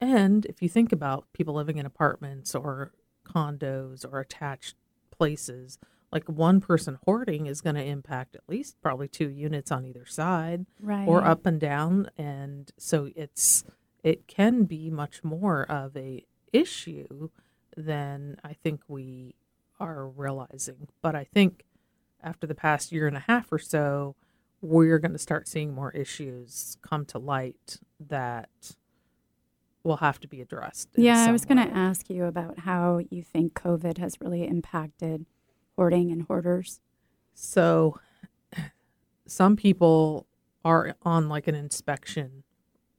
and 0.01 0.47
if 0.47 0.63
you 0.63 0.69
think 0.69 0.93
about 0.93 1.27
people 1.33 1.55
living 1.55 1.77
in 1.79 1.87
apartments 1.87 2.55
or 2.55 2.93
condos 3.25 4.05
or 4.11 4.21
attached 4.21 4.77
places, 5.11 5.79
like 6.13 6.29
one 6.29 6.61
person 6.61 6.99
hoarding 7.05 7.47
is 7.47 7.61
going 7.61 7.77
to 7.77 7.85
impact 7.85 8.35
at 8.35 8.43
least 8.49 8.77
probably 8.83 9.07
two 9.09 9.29
units 9.31 9.71
on 9.71 9.85
either 9.85 10.05
side 10.07 10.67
Right. 10.81 11.07
or 11.07 11.25
up 11.25 11.47
and 11.47 11.61
down 11.61 12.11
and 12.19 12.71
so 12.77 13.11
it's 13.15 13.65
it 14.03 14.27
can 14.27 14.65
be 14.65 14.91
much 14.91 15.23
more 15.23 15.63
of 15.71 15.97
a 15.97 16.25
issue 16.53 17.29
than 17.77 18.37
i 18.43 18.53
think 18.53 18.81
we 18.89 19.35
are 19.79 20.07
realizing 20.09 20.89
but 21.03 21.15
i 21.15 21.25
think 21.25 21.65
after 22.23 22.47
the 22.47 22.55
past 22.55 22.91
year 22.93 23.07
and 23.07 23.17
a 23.17 23.21
half 23.21 23.51
or 23.53 23.59
so 23.59 24.17
we're 24.63 24.99
going 24.99 25.13
to 25.13 25.19
start 25.19 25.49
seeing 25.49 25.73
more 25.73 25.91
issues 25.93 26.77
come 26.83 27.05
to 27.07 27.19
light 27.19 27.79
that 27.99 28.51
will 29.83 29.97
have 29.99 30.21
to 30.21 30.29
be 30.29 30.43
addressed 30.43 30.89
Yeah, 30.97 31.25
I 31.27 31.33
was 31.33 31.47
going 31.47 31.57
to 31.67 31.75
ask 31.75 32.11
you 32.11 32.25
about 32.27 32.59
how 32.61 33.01
you 33.11 33.23
think 33.23 33.55
COVID 33.55 33.97
has 33.97 34.17
really 34.21 34.47
impacted 34.47 35.25
hoarding 35.81 36.13
and 36.13 36.25
hoarders. 36.25 36.79
So 37.33 37.99
some 39.27 39.57
people 39.57 40.27
are 40.63 40.95
on 41.05 41.27
like 41.31 41.49
an 41.49 41.55
inspection, 41.55 42.43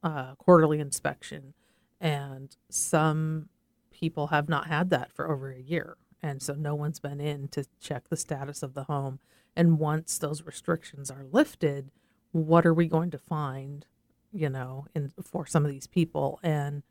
uh, 0.02 0.34
quarterly 0.34 0.80
inspection, 0.80 1.54
and 2.00 2.56
some 2.68 3.48
people 3.92 4.28
have 4.28 4.48
not 4.48 4.66
had 4.66 4.90
that 4.90 5.12
for 5.12 5.30
over 5.30 5.52
a 5.52 5.60
year. 5.60 5.96
And 6.20 6.42
so 6.42 6.54
no 6.54 6.74
one's 6.74 6.98
been 6.98 7.20
in 7.20 7.46
to 7.48 7.66
check 7.80 8.08
the 8.08 8.16
status 8.16 8.64
of 8.64 8.74
the 8.74 8.84
home. 8.84 9.20
And 9.54 9.78
once 9.78 10.18
those 10.18 10.42
restrictions 10.42 11.08
are 11.08 11.24
lifted, 11.30 11.92
what 12.32 12.66
are 12.66 12.74
we 12.74 12.88
going 12.88 13.12
to 13.12 13.18
find, 13.18 13.86
you 14.32 14.48
know, 14.50 14.86
in 14.92 15.12
for 15.22 15.46
some 15.46 15.64
of 15.64 15.70
these 15.70 15.86
people? 15.86 16.40
And 16.42 16.82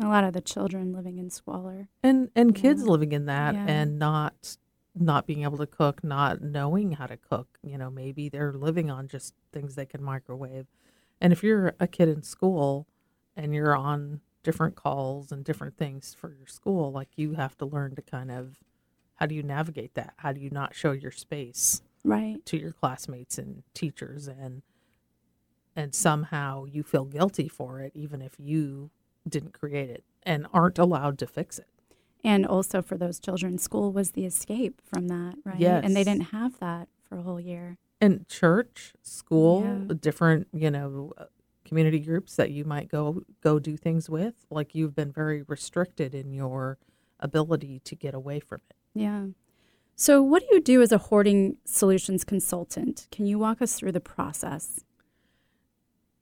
A 0.00 0.06
lot 0.06 0.22
of 0.22 0.32
the 0.32 0.40
children 0.40 0.92
living 0.92 1.18
in 1.18 1.28
squalor. 1.30 1.88
and 2.04 2.30
and 2.36 2.54
kids 2.54 2.86
living 2.86 3.10
in 3.10 3.24
that 3.26 3.54
Yeah. 3.54 3.64
and 3.66 3.98
not 3.98 4.58
not 5.00 5.26
being 5.26 5.42
able 5.42 5.58
to 5.58 5.66
cook 5.66 6.02
not 6.04 6.40
knowing 6.42 6.92
how 6.92 7.06
to 7.06 7.16
cook 7.16 7.58
you 7.62 7.78
know 7.78 7.90
maybe 7.90 8.28
they're 8.28 8.52
living 8.52 8.90
on 8.90 9.08
just 9.08 9.34
things 9.52 9.74
they 9.74 9.86
can 9.86 10.02
microwave. 10.02 10.66
And 11.20 11.32
if 11.32 11.42
you're 11.42 11.74
a 11.80 11.88
kid 11.88 12.08
in 12.08 12.22
school 12.22 12.86
and 13.36 13.54
you're 13.54 13.76
on 13.76 14.20
different 14.42 14.76
calls 14.76 15.32
and 15.32 15.44
different 15.44 15.76
things 15.76 16.14
for 16.14 16.32
your 16.34 16.46
school 16.46 16.92
like 16.92 17.08
you 17.16 17.34
have 17.34 17.56
to 17.58 17.66
learn 17.66 17.94
to 17.96 18.02
kind 18.02 18.30
of 18.30 18.56
how 19.16 19.26
do 19.26 19.34
you 19.34 19.42
navigate 19.42 19.94
that? 19.94 20.14
How 20.18 20.32
do 20.32 20.40
you 20.40 20.50
not 20.50 20.74
show 20.74 20.92
your 20.92 21.10
space 21.10 21.82
Right. 22.04 22.42
to 22.46 22.58
your 22.58 22.72
classmates 22.72 23.38
and 23.38 23.62
teachers 23.74 24.28
and 24.28 24.62
and 25.76 25.94
somehow 25.94 26.64
you 26.64 26.82
feel 26.82 27.04
guilty 27.04 27.48
for 27.48 27.80
it 27.80 27.92
even 27.94 28.20
if 28.20 28.34
you 28.38 28.90
didn't 29.28 29.52
create 29.52 29.90
it 29.90 30.04
and 30.22 30.46
aren't 30.52 30.78
allowed 30.78 31.18
to 31.18 31.26
fix 31.26 31.58
it 31.58 31.68
And 32.24 32.44
also 32.46 32.82
for 32.82 32.96
those 32.98 33.20
children, 33.20 33.58
school 33.58 33.92
was 33.92 34.10
the 34.12 34.24
escape 34.24 34.80
from 34.84 35.08
that, 35.08 35.34
right? 35.44 35.58
Yes. 35.60 35.84
And 35.84 35.94
they 35.96 36.04
didn't 36.04 36.28
have 36.32 36.58
that 36.60 36.88
for 37.08 37.18
a 37.18 37.22
whole 37.22 37.40
year. 37.40 37.78
and 38.00 38.28
church 38.28 38.92
school 39.02 39.62
Yeah. 39.64 39.94
different 40.00 40.46
you 40.52 40.70
know 40.70 41.12
uh, 41.18 41.24
community 41.64 41.98
groups 41.98 42.36
that 42.36 42.50
you 42.52 42.64
might 42.64 42.88
go 42.88 43.22
go 43.40 43.58
do 43.58 43.76
things 43.76 44.08
with. 44.10 44.46
Like 44.50 44.74
you've 44.74 44.94
been 44.94 45.12
very 45.12 45.42
restricted 45.42 46.14
in 46.14 46.32
your 46.32 46.78
ability 47.20 47.80
to 47.84 47.94
get 47.96 48.14
away 48.14 48.40
from 48.40 48.60
it. 48.70 48.76
Yeah. 48.94 49.26
So, 49.96 50.22
what 50.22 50.42
do 50.42 50.48
you 50.54 50.60
do 50.60 50.80
as 50.80 50.92
a 50.92 50.98
hoarding 50.98 51.56
solutions 51.64 52.22
consultant? 52.24 53.08
Can 53.10 53.26
you 53.26 53.36
walk 53.38 53.60
us 53.60 53.72
through 53.74 53.92
the 53.92 54.00
process? 54.00 54.84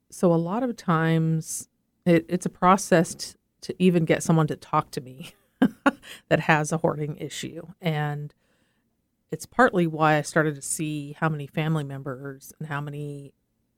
So, 0.09 0.33
a 0.33 0.35
lot 0.35 0.63
of 0.63 0.75
times 0.75 1.69
it, 2.05 2.25
it's 2.27 2.45
a 2.45 2.49
process 2.49 3.13
t- 3.15 3.33
to 3.61 3.75
even 3.77 4.05
get 4.05 4.23
someone 4.23 4.47
to 4.47 4.55
talk 4.55 4.89
to 4.91 5.01
me 5.01 5.31
that 6.29 6.41
has 6.41 6.71
a 6.71 6.77
hoarding 6.77 7.17
issue. 7.17 7.67
And 7.81 8.33
it's 9.31 9.45
partly 9.45 9.87
why 9.87 10.15
I 10.15 10.21
started 10.21 10.55
to 10.55 10.61
see 10.61 11.15
how 11.19 11.29
many 11.29 11.47
family 11.47 11.83
members 11.83 12.53
and 12.59 12.67
how 12.67 12.81
many 12.81 13.33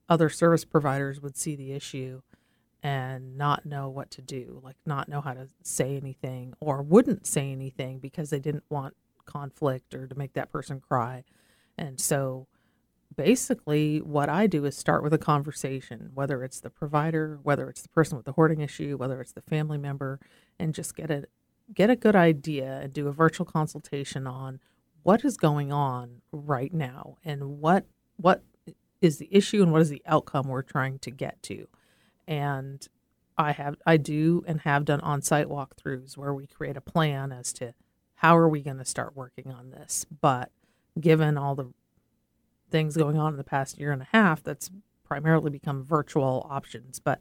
other 0.08 0.28
service 0.28 0.64
providers 0.64 1.20
would 1.20 1.36
see 1.36 1.56
the 1.56 1.72
issue 1.72 2.22
and 2.82 3.36
not 3.36 3.66
know 3.66 3.88
what 3.88 4.10
to 4.10 4.22
do, 4.22 4.60
like 4.64 4.76
not 4.86 5.08
know 5.08 5.20
how 5.20 5.34
to 5.34 5.48
say 5.62 5.96
anything 5.96 6.54
or 6.60 6.82
wouldn't 6.82 7.26
say 7.26 7.52
anything 7.52 7.98
because 7.98 8.30
they 8.30 8.38
didn't 8.38 8.64
want 8.70 8.94
conflict 9.26 9.94
or 9.94 10.06
to 10.06 10.14
make 10.16 10.32
that 10.32 10.50
person 10.50 10.80
cry. 10.80 11.24
And 11.76 12.00
so 12.00 12.46
basically 13.16 13.98
what 14.00 14.28
I 14.28 14.46
do 14.46 14.64
is 14.64 14.76
start 14.76 15.02
with 15.02 15.12
a 15.12 15.18
conversation, 15.18 16.10
whether 16.14 16.42
it's 16.42 16.60
the 16.60 16.70
provider, 16.70 17.38
whether 17.42 17.68
it's 17.68 17.82
the 17.82 17.88
person 17.88 18.16
with 18.16 18.26
the 18.26 18.32
hoarding 18.32 18.60
issue, 18.60 18.96
whether 18.96 19.20
it's 19.20 19.32
the 19.32 19.42
family 19.42 19.78
member, 19.78 20.20
and 20.58 20.74
just 20.74 20.96
get 20.96 21.10
a 21.10 21.24
get 21.72 21.90
a 21.90 21.96
good 21.96 22.16
idea 22.16 22.80
and 22.82 22.92
do 22.92 23.08
a 23.08 23.12
virtual 23.12 23.46
consultation 23.46 24.26
on 24.26 24.60
what 25.02 25.24
is 25.24 25.36
going 25.36 25.72
on 25.72 26.20
right 26.32 26.72
now 26.72 27.16
and 27.24 27.60
what 27.60 27.86
what 28.16 28.42
is 29.00 29.18
the 29.18 29.28
issue 29.30 29.62
and 29.62 29.72
what 29.72 29.80
is 29.80 29.88
the 29.88 30.02
outcome 30.06 30.46
we're 30.46 30.62
trying 30.62 30.98
to 30.98 31.10
get 31.10 31.42
to. 31.42 31.66
And 32.28 32.86
I 33.38 33.52
have 33.52 33.76
I 33.86 33.96
do 33.96 34.44
and 34.46 34.60
have 34.60 34.84
done 34.84 35.00
on-site 35.00 35.48
walkthroughs 35.48 36.16
where 36.16 36.34
we 36.34 36.46
create 36.46 36.76
a 36.76 36.82
plan 36.82 37.32
as 37.32 37.52
to 37.54 37.74
how 38.16 38.36
are 38.36 38.48
we 38.48 38.60
going 38.60 38.78
to 38.78 38.84
start 38.84 39.16
working 39.16 39.50
on 39.50 39.70
this. 39.70 40.04
But 40.20 40.50
given 41.00 41.38
all 41.38 41.54
the 41.54 41.72
things 42.70 42.96
going 42.96 43.16
on 43.16 43.32
in 43.32 43.38
the 43.38 43.44
past 43.44 43.78
year 43.78 43.92
and 43.92 44.02
a 44.02 44.08
half, 44.12 44.42
that's 44.42 44.70
primarily 45.02 45.50
become 45.50 45.84
virtual 45.84 46.46
options. 46.50 47.00
But 47.00 47.20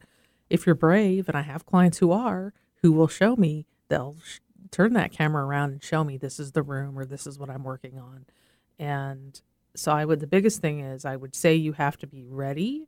if 0.49 0.65
you're 0.65 0.75
brave, 0.75 1.29
and 1.29 1.37
I 1.37 1.41
have 1.41 1.65
clients 1.65 1.99
who 1.99 2.11
are, 2.11 2.53
who 2.81 2.91
will 2.91 3.07
show 3.07 3.35
me, 3.35 3.65
they'll 3.89 4.17
sh- 4.23 4.39
turn 4.71 4.93
that 4.93 5.11
camera 5.11 5.45
around 5.45 5.71
and 5.71 5.83
show 5.83 6.03
me 6.03 6.17
this 6.17 6.39
is 6.39 6.53
the 6.53 6.63
room 6.63 6.97
or 6.97 7.05
this 7.05 7.27
is 7.27 7.37
what 7.37 7.49
I'm 7.49 7.63
working 7.63 7.99
on. 7.99 8.25
And 8.77 9.39
so 9.75 9.91
I 9.91 10.05
would, 10.05 10.19
the 10.19 10.27
biggest 10.27 10.61
thing 10.61 10.79
is 10.79 11.05
I 11.05 11.15
would 11.15 11.35
say 11.35 11.55
you 11.55 11.73
have 11.73 11.97
to 11.97 12.07
be 12.07 12.23
ready 12.23 12.87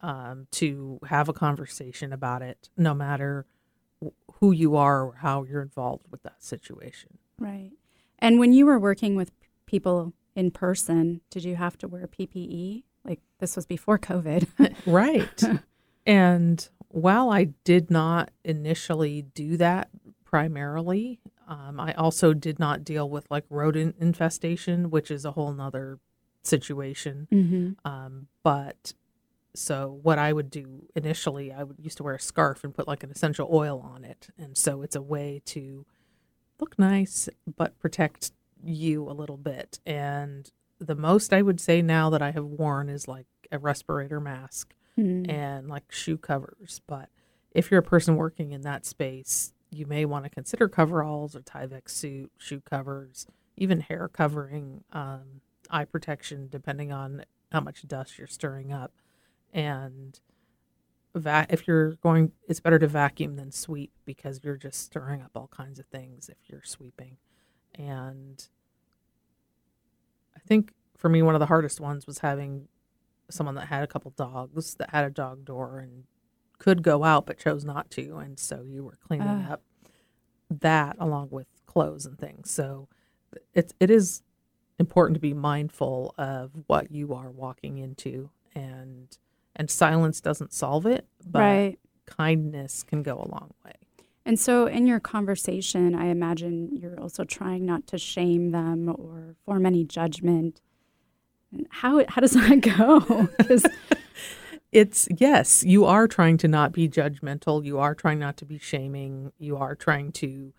um, 0.00 0.46
to 0.52 0.98
have 1.08 1.28
a 1.28 1.32
conversation 1.32 2.12
about 2.12 2.42
it, 2.42 2.68
no 2.76 2.94
matter 2.94 3.46
who 4.34 4.52
you 4.52 4.76
are 4.76 5.04
or 5.04 5.14
how 5.14 5.42
you're 5.42 5.62
involved 5.62 6.06
with 6.10 6.22
that 6.22 6.42
situation. 6.42 7.18
Right. 7.38 7.72
And 8.18 8.38
when 8.38 8.52
you 8.52 8.66
were 8.66 8.78
working 8.78 9.16
with 9.16 9.30
people 9.66 10.12
in 10.34 10.50
person, 10.50 11.20
did 11.30 11.44
you 11.44 11.56
have 11.56 11.76
to 11.78 11.88
wear 11.88 12.06
PPE? 12.06 12.84
Like 13.04 13.20
this 13.38 13.56
was 13.56 13.66
before 13.66 13.98
COVID. 13.98 14.74
right. 14.86 15.42
and 16.06 16.68
while 16.88 17.30
I 17.30 17.44
did 17.64 17.90
not 17.90 18.30
initially 18.44 19.22
do 19.22 19.56
that 19.56 19.90
primarily, 20.30 21.20
um, 21.46 21.80
I 21.80 21.94
also 21.94 22.34
did 22.34 22.58
not 22.58 22.84
deal 22.84 23.08
with 23.08 23.26
like 23.30 23.44
rodent 23.48 23.96
infestation, 23.98 24.90
which 24.90 25.10
is 25.10 25.24
a 25.24 25.32
whole 25.32 25.52
nother 25.52 25.98
situation. 26.42 27.26
Mm-hmm. 27.32 27.88
Um, 27.90 28.26
but 28.42 28.92
so 29.54 29.98
what 30.02 30.18
I 30.18 30.32
would 30.32 30.50
do 30.50 30.84
initially, 30.94 31.52
I 31.52 31.64
would 31.64 31.78
used 31.80 31.96
to 31.96 32.02
wear 32.02 32.14
a 32.14 32.20
scarf 32.20 32.62
and 32.62 32.74
put 32.74 32.86
like 32.86 33.02
an 33.02 33.10
essential 33.10 33.48
oil 33.50 33.80
on 33.80 34.04
it, 34.04 34.28
and 34.38 34.56
so 34.56 34.82
it's 34.82 34.96
a 34.96 35.02
way 35.02 35.40
to 35.46 35.86
look 36.60 36.78
nice 36.78 37.28
but 37.56 37.78
protect 37.78 38.32
you 38.62 39.08
a 39.08 39.12
little 39.12 39.36
bit. 39.36 39.78
And 39.86 40.50
the 40.78 40.96
most 40.96 41.32
I 41.32 41.40
would 41.42 41.60
say 41.60 41.80
now 41.80 42.10
that 42.10 42.20
I 42.20 42.32
have 42.32 42.44
worn 42.44 42.88
is 42.88 43.08
like 43.08 43.26
a 43.50 43.58
respirator 43.58 44.20
mask 44.20 44.74
Mm. 44.98 45.30
and 45.30 45.68
like 45.68 45.92
shoe 45.92 46.18
covers. 46.18 46.80
But 46.88 47.08
if 47.52 47.70
you're 47.70 47.78
a 47.78 47.84
person 47.84 48.16
working 48.16 48.50
in 48.50 48.62
that 48.62 48.84
space, 48.84 49.52
you 49.70 49.86
may 49.86 50.04
want 50.04 50.24
to 50.24 50.30
consider 50.30 50.68
coveralls 50.68 51.36
or 51.36 51.40
Tyvek 51.40 51.88
suit, 51.88 52.30
shoe 52.38 52.60
covers, 52.60 53.26
even 53.56 53.80
hair 53.80 54.08
covering, 54.08 54.84
um, 54.92 55.40
eye 55.70 55.84
protection, 55.84 56.48
depending 56.50 56.92
on 56.92 57.24
how 57.52 57.60
much 57.60 57.86
dust 57.86 58.18
you're 58.18 58.26
stirring 58.26 58.72
up. 58.72 58.92
And 59.52 60.18
va- 61.14 61.46
if 61.50 61.66
you're 61.66 61.92
going, 61.96 62.32
it's 62.48 62.60
better 62.60 62.78
to 62.78 62.86
vacuum 62.86 63.36
than 63.36 63.52
sweep 63.52 63.92
because 64.04 64.40
you're 64.42 64.56
just 64.56 64.82
stirring 64.82 65.22
up 65.22 65.32
all 65.34 65.48
kinds 65.48 65.78
of 65.78 65.86
things 65.86 66.28
if 66.28 66.38
you're 66.48 66.62
sweeping. 66.64 67.16
And 67.74 68.46
I 70.36 70.40
think 70.40 70.72
for 70.96 71.08
me, 71.08 71.22
one 71.22 71.34
of 71.34 71.40
the 71.40 71.46
hardest 71.46 71.80
ones 71.80 72.06
was 72.06 72.18
having 72.18 72.68
someone 73.30 73.54
that 73.56 73.66
had 73.66 73.82
a 73.82 73.86
couple 73.86 74.10
dogs 74.12 74.74
that 74.76 74.90
had 74.90 75.04
a 75.04 75.10
dog 75.10 75.44
door 75.44 75.78
and 75.78 76.04
could 76.58 76.82
go 76.82 77.04
out 77.04 77.26
but 77.26 77.38
chose 77.38 77.64
not 77.64 77.90
to. 77.92 78.16
And 78.16 78.38
so 78.38 78.62
you 78.66 78.82
were 78.84 78.96
cleaning 79.06 79.26
Ah. 79.48 79.52
up 79.54 79.62
that 80.50 80.96
along 80.98 81.28
with 81.30 81.46
clothes 81.66 82.06
and 82.06 82.18
things. 82.18 82.50
So 82.50 82.88
it's, 83.54 83.72
it 83.80 83.90
is 83.90 84.22
important 84.78 85.14
to 85.14 85.20
be 85.20 85.34
mindful 85.34 86.14
of 86.18 86.50
what 86.66 86.90
you 86.90 87.12
are 87.14 87.30
walking 87.30 87.78
into 87.78 88.30
and 88.54 89.18
and 89.56 89.68
silence 89.70 90.20
doesn't 90.20 90.52
solve 90.52 90.86
it 90.86 91.04
but 91.26 91.40
right. 91.40 91.78
kindness 92.06 92.84
can 92.84 93.02
go 93.02 93.14
a 93.14 93.26
long 93.28 93.52
way 93.64 93.72
And 94.24 94.38
so, 94.38 94.66
in 94.66 94.86
your 94.86 95.00
conversation, 95.00 95.94
I 95.94 96.06
imagine 96.06 96.76
you're 96.76 97.00
also 97.00 97.24
trying 97.24 97.66
not 97.66 97.86
to 97.88 97.98
shame 97.98 98.52
them 98.52 98.88
or 98.88 99.34
form 99.44 99.66
any 99.66 99.84
judgment. 99.84 100.60
How 101.70 102.04
how 102.08 102.20
does 102.20 102.32
that 102.38 102.60
go? 102.60 103.28
it's 104.72 105.08
yes 105.16 105.64
you 105.64 105.84
are 105.84 106.06
trying 106.06 106.36
to 106.38 106.48
not 106.48 106.72
be 106.72 106.88
judgmental. 106.88 107.64
You 107.64 107.78
are 107.78 107.94
trying 107.94 108.18
not 108.18 108.36
to 108.38 108.44
be 108.44 108.58
shaming. 108.58 109.32
You 109.38 109.56
are 109.56 109.74
trying 109.74 110.12
to 110.12 110.52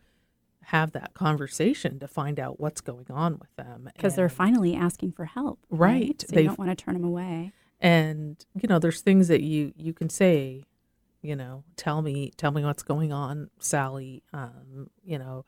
have 0.64 0.92
that 0.92 1.14
conversation 1.14 2.00
to 2.00 2.08
find 2.08 2.40
out 2.40 2.60
what's 2.60 2.82
going 2.82 3.08
on 3.10 3.40
with 3.40 3.56
them 3.56 3.90
because 3.96 4.16
they're 4.16 4.30
finally 4.30 4.76
asking 4.76 5.12
for 5.14 5.26
help, 5.26 5.60
Right. 5.72 6.22
So 6.22 6.28
you 6.32 6.36
They've- 6.36 6.46
don't 6.48 6.60
want 6.60 6.70
to 6.70 6.76
turn 6.84 6.94
them 6.94 7.04
away. 7.04 7.52
and 7.82 8.44
you 8.62 8.68
know 8.68 8.78
there's 8.80 9.02
things 9.02 9.28
that 9.30 9.42
you 9.42 9.74
you 9.78 9.94
can 9.94 10.10
say 10.10 10.66
you 11.22 11.36
know 11.36 11.64
tell 11.76 12.02
me 12.02 12.32
tell 12.38 12.52
me 12.52 12.64
what's 12.64 12.84
going 12.84 13.12
on 13.14 13.50
sally. 13.60 14.22
Um 14.34 14.90
you 15.04 15.18
know 15.20 15.46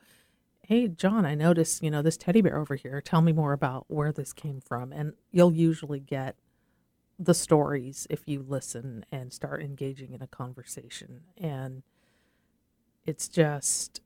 hey 0.64 0.88
john 0.88 1.26
i 1.26 1.34
noticed 1.36 1.84
you 1.84 1.90
know 1.92 2.02
this 2.02 2.18
teddy 2.18 2.42
bear 2.42 2.58
over 2.58 2.76
here. 2.76 3.02
Tell 3.02 3.22
me 3.22 3.32
more 3.34 3.54
about 3.54 3.86
where 3.90 4.12
this 4.12 4.34
came 4.34 4.60
from. 4.62 4.92
And 4.94 5.14
you'll 5.32 5.54
usually 5.54 6.00
get 6.00 6.36
the 7.24 7.34
stories 7.34 8.08
if 8.10 8.28
you 8.28 8.44
listen 8.48 9.06
and 9.12 9.32
start 9.32 9.62
engaging 9.62 10.14
in 10.14 10.22
a 10.22 10.28
conversation. 10.28 11.22
And 11.38 11.84
it's 13.06 13.28
just 13.28 14.02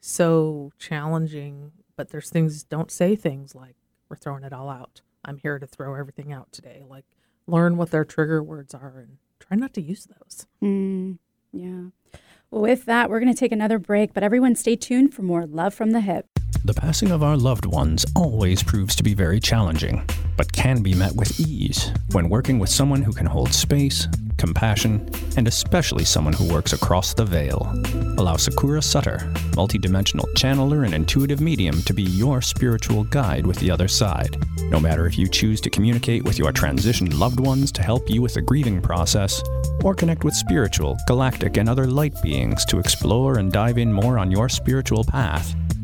so 0.00 0.72
challenging 0.78 1.72
but 1.96 2.10
there's 2.10 2.30
things 2.30 2.62
don't 2.64 2.90
say 2.90 3.14
things 3.14 3.54
like 3.54 3.76
we're 4.08 4.16
throwing 4.16 4.44
it 4.44 4.52
all 4.52 4.68
out. 4.68 5.00
I'm 5.24 5.38
here 5.38 5.58
to 5.58 5.66
throw 5.66 5.94
everything 5.94 6.32
out 6.32 6.52
today. 6.52 6.82
Like 6.88 7.04
learn 7.46 7.76
what 7.76 7.90
their 7.90 8.04
trigger 8.04 8.42
words 8.42 8.74
are 8.74 8.98
and 8.98 9.18
try 9.38 9.56
not 9.56 9.74
to 9.74 9.82
use 9.82 10.06
those. 10.06 10.46
Mm, 10.62 11.18
yeah. 11.52 12.18
Well, 12.50 12.62
with 12.62 12.84
that, 12.84 13.08
we're 13.08 13.20
going 13.20 13.32
to 13.32 13.38
take 13.38 13.52
another 13.52 13.78
break, 13.78 14.12
but 14.12 14.22
everyone 14.22 14.54
stay 14.54 14.76
tuned 14.76 15.14
for 15.14 15.22
more 15.22 15.46
Love 15.46 15.74
from 15.74 15.92
the 15.92 16.00
Hip. 16.00 16.31
The 16.64 16.74
passing 16.74 17.10
of 17.10 17.22
our 17.22 17.36
loved 17.36 17.66
ones 17.66 18.06
always 18.14 18.62
proves 18.62 18.94
to 18.96 19.02
be 19.02 19.14
very 19.14 19.40
challenging, 19.40 20.08
but 20.36 20.52
can 20.52 20.80
be 20.80 20.94
met 20.94 21.14
with 21.16 21.40
ease 21.40 21.90
when 22.12 22.28
working 22.28 22.60
with 22.60 22.70
someone 22.70 23.02
who 23.02 23.12
can 23.12 23.26
hold 23.26 23.52
space, 23.52 24.06
compassion, 24.36 25.08
and 25.36 25.48
especially 25.48 26.04
someone 26.04 26.34
who 26.34 26.52
works 26.52 26.72
across 26.72 27.14
the 27.14 27.24
veil. 27.24 27.72
Allow 28.16 28.36
Sakura 28.36 28.80
Sutter, 28.80 29.18
multidimensional 29.52 30.32
channeler 30.34 30.84
and 30.84 30.94
intuitive 30.94 31.40
medium, 31.40 31.82
to 31.82 31.92
be 31.92 32.04
your 32.04 32.40
spiritual 32.40 33.04
guide 33.04 33.46
with 33.46 33.58
the 33.58 33.70
other 33.70 33.88
side. 33.88 34.36
No 34.70 34.78
matter 34.78 35.06
if 35.06 35.18
you 35.18 35.28
choose 35.28 35.60
to 35.62 35.70
communicate 35.70 36.22
with 36.22 36.38
your 36.38 36.52
transitioned 36.52 37.18
loved 37.18 37.40
ones 37.40 37.72
to 37.72 37.82
help 37.82 38.08
you 38.08 38.22
with 38.22 38.34
the 38.34 38.42
grieving 38.42 38.80
process, 38.80 39.42
or 39.82 39.94
connect 39.94 40.22
with 40.22 40.34
spiritual, 40.34 40.96
galactic, 41.08 41.56
and 41.56 41.68
other 41.68 41.86
light 41.86 42.14
beings 42.22 42.64
to 42.66 42.78
explore 42.78 43.38
and 43.38 43.52
dive 43.52 43.78
in 43.78 43.92
more 43.92 44.16
on 44.18 44.30
your 44.30 44.48
spiritual 44.48 45.02
path. 45.02 45.54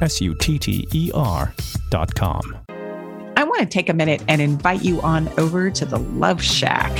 S 0.00 0.20
U 0.20 0.34
T 0.34 0.58
T 0.58 0.88
E 0.92 1.10
R.com. 1.14 2.42
I 2.42 2.50
want 2.50 2.59
to 3.60 3.66
take 3.66 3.88
a 3.88 3.94
minute 3.94 4.22
and 4.28 4.40
invite 4.40 4.82
you 4.82 5.00
on 5.02 5.28
over 5.38 5.70
to 5.70 5.84
the 5.84 5.98
Love 5.98 6.42
Shack. 6.42 6.90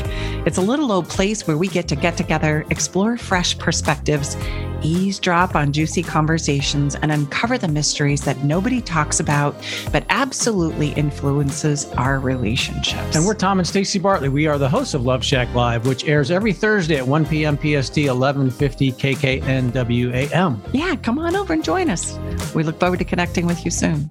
It's 0.47 0.59
a 0.59 0.63
little 0.63 0.93
old 0.93 1.09
place 1.09 1.47
where 1.47 1.57
we 1.57 1.69
get 1.69 1.89
to 1.89 1.97
get 1.97 2.17
together, 2.17 2.65
explore 2.71 3.17
fresh 3.17 3.59
perspectives, 3.59 4.37
eavesdrop 4.83 5.55
on 5.55 5.73
juicy 5.73 6.03
conversations, 6.03 6.95
and 6.95 7.13
uncover 7.13 7.59
the 7.59 7.69
mysteries 7.69 8.23
that 8.25 8.43
nobody 8.45 8.81
talks 8.81 9.21
about, 9.21 9.55
but 9.93 10.05
absolutely 10.09 10.89
influences 10.93 11.87
our 11.93 12.19
relationships. 12.19 13.17
And 13.17 13.27
we're 13.27 13.35
Tom 13.35 13.59
and 13.59 13.69
Stacy 13.69 13.99
Bartley. 13.99 14.29
We 14.29 14.47
are 14.47 14.59
the 14.59 14.69
hosts 14.69 14.95
of 14.95 15.05
Love 15.05 15.25
Shack 15.25 15.55
Live, 15.55 15.87
which 15.87 16.07
airs 16.07 16.31
every 16.31 16.53
Thursday 16.53 16.97
at 16.97 17.07
1 17.07 17.27
p.m. 17.27 17.57
PST, 17.57 17.97
1150 17.97 18.93
KKNW 18.93 20.13
AM. 20.15 20.63
Yeah, 20.73 20.97
come 20.97 21.19
on 21.19 21.37
over 21.37 21.53
and 21.53 21.65
join 21.65 21.91
us. 21.91 22.19
We 22.55 22.63
look 22.63 22.81
forward 22.81 22.99
to 22.99 23.05
connecting 23.05 23.47
with 23.47 23.65
you 23.65 23.71
soon. 23.71 24.11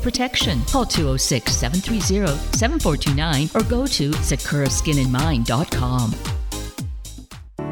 protection. 0.00 0.64
Call 0.64 0.84
206 0.84 1.52
730 1.52 2.26
7429 2.56 3.50
or 3.54 3.62
go 3.68 3.86
to 3.86 4.10
sakuraskinandmind.com. 4.10 6.14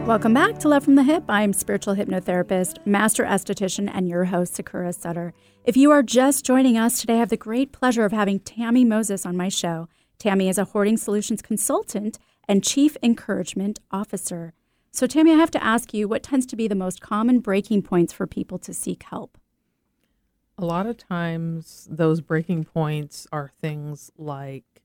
Welcome 0.07 0.33
back 0.33 0.61
to 0.61 0.69
Love 0.69 0.85
from 0.85 0.95
the 0.95 1.03
Hip. 1.03 1.25
I'm 1.29 1.53
spiritual 1.53 1.95
hypnotherapist, 1.95 2.79
master 2.87 3.25
esthetician, 3.25 3.91
and 3.93 4.09
your 4.09 4.25
host, 4.25 4.55
Sakura 4.55 4.95
Sutter. 4.95 5.35
If 5.65 5.77
you 5.77 5.91
are 5.91 6.03
just 6.03 6.47
joining 6.47 6.79
us 6.79 6.99
today, 7.01 7.17
I 7.17 7.19
have 7.19 7.29
the 7.29 7.37
great 7.37 7.73
pleasure 7.73 8.07
of 8.07 8.13
having 8.13 8.41
Tammy 8.41 8.87
Moses 8.87 9.27
on 9.27 9.37
my 9.37 9.51
show. 9.51 9.87
Tammy 10.19 10.49
is 10.49 10.57
a 10.57 10.65
hoarding 10.65 10.97
solutions 10.97 11.43
consultant 11.43 12.19
and 12.49 12.65
chief 12.65 12.97
encouragement 13.03 13.81
officer. 13.91 14.55
So, 14.91 15.07
Tammy, 15.07 15.33
I 15.33 15.37
have 15.37 15.51
to 15.53 15.63
ask 15.63 15.95
you 15.95 16.09
what 16.09 16.25
tends 16.25 16.47
to 16.47 16.57
be 16.57 16.67
the 16.67 16.75
most 16.75 17.01
common 17.01 17.39
breaking 17.41 17.83
points 17.83 18.13
for 18.13 18.27
people 18.27 18.59
to 18.61 18.75
seek 18.75 19.05
help? 19.05 19.38
A 20.61 20.65
lot 20.65 20.87
of 20.87 20.97
times, 20.97 21.87
those 21.89 22.21
breaking 22.21 22.65
points 22.65 23.29
are 23.31 23.53
things 23.61 24.11
like 24.19 24.83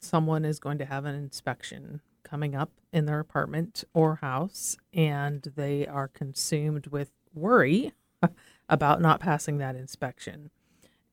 someone 0.00 0.46
is 0.46 0.58
going 0.58 0.78
to 0.78 0.86
have 0.86 1.04
an 1.04 1.14
inspection 1.14 2.00
coming 2.24 2.54
up 2.54 2.70
in 2.94 3.04
their 3.04 3.20
apartment 3.20 3.84
or 3.92 4.16
house, 4.16 4.78
and 4.94 5.42
they 5.54 5.86
are 5.86 6.08
consumed 6.08 6.86
with 6.86 7.10
worry 7.34 7.92
about 8.70 9.02
not 9.02 9.20
passing 9.20 9.58
that 9.58 9.76
inspection. 9.76 10.48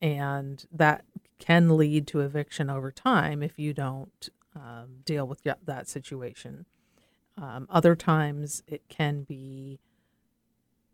And 0.00 0.64
that 0.72 1.04
can 1.38 1.76
lead 1.76 2.06
to 2.06 2.20
eviction 2.20 2.70
over 2.70 2.90
time 2.90 3.42
if 3.42 3.58
you 3.58 3.74
don't 3.74 4.30
um, 4.56 5.00
deal 5.04 5.26
with 5.26 5.42
that 5.42 5.88
situation. 5.88 6.64
Um, 7.36 7.66
other 7.68 7.94
times, 7.94 8.62
it 8.66 8.88
can 8.88 9.24
be 9.24 9.78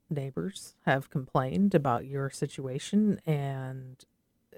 neighbors 0.09 0.75
have 0.85 1.11
complained 1.11 1.75
about 1.75 2.07
your 2.07 2.31
situation 2.31 3.21
and 3.27 4.05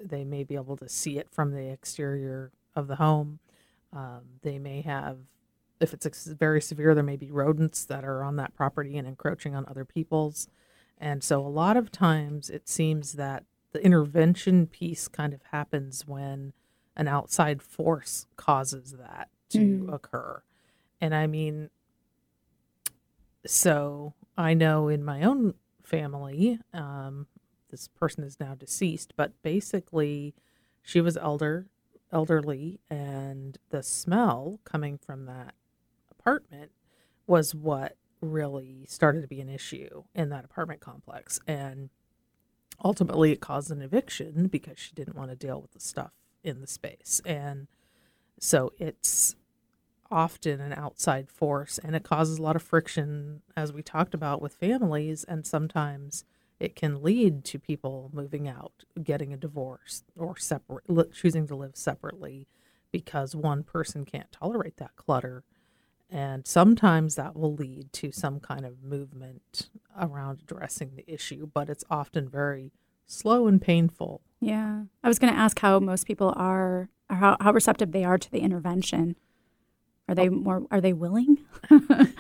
they 0.00 0.24
may 0.24 0.44
be 0.44 0.54
able 0.54 0.76
to 0.76 0.88
see 0.88 1.18
it 1.18 1.28
from 1.30 1.52
the 1.52 1.68
exterior 1.68 2.52
of 2.76 2.86
the 2.86 2.96
home. 2.96 3.40
Um, 3.92 4.22
they 4.42 4.58
may 4.58 4.82
have, 4.82 5.18
if 5.80 5.92
it's 5.92 6.26
very 6.26 6.60
severe, 6.60 6.94
there 6.94 7.02
may 7.02 7.16
be 7.16 7.30
rodents 7.30 7.84
that 7.86 8.04
are 8.04 8.22
on 8.22 8.36
that 8.36 8.54
property 8.54 8.96
and 8.96 9.08
encroaching 9.08 9.54
on 9.54 9.64
other 9.66 9.84
people's. 9.84 10.48
And 10.98 11.22
so 11.22 11.44
a 11.44 11.48
lot 11.48 11.76
of 11.76 11.90
times 11.90 12.50
it 12.50 12.68
seems 12.68 13.12
that 13.14 13.44
the 13.72 13.84
intervention 13.84 14.66
piece 14.66 15.08
kind 15.08 15.32
of 15.32 15.42
happens 15.50 16.06
when 16.06 16.52
an 16.96 17.08
outside 17.08 17.62
force 17.62 18.26
causes 18.36 18.96
that 18.98 19.28
to 19.50 19.58
mm. 19.58 19.94
occur. 19.94 20.42
And 21.00 21.14
I 21.14 21.26
mean, 21.26 21.70
so 23.46 24.14
I 24.38 24.54
know 24.54 24.86
in 24.86 25.04
my 25.04 25.24
own 25.24 25.54
family, 25.82 26.60
um, 26.72 27.26
this 27.70 27.88
person 27.88 28.22
is 28.22 28.38
now 28.38 28.54
deceased, 28.54 29.14
but 29.16 29.32
basically, 29.42 30.32
she 30.80 31.00
was 31.00 31.16
elder, 31.16 31.66
elderly, 32.12 32.78
and 32.88 33.58
the 33.70 33.82
smell 33.82 34.60
coming 34.64 34.96
from 34.96 35.26
that 35.26 35.54
apartment 36.10 36.70
was 37.26 37.52
what 37.52 37.96
really 38.20 38.86
started 38.88 39.22
to 39.22 39.28
be 39.28 39.40
an 39.40 39.48
issue 39.48 40.04
in 40.14 40.28
that 40.28 40.44
apartment 40.44 40.80
complex, 40.80 41.40
and 41.48 41.90
ultimately, 42.84 43.32
it 43.32 43.40
caused 43.40 43.72
an 43.72 43.82
eviction 43.82 44.46
because 44.46 44.78
she 44.78 44.94
didn't 44.94 45.16
want 45.16 45.30
to 45.30 45.36
deal 45.36 45.60
with 45.60 45.72
the 45.72 45.80
stuff 45.80 46.12
in 46.44 46.60
the 46.60 46.66
space, 46.68 47.20
and 47.24 47.66
so 48.38 48.72
it's 48.78 49.34
often 50.10 50.60
an 50.60 50.72
outside 50.72 51.28
force 51.30 51.78
and 51.78 51.94
it 51.94 52.02
causes 52.02 52.38
a 52.38 52.42
lot 52.42 52.56
of 52.56 52.62
friction 52.62 53.42
as 53.56 53.72
we 53.72 53.82
talked 53.82 54.14
about 54.14 54.40
with 54.40 54.54
families 54.54 55.24
and 55.24 55.46
sometimes 55.46 56.24
it 56.60 56.74
can 56.74 57.02
lead 57.02 57.44
to 57.44 57.58
people 57.58 58.10
moving 58.12 58.48
out 58.48 58.84
getting 59.02 59.32
a 59.32 59.36
divorce 59.36 60.02
or 60.16 60.36
separate 60.36 60.84
choosing 61.12 61.46
to 61.46 61.54
live 61.54 61.76
separately 61.76 62.46
because 62.90 63.36
one 63.36 63.62
person 63.62 64.04
can't 64.04 64.32
tolerate 64.32 64.78
that 64.78 64.96
clutter. 64.96 65.44
And 66.10 66.46
sometimes 66.46 67.16
that 67.16 67.36
will 67.36 67.54
lead 67.54 67.92
to 67.94 68.12
some 68.12 68.40
kind 68.40 68.64
of 68.64 68.82
movement 68.82 69.68
around 69.98 70.40
addressing 70.42 70.96
the 70.96 71.10
issue 71.12 71.48
but 71.52 71.68
it's 71.68 71.84
often 71.90 72.28
very 72.28 72.72
slow 73.06 73.46
and 73.46 73.60
painful. 73.60 74.22
Yeah. 74.40 74.84
I 75.02 75.08
was 75.08 75.18
going 75.18 75.32
to 75.32 75.38
ask 75.38 75.58
how 75.58 75.78
most 75.80 76.06
people 76.06 76.32
are 76.36 76.88
how, 77.10 77.36
how 77.40 77.52
receptive 77.52 77.92
they 77.92 78.04
are 78.04 78.18
to 78.18 78.30
the 78.30 78.40
intervention 78.40 79.16
are 80.08 80.14
they 80.14 80.28
more? 80.28 80.66
Are 80.70 80.80
they 80.80 80.92
willing? 80.92 81.38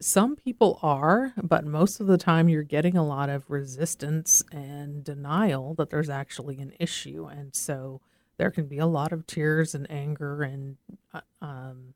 Some 0.00 0.36
people 0.36 0.78
are, 0.80 1.34
but 1.42 1.64
most 1.64 2.00
of 2.00 2.06
the 2.06 2.18
time 2.18 2.48
you're 2.48 2.62
getting 2.62 2.96
a 2.96 3.04
lot 3.04 3.28
of 3.28 3.50
resistance 3.50 4.44
and 4.52 5.02
denial 5.02 5.74
that 5.74 5.90
there's 5.90 6.08
actually 6.08 6.58
an 6.60 6.72
issue, 6.78 7.26
and 7.26 7.54
so 7.54 8.00
there 8.36 8.50
can 8.50 8.66
be 8.66 8.78
a 8.78 8.86
lot 8.86 9.12
of 9.12 9.26
tears 9.26 9.74
and 9.74 9.90
anger 9.90 10.42
and 10.42 10.76
uh, 11.12 11.20
um, 11.42 11.94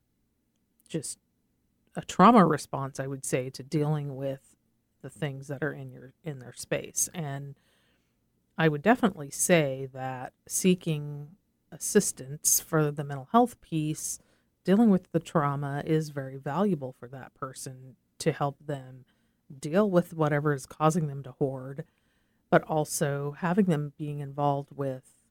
just 0.89 1.19
a 1.97 2.03
trauma 2.03 2.45
response, 2.45 2.99
I 2.99 3.07
would 3.07 3.25
say, 3.25 3.51
to 3.51 3.63
dealing 3.63 4.17
with 4.17 4.57
the 5.01 5.11
things 5.11 5.49
that 5.49 5.63
are 5.63 5.73
in 5.73 5.91
your 5.91 6.13
in 6.25 6.39
their 6.39 6.53
space. 6.53 7.09
And 7.15 7.55
I 8.59 8.69
would 8.69 8.83
definitely 8.83 9.31
say 9.31 9.89
that 9.93 10.33
seeking 10.47 11.29
assistance 11.71 12.61
for 12.61 12.91
the 12.91 13.05
mental 13.05 13.29
health 13.33 13.61
piece 13.61 14.19
dealing 14.65 14.91
with 14.91 15.11
the 15.13 15.21
trauma 15.21 15.83
is 15.85 16.11
very 16.11 16.37
valuable 16.37 16.95
for 16.99 17.09
that 17.09 17.35
person 17.35 17.97
to 18.19 18.33
help 18.33 18.57
them 18.65 19.05
deal 19.59 19.91
with 19.91 20.15
whatever 20.15 20.53
is 20.53 20.67
causing 20.67 21.09
them 21.09 21.23
to 21.23 21.33
hoard, 21.33 21.85
but 22.51 22.63
also 22.65 23.35
having 23.39 23.67
them 23.67 23.93
being 23.99 24.21
involved 24.21 24.71
with 24.75 25.23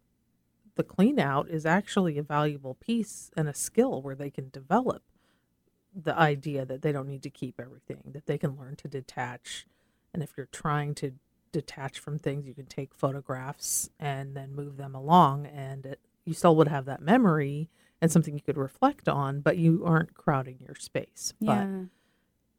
the 0.75 0.83
clean 0.83 1.19
out 1.19 1.49
is 1.49 1.65
actually 1.65 2.17
a 2.17 2.23
valuable 2.23 2.75
piece 2.75 3.31
and 3.35 3.47
a 3.47 3.53
skill 3.53 4.01
where 4.01 4.15
they 4.15 4.29
can 4.29 4.49
develop 4.49 5.03
the 5.93 6.17
idea 6.17 6.65
that 6.65 6.81
they 6.81 6.91
don't 6.91 7.07
need 7.07 7.23
to 7.23 7.29
keep 7.29 7.59
everything, 7.59 8.01
that 8.13 8.25
they 8.25 8.37
can 8.37 8.57
learn 8.57 8.75
to 8.77 8.87
detach. 8.87 9.65
And 10.13 10.23
if 10.23 10.33
you're 10.37 10.47
trying 10.47 10.95
to 10.95 11.13
detach 11.51 11.99
from 11.99 12.17
things, 12.17 12.47
you 12.47 12.53
can 12.53 12.65
take 12.65 12.95
photographs 12.95 13.89
and 13.99 14.35
then 14.35 14.55
move 14.55 14.77
them 14.77 14.95
along, 14.95 15.45
and 15.45 15.85
it, 15.85 15.99
you 16.23 16.33
still 16.33 16.55
would 16.55 16.69
have 16.69 16.85
that 16.85 17.01
memory 17.01 17.69
and 18.01 18.11
something 18.11 18.33
you 18.33 18.41
could 18.41 18.57
reflect 18.57 19.07
on, 19.07 19.41
but 19.41 19.57
you 19.57 19.83
aren't 19.85 20.13
crowding 20.15 20.57
your 20.59 20.75
space. 20.75 21.33
Yeah. 21.39 21.65
But, 21.65 21.89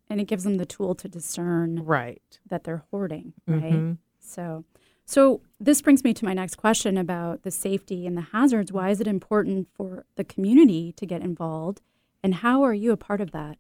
and 0.09 0.21
it 0.21 0.25
gives 0.25 0.45
them 0.45 0.59
the 0.59 0.67
tool 0.67 0.95
to 0.97 1.09
discern 1.09 1.85
right 1.85 2.39
that 2.49 2.65
they're 2.65 2.85
hoarding, 2.91 3.33
right? 3.47 3.63
Mm-hmm. 3.73 3.93
So 4.21 4.65
so 5.05 5.41
this 5.59 5.83
brings 5.83 6.05
me 6.05 6.15
to 6.15 6.25
my 6.25 6.33
next 6.33 6.57
question 6.57 6.97
about 6.97 7.43
the 7.43 7.51
safety 7.51 8.07
and 8.07 8.17
the 8.17 8.29
hazards. 8.33 8.73
Why 8.73 8.91
is 8.91 9.01
it 9.01 9.07
important 9.07 9.69
for 9.75 10.05
the 10.17 10.25
community 10.25 10.93
to 10.93 11.07
get 11.07 11.23
involved 11.23 11.81
and 12.23 12.37
how 12.37 12.63
are 12.63 12.75
you 12.75 12.93
a 12.93 12.97
part 12.97 13.21
of 13.21 13.33
that? 13.33 13.59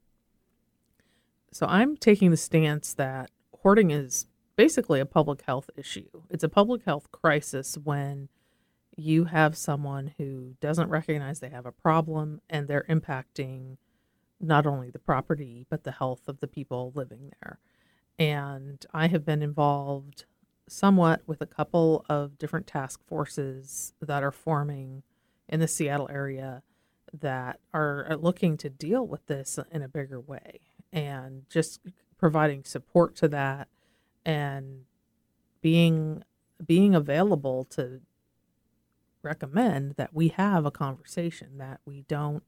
So 1.50 1.66
I'm 1.66 1.96
taking 1.96 2.30
the 2.30 2.36
stance 2.36 2.94
that 2.94 3.30
hoarding 3.62 3.90
is 3.90 4.26
basically 4.56 5.00
a 5.00 5.06
public 5.06 5.42
health 5.42 5.68
issue. 5.76 6.22
It's 6.30 6.44
a 6.44 6.48
public 6.48 6.84
health 6.84 7.10
crisis 7.10 7.76
when 7.76 8.28
you 9.02 9.24
have 9.24 9.56
someone 9.56 10.14
who 10.16 10.54
doesn't 10.60 10.88
recognize 10.88 11.40
they 11.40 11.48
have 11.48 11.66
a 11.66 11.72
problem 11.72 12.40
and 12.48 12.68
they're 12.68 12.86
impacting 12.88 13.76
not 14.40 14.66
only 14.66 14.90
the 14.90 14.98
property 14.98 15.66
but 15.68 15.84
the 15.84 15.92
health 15.92 16.28
of 16.28 16.40
the 16.40 16.46
people 16.46 16.92
living 16.94 17.32
there. 17.40 17.58
And 18.18 18.84
I 18.92 19.08
have 19.08 19.24
been 19.24 19.42
involved 19.42 20.24
somewhat 20.68 21.22
with 21.26 21.40
a 21.40 21.46
couple 21.46 22.04
of 22.08 22.38
different 22.38 22.66
task 22.66 23.04
forces 23.06 23.92
that 24.00 24.22
are 24.22 24.30
forming 24.30 25.02
in 25.48 25.60
the 25.60 25.68
Seattle 25.68 26.08
area 26.10 26.62
that 27.12 27.58
are 27.74 28.06
uh, 28.08 28.14
looking 28.14 28.56
to 28.58 28.70
deal 28.70 29.06
with 29.06 29.26
this 29.26 29.58
in 29.70 29.82
a 29.82 29.88
bigger 29.88 30.20
way 30.20 30.60
and 30.92 31.42
just 31.50 31.80
providing 32.18 32.64
support 32.64 33.16
to 33.16 33.28
that 33.28 33.68
and 34.24 34.82
being 35.60 36.22
being 36.64 36.94
available 36.94 37.64
to 37.64 38.00
recommend 39.22 39.94
that 39.96 40.12
we 40.14 40.28
have 40.28 40.64
a 40.66 40.70
conversation 40.70 41.58
that 41.58 41.80
we 41.84 42.04
don't 42.08 42.42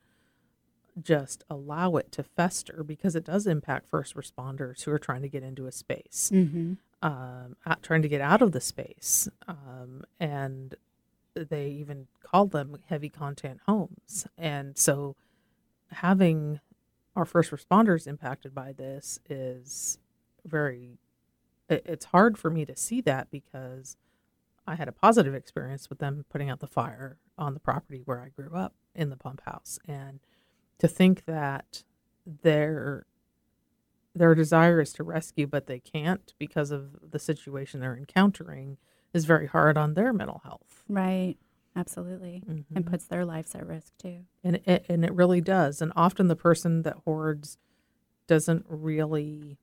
just 1.02 1.42
allow 1.50 1.96
it 1.96 2.12
to 2.12 2.22
fester 2.22 2.84
because 2.84 3.16
it 3.16 3.24
does 3.24 3.46
impact 3.46 3.88
first 3.88 4.14
responders 4.14 4.82
who 4.84 4.92
are 4.92 4.98
trying 4.98 5.22
to 5.22 5.28
get 5.28 5.42
into 5.42 5.66
a 5.66 5.72
space 5.72 6.30
Mm-hmm. 6.32 6.74
um, 7.02 7.56
trying 7.82 8.02
to 8.02 8.08
get 8.08 8.20
out 8.20 8.42
of 8.42 8.52
the 8.52 8.60
space 8.60 9.28
um, 9.48 10.04
and 10.20 10.76
they 11.34 11.68
even 11.68 12.06
call 12.22 12.46
them 12.46 12.76
heavy 12.88 13.08
content 13.08 13.60
homes 13.66 14.26
and 14.38 14.78
so 14.78 15.16
having 15.90 16.60
our 17.16 17.24
first 17.24 17.50
responders 17.50 18.06
impacted 18.06 18.54
by 18.54 18.72
this 18.72 19.18
is 19.28 19.98
very 20.44 20.98
it, 21.68 21.82
it's 21.86 22.04
hard 22.06 22.38
for 22.38 22.50
me 22.50 22.64
to 22.64 22.76
see 22.76 23.00
that 23.00 23.30
because 23.32 23.96
i 24.66 24.74
had 24.74 24.88
a 24.88 24.92
positive 24.92 25.34
experience 25.34 25.88
with 25.88 25.98
them 25.98 26.24
putting 26.30 26.48
out 26.50 26.60
the 26.60 26.66
fire 26.66 27.18
on 27.38 27.54
the 27.54 27.60
property 27.60 28.02
where 28.04 28.22
i 28.22 28.28
grew 28.28 28.54
up 28.56 28.74
in 28.94 29.10
the 29.10 29.16
pump 29.16 29.40
house 29.44 29.78
and 29.88 30.20
to 30.78 30.88
think 30.88 31.24
that 31.26 31.84
their 32.26 33.06
their 34.14 34.34
desire 34.34 34.80
is 34.80 34.92
to 34.92 35.02
rescue 35.04 35.46
but 35.46 35.66
they 35.66 35.80
can't 35.80 36.34
because 36.38 36.70
of 36.70 37.10
the 37.10 37.18
situation 37.18 37.80
they're 37.80 37.96
encountering 37.96 38.76
is 39.12 39.24
very 39.24 39.46
hard 39.46 39.76
on 39.76 39.94
their 39.94 40.12
mental 40.12 40.40
health 40.44 40.84
Right. 40.88 41.36
Absolutely. 41.76 42.44
And 42.46 42.64
Mhm. 42.84 42.86
puts 42.88 43.06
their 43.06 43.24
lives 43.24 43.54
at 43.56 43.66
risk 43.66 43.96
too. 43.98 44.24
and 44.44 44.56
it, 44.64 44.86
and 44.88 45.04
it 45.04 45.12
really 45.12 45.40
does 45.40 45.82
and 45.82 45.92
often 45.96 46.28
the 46.28 46.36
person 46.36 46.82
that 46.82 46.96
hoards 47.04 47.58
doesn't 48.28 48.64
really 48.68 49.58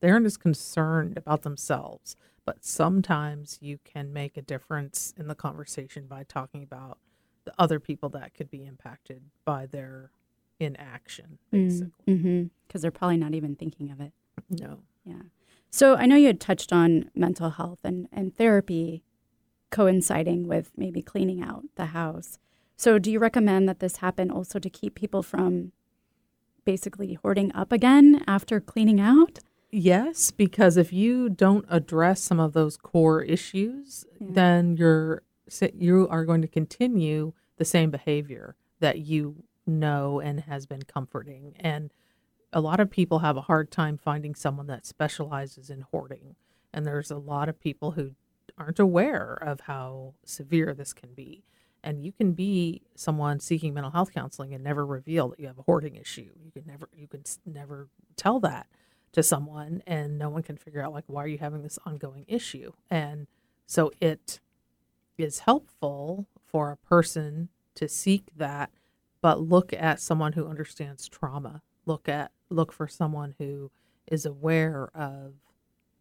they 0.00 0.08
aren't 0.10 0.24
as 0.26 0.36
concerned 0.36 1.16
about 1.18 1.42
themselves 1.42 2.16
but 2.44 2.64
sometimes 2.64 3.58
you 3.60 3.78
can 3.84 4.12
make 4.12 4.36
a 4.36 4.42
difference 4.42 5.14
in 5.16 5.28
the 5.28 5.34
conversation 5.34 6.06
by 6.06 6.24
talking 6.24 6.62
about 6.62 6.98
the 7.44 7.52
other 7.58 7.80
people 7.80 8.08
that 8.10 8.34
could 8.34 8.50
be 8.50 8.64
impacted 8.64 9.22
by 9.44 9.66
their 9.66 10.10
inaction 10.58 11.38
basically 11.50 11.90
Mm-hmm. 12.06 12.44
Because 12.66 12.82
they're 12.82 12.90
probably 12.90 13.16
not 13.16 13.34
even 13.34 13.56
thinking 13.56 13.90
of 13.90 14.00
it. 14.00 14.12
no 14.48 14.80
Yeah. 15.04 15.22
So 15.70 15.94
I 15.94 16.06
know 16.06 16.16
you 16.16 16.26
had 16.26 16.40
touched 16.40 16.72
on 16.72 17.10
mental 17.14 17.50
health 17.50 17.80
and, 17.84 18.08
and 18.12 18.36
therapy 18.36 19.02
coinciding 19.70 20.46
with 20.46 20.72
maybe 20.76 21.00
cleaning 21.00 21.42
out 21.42 21.64
the 21.76 21.86
house. 21.86 22.38
So 22.76 22.98
do 22.98 23.10
you 23.10 23.18
recommend 23.18 23.68
that 23.68 23.78
this 23.78 23.98
happen 23.98 24.30
also 24.30 24.58
to 24.58 24.70
keep 24.70 24.94
people 24.94 25.22
from 25.22 25.72
basically 26.64 27.14
hoarding 27.14 27.54
up 27.54 27.72
again 27.72 28.24
after 28.26 28.60
cleaning 28.60 29.00
out? 29.00 29.38
Yes, 29.72 30.30
because 30.30 30.76
if 30.76 30.92
you 30.92 31.28
don't 31.28 31.64
address 31.68 32.20
some 32.20 32.40
of 32.40 32.52
those 32.52 32.76
core 32.76 33.22
issues, 33.22 34.04
Yeah. 34.20 34.28
then 34.32 34.76
you're 34.76 35.22
you 35.74 36.06
are 36.08 36.24
going 36.24 36.42
to 36.42 36.48
continue 36.48 37.32
the 37.56 37.64
same 37.64 37.90
behavior 37.90 38.54
that 38.78 39.00
you 39.00 39.42
know 39.66 40.20
and 40.20 40.40
has 40.40 40.64
been 40.66 40.82
comforting. 40.82 41.54
And 41.58 41.92
a 42.52 42.60
lot 42.60 42.78
of 42.78 42.88
people 42.90 43.18
have 43.20 43.36
a 43.36 43.40
hard 43.42 43.70
time 43.72 43.98
finding 43.98 44.34
someone 44.36 44.68
that 44.68 44.86
specializes 44.86 45.68
in 45.68 45.80
hoarding. 45.90 46.36
And 46.72 46.86
there's 46.86 47.10
a 47.10 47.18
lot 47.18 47.48
of 47.48 47.58
people 47.58 47.92
who 47.92 48.12
aren't 48.56 48.78
aware 48.78 49.34
of 49.34 49.60
how 49.62 50.14
severe 50.24 50.72
this 50.72 50.92
can 50.92 51.14
be. 51.14 51.42
And 51.82 52.04
you 52.04 52.12
can 52.12 52.32
be 52.32 52.82
someone 52.94 53.40
seeking 53.40 53.74
mental 53.74 53.90
health 53.90 54.12
counseling 54.14 54.54
and 54.54 54.62
never 54.62 54.86
reveal 54.86 55.28
that 55.30 55.40
you 55.40 55.46
have 55.48 55.58
a 55.58 55.62
hoarding 55.62 55.96
issue. 55.96 56.30
You 56.44 56.52
can 56.52 56.64
never 56.66 56.88
you 56.94 57.08
can 57.08 57.22
never 57.44 57.88
tell 58.16 58.38
that 58.40 58.66
to 59.12 59.22
someone 59.22 59.82
and 59.86 60.18
no 60.18 60.28
one 60.28 60.42
can 60.42 60.56
figure 60.56 60.82
out 60.82 60.92
like 60.92 61.04
why 61.06 61.22
are 61.24 61.28
you 61.28 61.38
having 61.38 61.62
this 61.62 61.78
ongoing 61.84 62.24
issue 62.28 62.72
and 62.90 63.26
so 63.66 63.90
it 64.00 64.40
is 65.18 65.40
helpful 65.40 66.26
for 66.44 66.70
a 66.70 66.76
person 66.76 67.48
to 67.74 67.88
seek 67.88 68.24
that 68.36 68.70
but 69.20 69.40
look 69.40 69.72
at 69.72 70.00
someone 70.00 70.32
who 70.34 70.46
understands 70.46 71.08
trauma 71.08 71.62
look 71.86 72.08
at 72.08 72.30
look 72.50 72.72
for 72.72 72.86
someone 72.86 73.34
who 73.38 73.70
is 74.06 74.24
aware 74.26 74.90
of 74.94 75.34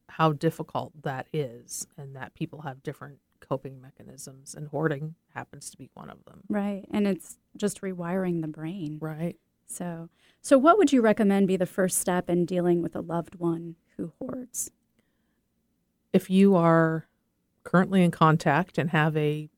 how 0.09 0.31
difficult 0.31 0.91
that 1.03 1.27
is 1.33 1.87
and 1.97 2.15
that 2.15 2.33
people 2.33 2.61
have 2.61 2.81
different 2.83 3.17
coping 3.39 3.79
mechanisms 3.81 4.53
and 4.53 4.67
hoarding 4.67 5.15
happens 5.33 5.69
to 5.69 5.77
be 5.77 5.89
one 5.93 6.09
of 6.09 6.23
them 6.25 6.41
Right. 6.49 6.85
And 6.91 7.07
it's 7.07 7.37
just 7.57 7.81
rewiring 7.81 8.41
the 8.41 8.47
brain. 8.47 8.97
right 9.01 9.37
So 9.69 10.09
so 10.41 10.57
what 10.57 10.77
would 10.77 10.91
you 10.91 11.01
recommend 11.01 11.47
be 11.47 11.57
the 11.57 11.65
first 11.65 11.99
step 11.99 12.29
in 12.29 12.45
dealing 12.45 12.81
with 12.81 12.95
a 12.95 13.01
loved 13.01 13.35
one 13.35 13.75
who 13.95 14.13
hoards? 14.19 14.71
if 16.13 16.29
you 16.29 16.55
are 16.55 17.07
currently 17.63 18.03
in 18.03 18.11
contact 18.11 18.77
and 18.77 18.89
have 18.89 19.15
a 19.15 19.49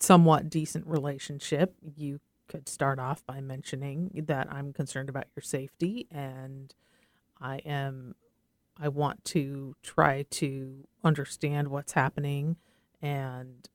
somewhat 0.00 0.48
decent 0.48 0.86
relationship, 0.86 1.74
you 1.82 2.20
could 2.48 2.68
start 2.68 2.98
off 2.98 3.24
by 3.26 3.40
mentioning 3.40 4.10
that 4.26 4.50
I'm 4.52 4.72
concerned 4.72 5.08
about 5.08 5.26
your 5.34 5.42
safety 5.42 6.06
and 6.10 6.74
I 7.40 7.56
am 7.58 8.14
I 8.78 8.88
want 8.88 9.24
to 9.26 9.74
try 9.82 10.26
to 10.30 10.86
understand 11.02 11.68
what's 11.68 11.92
happening 11.92 12.56
and 13.00 13.68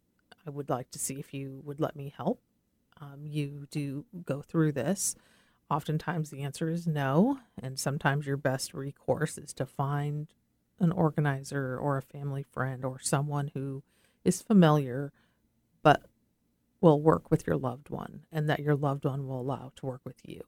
I 0.45 0.51
would 0.51 0.69
like 0.69 0.91
to 0.91 0.99
see 0.99 1.15
if 1.15 1.33
you 1.33 1.61
would 1.65 1.79
let 1.79 1.95
me 1.95 2.13
help. 2.15 2.39
Um, 2.99 3.25
you 3.25 3.67
do 3.71 4.05
go 4.25 4.41
through 4.41 4.73
this. 4.73 5.15
Oftentimes 5.71 6.29
the 6.29 6.41
answer 6.41 6.69
is 6.69 6.85
no, 6.85 7.39
and 7.57 7.79
sometimes 7.79 8.27
your 8.27 8.35
best 8.35 8.73
recourse 8.73 9.37
is 9.37 9.53
to 9.53 9.65
find 9.65 10.27
an 10.81 10.91
organizer 10.91 11.77
or 11.77 11.97
a 11.97 12.01
family 12.01 12.43
friend 12.43 12.83
or 12.83 12.99
someone 12.99 13.51
who 13.53 13.81
is 14.25 14.41
familiar 14.41 15.13
but 15.81 16.03
will 16.81 17.01
work 17.01 17.31
with 17.31 17.47
your 17.47 17.55
loved 17.55 17.89
one 17.89 18.25
and 18.33 18.49
that 18.49 18.59
your 18.59 18.75
loved 18.75 19.05
one 19.05 19.25
will 19.25 19.39
allow 19.39 19.71
to 19.77 19.85
work 19.85 20.01
with 20.03 20.17
you. 20.25 20.41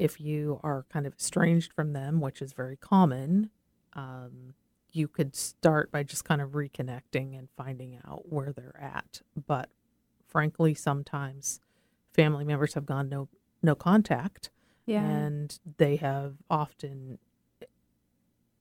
If 0.00 0.20
you 0.20 0.58
are 0.64 0.84
kind 0.92 1.06
of 1.06 1.14
estranged 1.14 1.72
from 1.72 1.92
them, 1.92 2.20
which 2.20 2.42
is 2.42 2.52
very 2.52 2.76
common, 2.76 3.50
um, 3.92 4.54
you 4.90 5.06
could 5.06 5.36
start 5.36 5.92
by 5.92 6.02
just 6.02 6.24
kind 6.24 6.40
of 6.40 6.50
reconnecting 6.50 7.38
and 7.38 7.48
finding 7.56 8.00
out 8.04 8.32
where 8.32 8.52
they're 8.52 8.80
at. 8.80 9.22
But 9.46 9.68
frankly, 10.26 10.74
sometimes 10.74 11.60
family 12.12 12.44
members 12.44 12.74
have 12.74 12.86
gone 12.86 13.08
no 13.08 13.28
no 13.62 13.74
contact 13.74 14.50
Yeah. 14.86 15.04
and 15.04 15.58
they 15.78 15.96
have 15.96 16.34
often 16.48 17.18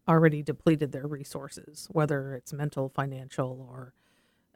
already 0.08 0.42
depleted 0.42 0.92
their 0.92 1.08
resources, 1.08 1.88
whether 1.92 2.34
it's 2.34 2.52
mental, 2.52 2.90
financial, 2.90 3.68
or 3.70 3.94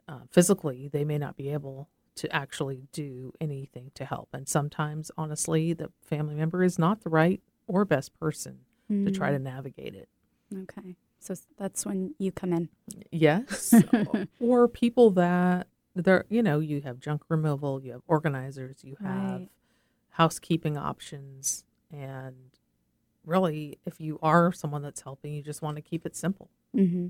uh, 0.08 0.20
physically. 0.30 0.88
They 0.88 1.04
may 1.04 1.18
not 1.18 1.36
be 1.36 1.50
able 1.50 1.88
to 2.16 2.32
actually 2.34 2.88
do 2.92 3.32
anything 3.40 3.90
to 3.94 4.04
help. 4.04 4.28
And 4.32 4.48
sometimes, 4.48 5.10
honestly, 5.16 5.72
the 5.72 5.90
family 6.02 6.34
member 6.34 6.62
is 6.62 6.78
not 6.78 7.02
the 7.02 7.10
right 7.10 7.40
or 7.66 7.84
best 7.84 8.18
person 8.18 8.60
to 8.88 9.10
try 9.10 9.30
to 9.30 9.38
navigate 9.38 9.94
it. 9.94 10.08
Mm, 10.52 10.64
Okay. 10.64 10.94
So 11.18 11.34
that's 11.56 11.86
when 11.86 12.14
you 12.18 12.30
come 12.32 12.52
in. 12.52 12.68
Yes. 13.10 13.74
or 14.40 14.68
people 14.68 15.10
that 15.12 15.68
they're, 15.94 16.26
you 16.28 16.42
know, 16.42 16.58
you 16.60 16.82
have 16.82 17.00
junk 17.00 17.22
removal, 17.30 17.82
you 17.82 17.92
have 17.92 18.02
organizers, 18.06 18.84
you 18.84 18.96
have 19.00 19.40
Right. 19.40 19.48
Housekeeping 20.14 20.76
options. 20.76 21.64
And 21.92 22.50
really, 23.24 23.78
if 23.84 24.00
you 24.00 24.18
are 24.22 24.52
someone 24.52 24.82
that's 24.82 25.02
helping, 25.02 25.34
you 25.34 25.42
just 25.42 25.62
want 25.62 25.76
to 25.76 25.82
keep 25.82 26.06
it 26.06 26.16
simple. 26.16 26.48
hmm 26.72 27.08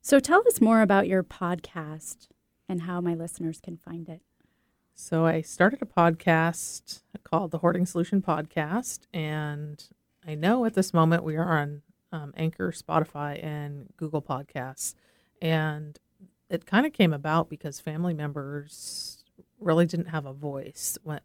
So 0.00 0.18
tell 0.18 0.42
us 0.46 0.60
more 0.60 0.82
about 0.82 1.06
your 1.06 1.22
podcast 1.22 2.28
and 2.68 2.82
how 2.82 3.00
my 3.00 3.14
listeners 3.14 3.60
can 3.60 3.76
find 3.76 4.08
it. 4.08 4.20
So 4.94 5.24
I 5.26 5.40
started 5.40 5.80
a 5.80 5.86
podcast 5.86 7.02
called 7.24 7.50
the 7.50 7.58
Hoarding 7.58 7.86
Solution 7.86 8.20
Podcast, 8.20 9.00
and 9.12 9.82
I 10.26 10.34
know 10.34 10.64
at 10.64 10.74
this 10.74 10.92
moment 10.92 11.24
we 11.24 11.36
are 11.36 11.58
on 11.58 11.82
um, 12.12 12.34
Anchor, 12.36 12.72
Spotify, 12.72 13.42
and 13.42 13.88
Google 13.96 14.20
Podcasts, 14.22 14.94
and 15.40 15.98
it 16.50 16.66
kind 16.66 16.84
of 16.84 16.92
came 16.92 17.12
about 17.12 17.48
because 17.48 17.80
family 17.80 18.12
members 18.12 19.24
really 19.58 19.86
didn't 19.86 20.06
have 20.06 20.26
a 20.26 20.32
voice 20.32 20.98
when, 21.02 21.20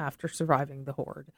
after 0.00 0.26
surviving 0.28 0.84
the 0.84 0.92
hoard, 0.94 1.28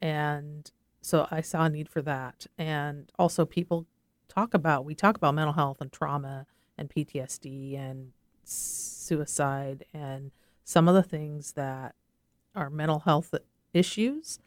and 0.00 0.70
so 1.02 1.26
I 1.30 1.40
saw 1.42 1.64
a 1.64 1.68
need 1.70 1.88
for 1.88 2.00
that, 2.02 2.46
and 2.56 3.10
also 3.18 3.44
people 3.44 3.86
talk 4.28 4.54
about 4.54 4.84
we 4.84 4.94
talk 4.94 5.16
about 5.16 5.34
mental 5.34 5.52
health 5.54 5.80
and 5.80 5.92
trauma 5.92 6.46
and 6.78 6.88
PTSD 6.90 7.76
and 7.78 8.12
suicide 8.44 9.84
and 9.92 10.30
some 10.64 10.88
of 10.88 10.94
the 10.94 11.02
things 11.02 11.52
that 11.52 11.94
are 12.54 12.70
mental 12.70 13.00
health 13.00 13.34
issues, 13.72 14.38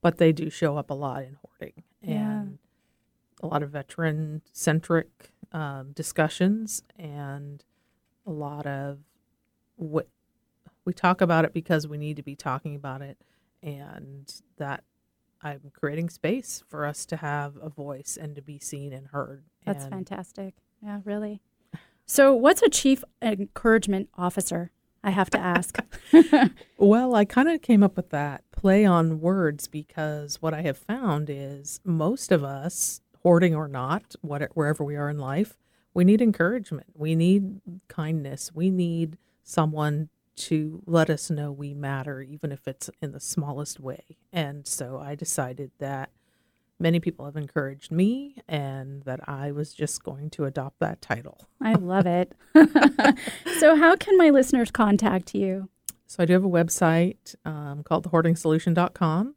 but 0.00 0.18
they 0.18 0.32
do 0.32 0.48
show 0.50 0.76
up 0.76 0.90
a 0.90 0.94
lot 0.94 1.22
in 1.24 1.36
hoarding 1.44 1.82
Yeah. 2.02 2.40
and 2.40 2.58
a 3.42 3.46
lot 3.46 3.62
of 3.62 3.70
veteran 3.70 4.42
centric 4.52 5.30
um, 5.52 5.92
discussions 5.92 6.82
and 6.98 7.64
a 8.26 8.30
lot 8.30 8.66
of 8.66 8.98
what 9.76 10.08
we 10.86 10.94
talk 10.94 11.20
about 11.20 11.44
it 11.44 11.52
because 11.52 11.86
we 11.86 11.98
need 11.98 12.16
to 12.16 12.22
be 12.22 12.34
talking 12.34 12.74
about 12.74 13.02
it 13.02 13.18
and 13.62 14.32
that 14.56 14.84
I'm 15.42 15.72
creating 15.78 16.08
space 16.08 16.62
for 16.68 16.86
us 16.86 17.04
to 17.06 17.16
have 17.16 17.56
a 17.60 17.68
voice 17.68 18.16
and 18.18 18.34
to 18.36 18.42
be 18.42 18.58
seen 18.58 18.92
and 18.92 19.08
heard. 19.08 19.44
That's 19.66 19.84
and 19.84 19.92
fantastic. 19.92 20.54
Yeah, 20.82 21.00
really. 21.04 21.42
So, 22.06 22.32
what's 22.32 22.62
a 22.62 22.70
chief 22.70 23.02
encouragement 23.20 24.08
officer? 24.16 24.70
I 25.02 25.10
have 25.10 25.28
to 25.30 25.38
ask. 25.38 25.78
Well, 26.78 27.14
I 27.14 27.24
kind 27.24 27.48
of 27.48 27.62
came 27.62 27.82
up 27.82 27.96
with 27.96 28.10
that 28.10 28.44
play 28.52 28.84
on 28.84 29.20
words 29.20 29.66
because 29.66 30.40
what 30.42 30.54
I 30.54 30.62
have 30.62 30.76
found 30.76 31.28
is 31.30 31.80
most 31.84 32.30
of 32.30 32.44
us, 32.44 33.00
hoarding 33.22 33.54
or 33.54 33.66
not, 33.66 34.14
what, 34.20 34.42
wherever 34.54 34.84
we 34.84 34.94
are 34.94 35.08
in 35.08 35.18
life, 35.18 35.56
we 35.94 36.04
need 36.04 36.20
encouragement. 36.20 36.88
We 36.94 37.14
need 37.14 37.60
kindness. 37.88 38.52
We 38.54 38.70
need 38.70 39.16
someone 39.42 40.10
to 40.36 40.82
let 40.86 41.10
us 41.10 41.30
know 41.30 41.50
we 41.50 41.74
matter, 41.74 42.22
even 42.22 42.52
if 42.52 42.68
it's 42.68 42.90
in 43.00 43.12
the 43.12 43.20
smallest 43.20 43.80
way. 43.80 44.18
And 44.32 44.66
so 44.66 45.00
I 45.02 45.14
decided 45.14 45.70
that 45.78 46.10
many 46.78 47.00
people 47.00 47.24
have 47.24 47.36
encouraged 47.36 47.90
me 47.90 48.36
and 48.46 49.02
that 49.04 49.20
I 49.28 49.50
was 49.50 49.72
just 49.72 50.02
going 50.02 50.30
to 50.30 50.44
adopt 50.44 50.80
that 50.80 51.00
title. 51.00 51.48
I 51.60 51.74
love 51.74 52.06
it. 52.06 52.32
so, 53.58 53.76
how 53.76 53.96
can 53.96 54.16
my 54.18 54.30
listeners 54.30 54.70
contact 54.70 55.34
you? 55.34 55.68
So 56.06 56.22
I 56.22 56.26
do 56.26 56.34
have 56.34 56.44
a 56.44 56.48
website 56.48 57.34
um, 57.44 57.82
called 57.82 58.04
thehoardingsolution.com, 58.04 59.34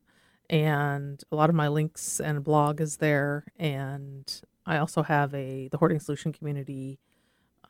and 0.49 1.23
a 1.31 1.35
lot 1.35 1.49
of 1.49 1.55
my 1.55 1.67
links 1.67 2.19
and 2.19 2.43
blog 2.43 2.79
is 2.79 2.97
there. 2.97 3.45
And 3.57 4.41
I 4.65 4.77
also 4.77 5.01
have 5.01 5.33
a 5.33 5.67
the 5.69 5.77
Hoarding 5.77 5.99
Solution 5.99 6.31
community, 6.31 6.99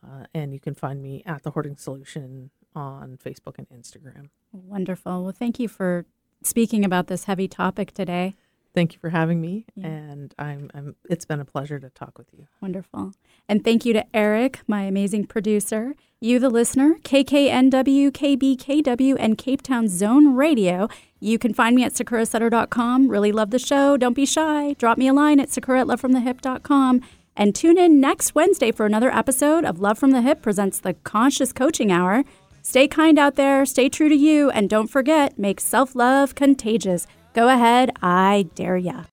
uh, 0.03 0.25
and 0.33 0.53
you 0.53 0.59
can 0.59 0.75
find 0.75 1.01
me 1.01 1.23
at 1.25 1.43
the 1.43 1.51
Hoarding 1.51 1.77
Solution 1.77 2.51
on 2.75 3.17
Facebook 3.23 3.55
and 3.57 3.67
Instagram. 3.69 4.29
Wonderful. 4.51 5.23
Well, 5.23 5.33
thank 5.37 5.59
you 5.59 5.67
for 5.67 6.05
speaking 6.43 6.85
about 6.85 7.07
this 7.07 7.25
heavy 7.25 7.47
topic 7.47 7.93
today. 7.93 8.35
Thank 8.75 8.93
you 8.93 8.99
for 8.99 9.09
having 9.09 9.41
me, 9.41 9.65
Yeah. 9.75 9.87
and 9.87 10.35
I'm, 10.37 10.69
I'm. 10.75 10.95
It's 11.09 11.25
been 11.25 11.39
a 11.39 11.45
pleasure 11.45 11.79
to 11.79 11.89
talk 11.89 12.19
with 12.19 12.27
you. 12.31 12.47
Wonderful. 12.61 13.13
And 13.49 13.63
thank 13.63 13.83
you 13.83 13.93
to 13.93 14.05
Eric, 14.15 14.59
my 14.67 14.83
amazing 14.83 15.25
producer, 15.25 15.95
you, 16.21 16.37
the 16.37 16.51
listener, 16.51 16.93
KKNW, 17.03 18.11
KBKW, 18.11 19.15
and 19.17 19.39
Cape 19.39 19.63
Town 19.63 19.87
Zone 19.87 20.35
Radio. 20.35 20.87
You 21.19 21.39
can 21.39 21.51
find 21.53 21.75
me 21.75 21.83
at 21.83 21.93
sakurasutter.com. 21.93 23.09
Really 23.09 23.31
love 23.31 23.49
the 23.49 23.57
show. 23.59 23.97
Don't 23.97 24.13
be 24.13 24.25
shy. 24.27 24.73
Drop 24.73 24.99
me 24.99 25.07
a 25.07 25.13
line 25.13 25.39
at 25.39 25.49
sakura 25.49 25.81
at 25.81 25.87
lovefromthehip.com. 25.87 27.01
And 27.39 27.55
tune 27.55 27.77
in 27.77 28.01
next 28.01 28.35
Wednesday 28.35 28.69
for 28.69 28.85
another 28.85 29.09
episode 29.15 29.63
of 29.63 29.79
Love 29.79 29.97
from 29.97 30.11
the 30.11 30.21
Hip 30.21 30.41
presents 30.41 30.81
the 30.81 30.93
Conscious 30.93 31.53
Coaching 31.53 31.89
Hour. 31.89 32.25
Stay 32.63 32.85
kind 32.85 33.17
out 33.17 33.37
there, 33.37 33.65
stay 33.65 33.87
true 33.87 34.09
to 34.09 34.15
you, 34.15 34.49
and 34.49 34.69
don't 34.69 34.89
forget, 34.89 35.39
make 35.39 35.61
self 35.61 35.95
love 35.95 36.35
contagious. 36.35 37.07
Go 37.33 37.47
ahead, 37.47 37.91
I 38.01 38.49
dare 38.55 38.75
ya. 38.75 39.05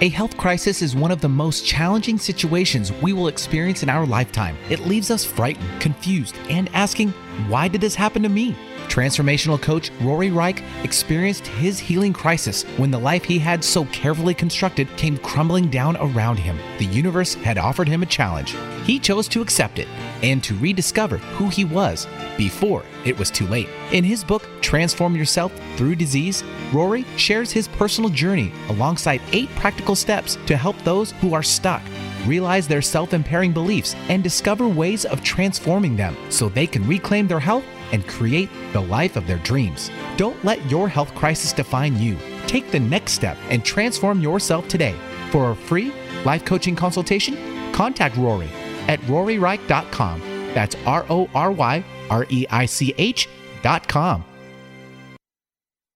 A 0.00 0.08
health 0.08 0.36
crisis 0.36 0.82
is 0.82 0.96
one 0.96 1.12
of 1.12 1.20
the 1.20 1.28
most 1.28 1.64
challenging 1.64 2.18
situations 2.18 2.92
we 2.94 3.12
will 3.12 3.28
experience 3.28 3.84
in 3.84 3.88
our 3.88 4.04
lifetime. 4.04 4.56
It 4.68 4.80
leaves 4.80 5.12
us 5.12 5.24
frightened, 5.24 5.80
confused, 5.80 6.34
and 6.50 6.68
asking, 6.74 7.10
why 7.46 7.68
did 7.68 7.80
this 7.80 7.94
happen 7.94 8.24
to 8.24 8.28
me? 8.28 8.56
Transformational 8.88 9.60
coach 9.60 9.90
Rory 10.00 10.30
Reich 10.30 10.62
experienced 10.82 11.46
his 11.46 11.78
healing 11.78 12.12
crisis 12.12 12.62
when 12.76 12.90
the 12.90 12.98
life 12.98 13.24
he 13.24 13.38
had 13.38 13.62
so 13.62 13.84
carefully 13.86 14.34
constructed 14.34 14.88
came 14.96 15.18
crumbling 15.18 15.68
down 15.68 15.96
around 15.98 16.38
him. 16.38 16.58
The 16.78 16.86
universe 16.86 17.34
had 17.34 17.58
offered 17.58 17.88
him 17.88 18.02
a 18.02 18.06
challenge. 18.06 18.54
He 18.84 18.98
chose 18.98 19.28
to 19.28 19.42
accept 19.42 19.78
it 19.78 19.88
and 20.22 20.42
to 20.44 20.56
rediscover 20.56 21.18
who 21.18 21.48
he 21.48 21.64
was 21.64 22.06
before 22.36 22.84
it 23.04 23.18
was 23.18 23.30
too 23.30 23.46
late. 23.46 23.68
In 23.92 24.04
his 24.04 24.24
book, 24.24 24.48
Transform 24.60 25.16
Yourself 25.16 25.52
Through 25.76 25.96
Disease, 25.96 26.42
Rory 26.72 27.04
shares 27.16 27.52
his 27.52 27.68
personal 27.68 28.10
journey 28.10 28.52
alongside 28.68 29.20
eight 29.32 29.50
practical 29.56 29.94
steps 29.94 30.38
to 30.46 30.56
help 30.56 30.76
those 30.82 31.12
who 31.12 31.34
are 31.34 31.42
stuck 31.42 31.82
realize 32.26 32.66
their 32.66 32.82
self 32.82 33.14
impairing 33.14 33.52
beliefs 33.52 33.94
and 34.08 34.22
discover 34.22 34.68
ways 34.68 35.04
of 35.04 35.22
transforming 35.22 35.96
them 35.96 36.16
so 36.28 36.48
they 36.48 36.66
can 36.66 36.86
reclaim 36.86 37.26
their 37.26 37.40
health 37.40 37.64
and 37.92 38.06
create 38.06 38.48
the 38.72 38.80
life 38.80 39.16
of 39.16 39.26
their 39.26 39.38
dreams. 39.38 39.90
Don't 40.16 40.42
let 40.44 40.70
your 40.70 40.88
health 40.88 41.14
crisis 41.14 41.52
define 41.52 41.98
you. 41.98 42.16
Take 42.46 42.70
the 42.70 42.80
next 42.80 43.12
step 43.12 43.36
and 43.48 43.64
transform 43.64 44.20
yourself 44.20 44.68
today. 44.68 44.94
For 45.30 45.50
a 45.50 45.56
free 45.56 45.92
life 46.24 46.44
coaching 46.44 46.76
consultation, 46.76 47.72
contact 47.72 48.16
Rory 48.16 48.50
at 48.88 49.00
roryreich.com. 49.02 50.20
That's 50.54 50.76
R 50.86 51.04
O 51.10 51.28
R 51.34 51.52
Y 51.52 51.84
R 52.10 52.26
E 52.28 52.46
I 52.50 52.66
C 52.66 52.94
H.com. 52.96 54.24